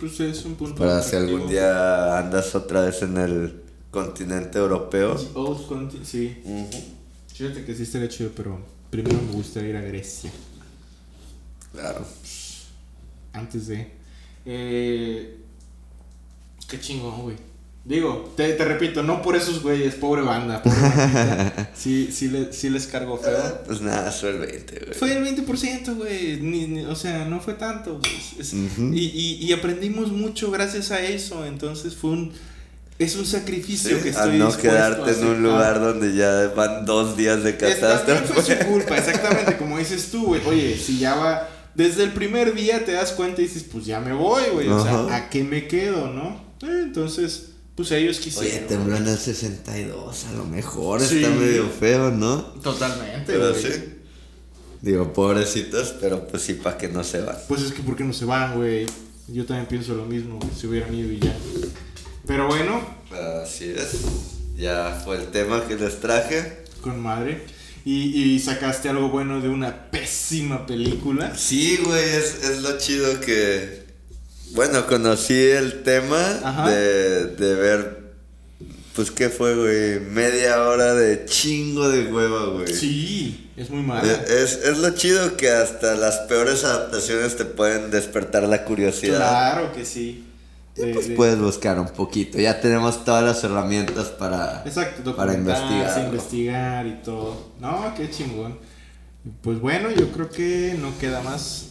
Pues 0.00 0.18
es 0.20 0.44
un 0.46 0.54
punto. 0.54 0.76
Para 0.76 1.02
si 1.02 1.16
algún 1.16 1.48
día 1.48 2.18
andas 2.18 2.54
otra 2.54 2.82
vez 2.82 3.02
en 3.02 3.16
el 3.18 3.60
continente 3.90 4.58
europeo. 4.58 5.16
Old 5.34 5.66
Conti- 5.66 6.00
sí. 6.04 6.38
Fíjate 7.34 7.64
que 7.64 7.74
sí 7.74 7.82
estaría 7.82 8.08
chido, 8.08 8.30
pero 8.34 8.58
primero 8.90 9.18
me 9.20 9.32
gustaría 9.32 9.70
ir 9.70 9.76
a 9.76 9.82
Grecia. 9.82 10.30
Claro. 11.72 12.06
Antes 13.32 13.66
de. 13.66 13.90
Eh, 14.46 15.36
qué 16.68 16.78
chingón, 16.80 17.22
güey. 17.22 17.36
Digo, 17.84 18.34
te, 18.36 18.52
te 18.52 18.64
repito, 18.66 19.02
no 19.02 19.22
por 19.22 19.34
esos 19.34 19.62
güeyes, 19.62 19.94
pobre 19.94 20.20
banda. 20.20 20.62
Pobre 20.62 20.76
sí, 21.74 22.10
sí, 22.12 22.28
le- 22.28 22.52
sí 22.52 22.68
les 22.68 22.86
cargo 22.86 23.16
feo. 23.16 23.62
Pues 23.64 23.80
nada, 23.80 24.10
fue 24.12 24.30
el 24.30 24.38
20, 24.40 24.80
güey. 24.84 24.98
Fue 24.98 25.12
el 25.16 25.24
20%, 25.24 25.96
güey. 25.96 26.38
Ni- 26.40 26.66
ni- 26.66 26.84
o 26.84 26.94
sea, 26.94 27.24
no 27.24 27.40
fue 27.40 27.54
tanto. 27.54 27.98
güey. 27.98 28.12
Es- 28.38 28.52
y, 28.52 28.58
y, 28.94 29.36
y 29.46 29.52
aprendimos 29.54 30.12
mucho 30.12 30.50
gracias 30.50 30.90
a 30.90 31.00
eso. 31.00 31.46
Entonces 31.46 31.96
fue 31.96 32.10
un. 32.10 32.32
Es 32.98 33.14
un 33.16 33.24
sacrificio 33.24 33.96
Sí, 33.96 34.02
que 34.02 34.08
a 34.08 34.12
estoy 34.12 34.38
no 34.38 34.46
dispuesto 34.46 34.62
quedarte 34.70 35.10
a 35.12 35.14
en 35.14 35.24
un 35.26 35.42
lugar 35.44 35.76
Ah. 35.76 35.78
donde 35.78 36.14
ya 36.16 36.48
van 36.54 36.84
dos 36.84 37.16
días 37.16 37.42
de 37.44 37.56
catástrofe. 37.56 38.26
fue 38.34 38.42
su 38.42 38.66
culpa, 38.66 38.98
exactamente, 38.98 39.56
como 39.56 39.78
dices 39.78 40.10
tú, 40.10 40.26
güey. 40.26 40.42
Oye, 40.46 40.76
si 40.76 40.98
ya 40.98 41.14
va. 41.14 41.48
Desde 41.76 42.02
el 42.02 42.12
primer 42.12 42.54
día 42.54 42.84
te 42.84 42.90
das 42.92 43.12
cuenta 43.12 43.40
y 43.40 43.44
dices, 43.44 43.62
pues 43.62 43.86
ya 43.86 44.00
me 44.00 44.12
voy, 44.12 44.42
güey. 44.52 44.68
O 44.68 44.82
sea, 44.82 45.14
¿a 45.16 45.30
qué 45.30 45.44
me 45.44 45.68
quedo, 45.68 46.08
no? 46.12 46.47
Eh, 46.62 46.80
entonces, 46.84 47.50
pues 47.74 47.90
ellos 47.92 48.16
Oye, 48.18 48.24
quisieron. 48.24 48.68
tembló 48.68 48.96
en 48.96 49.06
el 49.06 49.18
62, 49.18 50.24
a 50.24 50.32
lo 50.32 50.44
mejor 50.44 51.00
Sí. 51.00 51.16
está 51.22 51.30
medio 51.30 51.68
feo, 51.68 52.10
¿no? 52.10 52.42
Totalmente, 52.62 53.24
Pero 53.32 53.50
güey. 53.50 53.62
sí. 53.62 53.70
Digo, 54.82 55.12
pobrecitos, 55.12 55.94
pero 56.00 56.26
pues 56.28 56.42
sí, 56.42 56.54
para 56.54 56.78
que 56.78 56.88
no 56.88 57.02
se 57.02 57.20
van. 57.20 57.36
Pues 57.48 57.62
es 57.62 57.72
que, 57.72 57.82
¿por 57.82 57.96
qué 57.96 58.04
no 58.04 58.12
se 58.12 58.24
van, 58.24 58.54
güey? 58.56 58.86
Yo 59.28 59.44
también 59.44 59.66
pienso 59.66 59.94
lo 59.94 60.04
mismo, 60.06 60.38
si 60.56 60.66
hubieran 60.68 60.94
ido 60.94 61.10
y 61.12 61.18
ya. 61.20 61.36
Pero 62.26 62.46
bueno, 62.46 62.80
Así 63.42 63.64
es. 63.64 63.92
Ya 64.56 65.00
fue 65.04 65.16
el 65.16 65.28
tema 65.28 65.66
que 65.66 65.76
les 65.76 65.98
traje. 66.00 66.64
con 66.82 67.00
madre. 67.00 67.42
Y, 67.84 68.22
y 68.34 68.38
sacaste 68.38 68.88
algo 68.88 69.08
bueno 69.08 69.40
de 69.40 69.48
una 69.48 69.90
pésima 69.90 70.66
película. 70.66 71.34
Sí, 71.36 71.78
güey, 71.82 72.04
es, 72.04 72.44
es 72.44 72.62
lo 72.62 72.76
chido 72.78 73.18
que. 73.20 73.87
Bueno, 74.54 74.86
conocí 74.86 75.34
el 75.34 75.82
tema 75.82 76.66
de, 76.68 77.26
de 77.26 77.54
ver. 77.54 78.08
Pues, 78.94 79.10
¿qué 79.12 79.28
fue, 79.28 79.54
güey? 79.54 80.00
Media 80.10 80.60
hora 80.62 80.94
de 80.94 81.24
chingo 81.24 81.88
de 81.88 82.12
hueva, 82.12 82.46
güey. 82.46 82.66
Sí, 82.74 83.50
es 83.56 83.70
muy 83.70 83.82
mala. 83.82 84.02
Eh, 84.12 84.24
Es, 84.42 84.54
es 84.64 84.78
lo 84.78 84.90
chido 84.90 85.36
que 85.36 85.50
hasta 85.50 85.94
las 85.94 86.16
peores 86.28 86.64
adaptaciones 86.64 87.36
te 87.36 87.44
pueden 87.44 87.90
despertar 87.92 88.42
la 88.44 88.64
curiosidad. 88.64 89.18
Claro 89.18 89.72
que 89.72 89.84
sí. 89.84 90.24
De- 90.74 90.94
pues 90.94 91.08
de- 91.08 91.14
puedes 91.14 91.38
buscar 91.38 91.78
un 91.78 91.88
poquito. 91.90 92.38
Ya 92.38 92.60
tenemos 92.60 93.04
todas 93.04 93.22
las 93.24 93.44
herramientas 93.44 94.06
para, 94.08 94.62
Exacto, 94.66 95.14
para 95.14 95.34
investigar. 95.34 96.04
investigar 96.04 96.86
y 96.86 96.94
todo. 97.04 97.52
No, 97.60 97.94
qué 97.96 98.10
chingón. 98.10 98.58
Pues 99.42 99.60
bueno, 99.60 99.90
yo 99.92 100.10
creo 100.10 100.28
que 100.30 100.76
no 100.80 100.96
queda 100.98 101.20
más. 101.22 101.66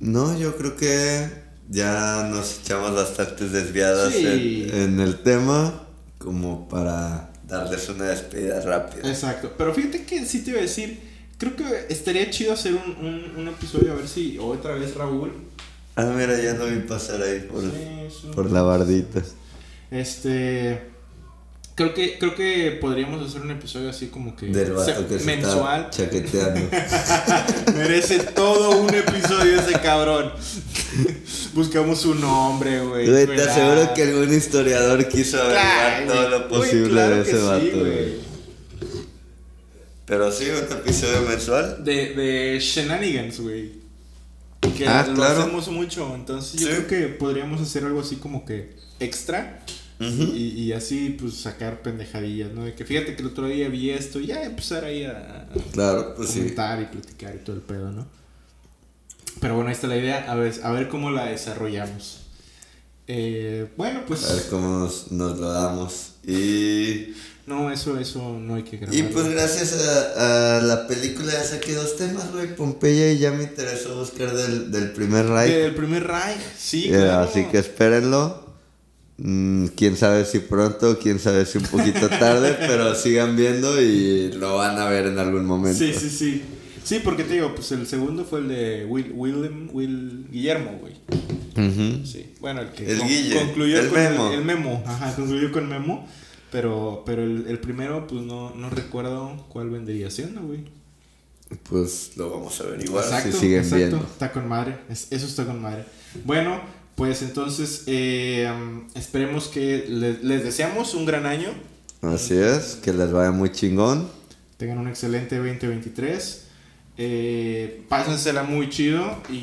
No, 0.00 0.38
yo 0.38 0.56
creo 0.56 0.76
que 0.76 1.28
ya 1.72 2.28
nos 2.30 2.60
echamos 2.60 2.94
bastantes 2.94 3.50
desviadas 3.52 4.12
Sí. 4.12 4.68
en, 4.70 4.82
en 4.82 5.00
el 5.00 5.22
tema 5.22 5.82
como 6.18 6.68
para 6.68 7.32
darles 7.48 7.88
una 7.88 8.04
despedida 8.04 8.60
rápida. 8.60 9.08
Exacto. 9.08 9.52
Pero 9.58 9.74
fíjate 9.74 10.04
que 10.04 10.24
sí 10.26 10.42
te 10.44 10.50
iba 10.50 10.58
a 10.60 10.62
decir, 10.62 11.00
creo 11.38 11.56
que 11.56 11.64
estaría 11.88 12.30
chido 12.30 12.52
hacer 12.52 12.74
un, 12.74 13.04
un, 13.06 13.36
un 13.36 13.48
episodio, 13.48 13.92
a 13.92 13.96
ver 13.96 14.06
si 14.08 14.38
otra 14.38 14.74
vez 14.74 14.94
Raúl. 14.94 15.32
Ah, 15.96 16.04
mira, 16.16 16.40
ya 16.40 16.54
no 16.54 16.66
vi 16.66 16.80
pasar 16.80 17.20
ahí 17.22 17.40
por, 17.50 17.62
Sí, 17.62 18.28
por 18.34 18.50
la 18.50 18.62
bardita. 18.62 19.22
Este. 19.90 20.91
Creo 21.74 21.94
que, 21.94 22.18
creo 22.18 22.34
que 22.34 22.76
podríamos 22.80 23.26
hacer 23.26 23.40
un 23.40 23.50
episodio 23.50 23.88
así 23.88 24.08
como 24.08 24.36
que. 24.36 24.46
Del 24.46 24.72
vato 24.72 24.94
se- 25.00 25.06
que 25.06 25.18
se 25.18 25.24
mensual. 25.24 25.88
está 25.90 26.04
chaqueteando. 26.04 26.68
Merece 27.76 28.18
todo 28.20 28.76
un 28.82 28.94
episodio 28.94 29.58
ese 29.58 29.72
cabrón. 29.80 30.32
Buscamos 31.54 32.04
un 32.04 32.20
nombre, 32.20 32.80
güey. 32.80 33.06
Te 33.06 33.26
¿verdad? 33.26 33.48
aseguro 33.48 33.94
que 33.94 34.02
algún 34.02 34.34
historiador 34.34 35.08
quiso 35.08 35.40
averiguar 35.40 36.04
Claro, 36.04 36.12
todo 36.12 36.28
lo 36.28 36.48
posible 36.48 36.90
claro 36.90 37.16
de 37.16 37.22
ese 37.22 37.38
vato, 37.38 37.64
güey. 37.78 37.80
güey. 37.80 38.14
Pero 40.06 40.30
sí, 40.32 40.44
un 40.50 40.76
episodio 40.78 41.22
mensual. 41.22 41.82
De, 41.84 42.14
de 42.14 42.58
Shenanigans, 42.60 43.40
güey. 43.40 43.72
Que 44.76 44.86
Ah, 44.86 45.06
lo 45.08 45.14
claro. 45.14 45.42
hacemos 45.42 45.68
mucho. 45.68 46.14
Entonces 46.14 46.60
yo 46.60 46.68
Sí. 46.68 46.74
creo 46.74 46.86
que 46.86 47.08
podríamos 47.08 47.60
hacer 47.60 47.84
algo 47.84 48.00
así 48.00 48.16
como 48.16 48.44
que 48.44 48.76
extra. 49.00 49.60
Ujú. 50.08 50.32
y, 50.34 50.60
y 50.62 50.72
así 50.72 51.16
pues 51.18 51.34
sacar 51.34 51.82
pendejadillas, 51.82 52.52
¿no? 52.52 52.64
De 52.64 52.74
que 52.74 52.84
fíjate 52.84 53.14
que 53.14 53.22
el 53.22 53.28
otro 53.28 53.46
día 53.46 53.68
vi 53.68 53.90
esto 53.90 54.18
y 54.20 54.26
ya 54.26 54.42
empezar 54.44 54.84
ahí 54.84 55.04
a, 55.04 55.48
Claro, 55.72 56.14
pues 56.16 56.30
sí. 56.30 56.38
comentar 56.40 56.80
y 56.82 56.86
platicar 56.86 57.34
y 57.34 57.44
todo 57.44 57.56
el 57.56 57.62
pedo, 57.62 57.90
¿no? 57.90 58.06
Pero 59.40 59.54
bueno, 59.54 59.68
ahí 59.70 59.74
está 59.74 59.86
la 59.86 59.96
idea. 59.96 60.30
A 60.30 60.34
ver, 60.34 60.52
a 60.62 60.72
ver 60.72 60.88
cómo 60.88 61.10
la 61.10 61.26
desarrollamos. 61.26 62.20
Eh, 63.08 63.68
bueno, 63.76 64.02
pues... 64.06 64.28
A 64.30 64.34
ver 64.34 64.44
cómo 64.50 64.78
nos, 64.78 65.10
nos 65.10 65.38
lo 65.38 65.50
damos. 65.52 66.12
Y, 66.26 67.14
No, 67.46 67.72
eso, 67.72 67.98
eso 67.98 68.38
no 68.38 68.54
hay 68.54 68.62
que 68.62 68.76
grabar. 68.76 68.94
y 68.94 69.02
pues 69.04 69.28
gracias 69.28 69.72
a, 70.16 70.58
a 70.58 70.60
la 70.62 70.86
película 70.86 71.32
ya 71.32 71.42
saqué 71.42 71.74
dos 71.74 71.96
temas, 71.96 72.30
güey. 72.32 72.54
Pompeya 72.54 73.10
y 73.10 73.18
ya 73.18 73.32
me 73.32 73.42
interesó 73.44 73.96
buscar 73.98 74.32
del, 74.34 74.70
del 74.70 74.92
primer 74.92 75.26
Reich. 75.26 75.52
Del 75.52 75.74
primer 75.74 76.06
Reich, 76.06 76.38
sí, 76.56 76.84
Eh, 76.86 76.90
claro. 76.90 77.28
Así 77.28 77.44
que 77.46 77.58
espérenlo. 77.58 78.51
Mm, 79.24 79.66
quién 79.76 79.96
sabe 79.96 80.24
si 80.24 80.40
pronto, 80.40 80.98
quién 80.98 81.20
sabe 81.20 81.46
si 81.46 81.58
un 81.58 81.64
poquito 81.64 82.08
tarde, 82.08 82.54
pero 82.66 82.94
sigan 82.96 83.36
viendo 83.36 83.80
y 83.80 84.32
lo 84.32 84.56
van 84.56 84.76
a 84.80 84.86
ver 84.88 85.06
en 85.06 85.18
algún 85.18 85.44
momento. 85.44 85.78
Sí, 85.78 85.92
sí, 85.94 86.10
sí. 86.10 86.42
Sí, 86.82 87.00
porque 87.04 87.22
te 87.22 87.34
digo, 87.34 87.54
pues 87.54 87.70
el 87.70 87.86
segundo 87.86 88.24
fue 88.24 88.40
el 88.40 88.48
de 88.48 88.84
Will, 88.86 89.12
Willem, 89.14 89.68
Will 89.72 90.26
Guillermo, 90.32 90.80
güey. 90.80 90.94
Ujú. 91.54 92.04
Sí, 92.04 92.32
bueno, 92.40 92.62
el 92.62 92.70
que 92.70 92.90
El 92.90 93.00
Guille, 93.06 93.36
concluyó 93.38 93.78
el 93.78 93.86
con 93.88 93.98
Memo. 94.02 94.32
El, 94.32 94.44
Memo, 94.44 94.82
ajá, 94.84 95.14
concluyó 95.14 95.52
con 95.52 95.68
Memo. 95.68 96.08
Pero, 96.50 97.02
pero 97.06 97.22
el, 97.22 97.46
el 97.48 97.60
primero, 97.60 98.06
pues 98.08 98.22
no, 98.22 98.50
no 98.56 98.68
recuerdo 98.70 99.46
cuál 99.48 99.70
vendría 99.70 100.10
siendo, 100.10 100.42
güey. 100.42 100.64
Pues 101.68 102.12
lo 102.16 102.30
vamos 102.30 102.60
a 102.60 102.64
averiguar 102.64 103.04
Exacto, 103.04 103.30
si 103.32 103.38
siguen 103.38 103.58
exacto. 103.60 103.76
viendo. 103.76 103.98
Está 103.98 104.32
con 104.32 104.48
madre. 104.48 104.78
es- 104.90 105.06
eso 105.10 105.26
está 105.26 105.44
con 105.46 105.62
madre. 105.62 105.84
Bueno, 106.24 106.60
pues 106.94 107.22
entonces 107.22 107.84
eh, 107.86 108.50
esperemos 108.94 109.48
que 109.48 109.86
le- 109.88 110.18
les 110.22 110.44
deseamos 110.44 110.94
un 110.94 111.04
gran 111.06 111.26
año. 111.26 111.48
Así 112.02 112.34
es, 112.34 112.76
que 112.82 112.92
les 112.92 113.10
vaya 113.12 113.30
muy 113.30 113.50
chingón. 113.52 114.08
Tengan 114.56 114.78
un 114.78 114.88
excelente 114.88 115.36
2023. 115.36 116.46
Eh, 116.98 117.84
pásensela 117.88 118.42
muy 118.42 118.68
chido 118.68 119.16
y, 119.30 119.34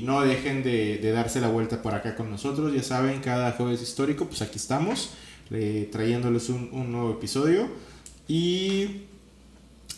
y 0.00 0.02
no 0.04 0.20
dejen 0.22 0.62
de, 0.62 0.98
de 0.98 1.10
darse 1.10 1.40
la 1.40 1.48
vuelta 1.48 1.82
por 1.82 1.94
acá 1.94 2.14
con 2.14 2.30
nosotros. 2.30 2.72
Ya 2.74 2.82
saben, 2.82 3.20
cada 3.20 3.52
jueves 3.52 3.82
histórico, 3.82 4.26
pues 4.26 4.42
aquí 4.42 4.56
estamos, 4.58 5.10
eh, 5.50 5.88
trayéndoles 5.90 6.48
un, 6.50 6.68
un 6.72 6.92
nuevo 6.92 7.12
episodio. 7.12 7.68
Y 8.28 9.02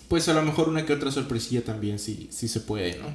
pues 0.09 0.29
a 0.29 0.33
lo 0.33 0.43
mejor 0.43 0.69
una 0.69 0.87
que 0.87 0.93
otra 0.95 1.11
sorpresilla 1.11 1.63
también, 1.65 1.99
si, 1.99 2.29
si 2.33 2.49
se 2.49 2.61
puede, 2.61 2.97
¿no? 2.99 3.07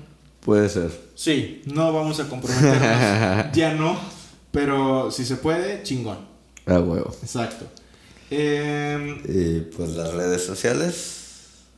Puede 0.46 0.70
ser. 0.70 0.91
Sí, 1.16 1.64
no 1.66 1.91
vamos 1.91 2.20
a 2.20 2.30
comprometernos, 2.30 3.52
ya 3.54 3.74
no, 3.74 4.00
pero 4.52 5.10
si 5.10 5.26
se 5.26 5.38
puede, 5.38 5.82
chingón. 5.82 6.20
A 6.68 6.80
huevo. 6.80 7.16
Exacto. 7.24 7.66
Em, 8.30 9.18
Y 9.28 9.62
pues 9.76 9.89
las 9.91 10.14
redes 10.14 10.43
sociales. 10.46 11.22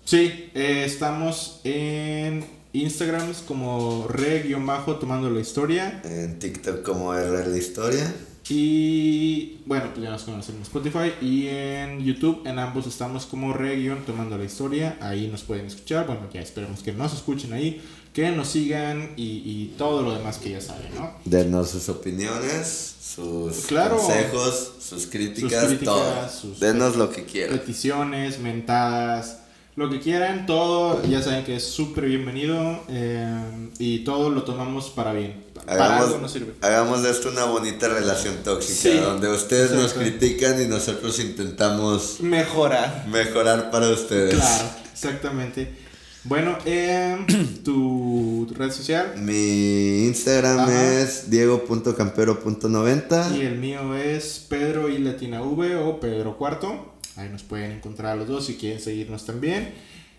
sí, 0.03 0.49
eh, 0.53 0.83
estamos 0.85 1.61
en 1.63 2.45
Instagram 2.73 3.33
como 3.47 4.05
re-tomando 4.09 5.29
la 5.29 5.39
historia. 5.39 6.01
En 6.03 6.37
TikTok 6.37 6.83
como 6.83 7.13
R 7.13 7.47
la 7.47 7.57
historia. 7.57 8.13
Y 8.49 9.57
bueno, 9.65 9.85
pues 9.93 10.03
ya 10.03 10.09
nos 10.11 10.23
conocen 10.23 10.55
en 10.57 10.61
Spotify. 10.63 11.11
Y 11.21 11.47
en 11.47 12.03
YouTube, 12.03 12.41
en 12.45 12.59
ambos 12.59 12.87
estamos 12.87 13.25
como 13.25 13.53
re-tomando 13.53 14.37
la 14.37 14.43
historia. 14.45 14.97
Ahí 15.01 15.27
nos 15.27 15.43
pueden 15.43 15.65
escuchar. 15.65 16.05
Bueno, 16.07 16.21
ya 16.33 16.41
esperemos 16.41 16.81
que 16.81 16.91
nos 16.93 17.13
escuchen 17.13 17.53
ahí, 17.53 17.81
que 18.13 18.31
nos 18.31 18.47
sigan 18.49 19.11
y, 19.15 19.23
y 19.45 19.75
todo 19.77 20.01
lo 20.01 20.13
demás 20.17 20.37
que 20.37 20.51
ya 20.51 20.61
saben, 20.61 20.93
¿no? 20.95 21.11
Denos 21.25 21.69
sus 21.69 21.87
opiniones, 21.89 22.95
sus 23.01 23.65
Claro. 23.67 23.97
consejos, 23.97 24.71
sus 24.79 25.05
críticas, 25.07 25.51
Sus 25.61 25.69
críticas, 25.69 25.85
todo. 25.95 26.29
sus- 26.29 26.59
Denos 26.59 26.95
lo 26.95 27.09
que 27.11 27.25
quieran. 27.25 27.57
peticiones, 27.57 28.39
mentadas, 28.39 29.39
lo 29.75 29.89
que 29.91 29.99
quieran, 29.99 30.47
todo, 30.47 31.03
ya 31.05 31.21
saben 31.21 31.45
que 31.45 31.55
es 31.57 31.63
súper 31.63 32.05
bienvenido 32.05 32.83
eh, 32.89 33.69
y 33.77 33.99
todo 33.99 34.31
lo 34.31 34.41
tomamos 34.43 34.89
para 34.89 35.13
bien. 35.13 35.45
Para 35.67 35.99
algo 35.99 36.17
nos 36.19 36.31
sirve. 36.31 36.53
hagamos 36.61 37.03
de 37.03 37.11
esto 37.11 37.29
una 37.29 37.43
bonita 37.45 37.87
relación 37.89 38.35
tóxica, 38.43 38.73
Sí, 38.91 38.97
donde 38.97 39.29
ustedes 39.29 39.71
nos 39.71 39.93
critican 39.93 40.61
y 40.61 40.65
nosotros 40.65 41.19
intentamos 41.19 42.19
Mejorar. 42.21 43.05
mejorar 43.09 43.69
para 43.71 43.89
ustedes. 43.89 44.35
Claro, 44.35 44.69
exactamente. 44.93 45.85
Bueno, 46.23 46.57
eh, 46.65 47.17
tu 47.63 48.47
red 48.57 48.71
social 48.71 49.13
Mi 49.17 50.05
Instagram 50.07 50.59
Ajá. 50.59 50.99
es 51.01 51.29
diego.campero.90. 51.29 53.37
y 53.37 53.41
el 53.41 53.57
mío 53.57 53.95
es 53.95 54.45
Pedro 54.49 54.89
y 54.89 54.97
Latina 54.99 55.41
V 55.41 55.75
o 55.77 55.99
Pedro 55.99 56.37
Cuarto. 56.37 56.93
Ahí 57.15 57.29
nos 57.29 57.43
pueden 57.43 57.71
encontrar 57.71 58.13
a 58.13 58.15
los 58.15 58.27
dos 58.27 58.45
si 58.45 58.55
quieren 58.55 58.79
seguirnos 58.79 59.25
también. 59.25 59.73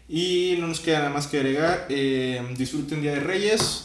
Y 0.08 0.56
no 0.58 0.66
nos 0.68 0.80
queda 0.80 0.98
nada 1.00 1.10
más 1.10 1.26
que 1.26 1.36
agregar. 1.38 1.86
eh, 1.90 2.40
disfruten 2.56 3.02
Día 3.02 3.12
de 3.12 3.20
Reyes. 3.20 3.84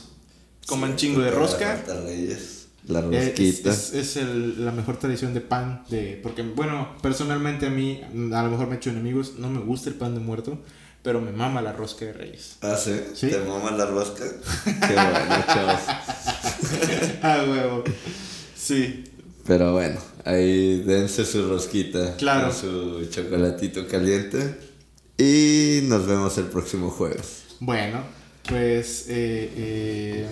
Coman 0.68 0.91
Sí, 0.91 1.07
chingo 1.07 1.22
de 1.22 1.32
rosca. 1.32 1.84
la 1.88 1.93
Eh, 2.09 2.32
Es, 2.32 2.68
rosquita. 3.05 3.70
es- 3.72 3.93
es 3.93 4.18
el- 4.18 4.66
la 4.66 4.72
mejor 4.72 4.97
tradición 4.97 5.34
de 5.34 5.41
pan. 5.41 5.84
De, 5.89 6.20
porque, 6.22 6.41
bueno, 6.41 6.95
personalmente 7.01 7.68
a 7.68 7.70
mí, 7.70 8.01
a 8.34 8.43
lo 8.43 8.49
mejor 8.49 8.68
me 8.68 8.76
he 8.76 8.78
hecho 8.78 8.89
enemigos, 8.89 9.34
no 9.39 9.49
me 9.49 9.59
gusta 9.59 9.89
el 9.89 9.95
pan 9.95 10.14
de 10.16 10.20
muerto, 10.20 10.57
pero 11.01 11.22
me 11.22 11.32
mama 11.32 11.61
la 11.61 11.72
rosca 11.74 12.05
de 12.05 12.14
reyes. 12.14 12.57
Ah, 12.61 12.76
¿sí? 12.78 12.91
Sí. 13.14 13.30
¿Te 13.30 13.39
mama 13.39 13.72
la 13.72 13.86
rosca? 13.86 14.24
Qué 14.66 14.93
bueno, 14.93 15.45
chavos. 15.47 15.82
ah, 17.22 17.45
huevo. 17.47 17.84
Sí. 18.55 19.03
Pero 19.45 19.74
bueno, 19.74 19.99
ahí 20.26 20.82
dense 20.84 21.26
su 21.26 21.47
rosquita. 21.49 22.16
Claro. 22.18 22.47
Con 22.49 22.55
su 22.57 23.05
chocolatito 23.09 23.88
caliente. 23.88 24.57
Y 25.18 25.82
nos 25.84 26.05
vemos 26.07 26.38
el 26.38 26.45
próximo 26.45 26.89
jueves. 26.89 27.43
Bueno, 27.59 28.01
pues 28.47 29.05
eh, 29.09 29.51
eh, 29.55 30.28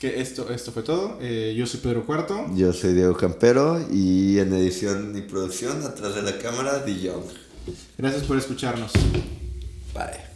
que 0.00 0.20
esto, 0.20 0.50
esto 0.50 0.72
fue 0.72 0.82
todo. 0.82 1.18
Eh, 1.20 1.54
yo 1.56 1.66
soy 1.66 1.80
Pedro 1.80 2.04
Cuarto. 2.04 2.46
Yo 2.54 2.72
soy 2.72 2.94
Diego 2.94 3.16
Campero 3.16 3.80
y 3.90 4.38
en 4.38 4.52
edición 4.52 5.16
y 5.16 5.22
producción, 5.22 5.82
atrás 5.84 6.14
de 6.14 6.22
la 6.22 6.38
cámara, 6.38 6.84
Young. 6.84 7.24
Gracias 7.98 8.24
por 8.24 8.36
escucharnos. 8.36 8.92
Bye. 9.94 10.35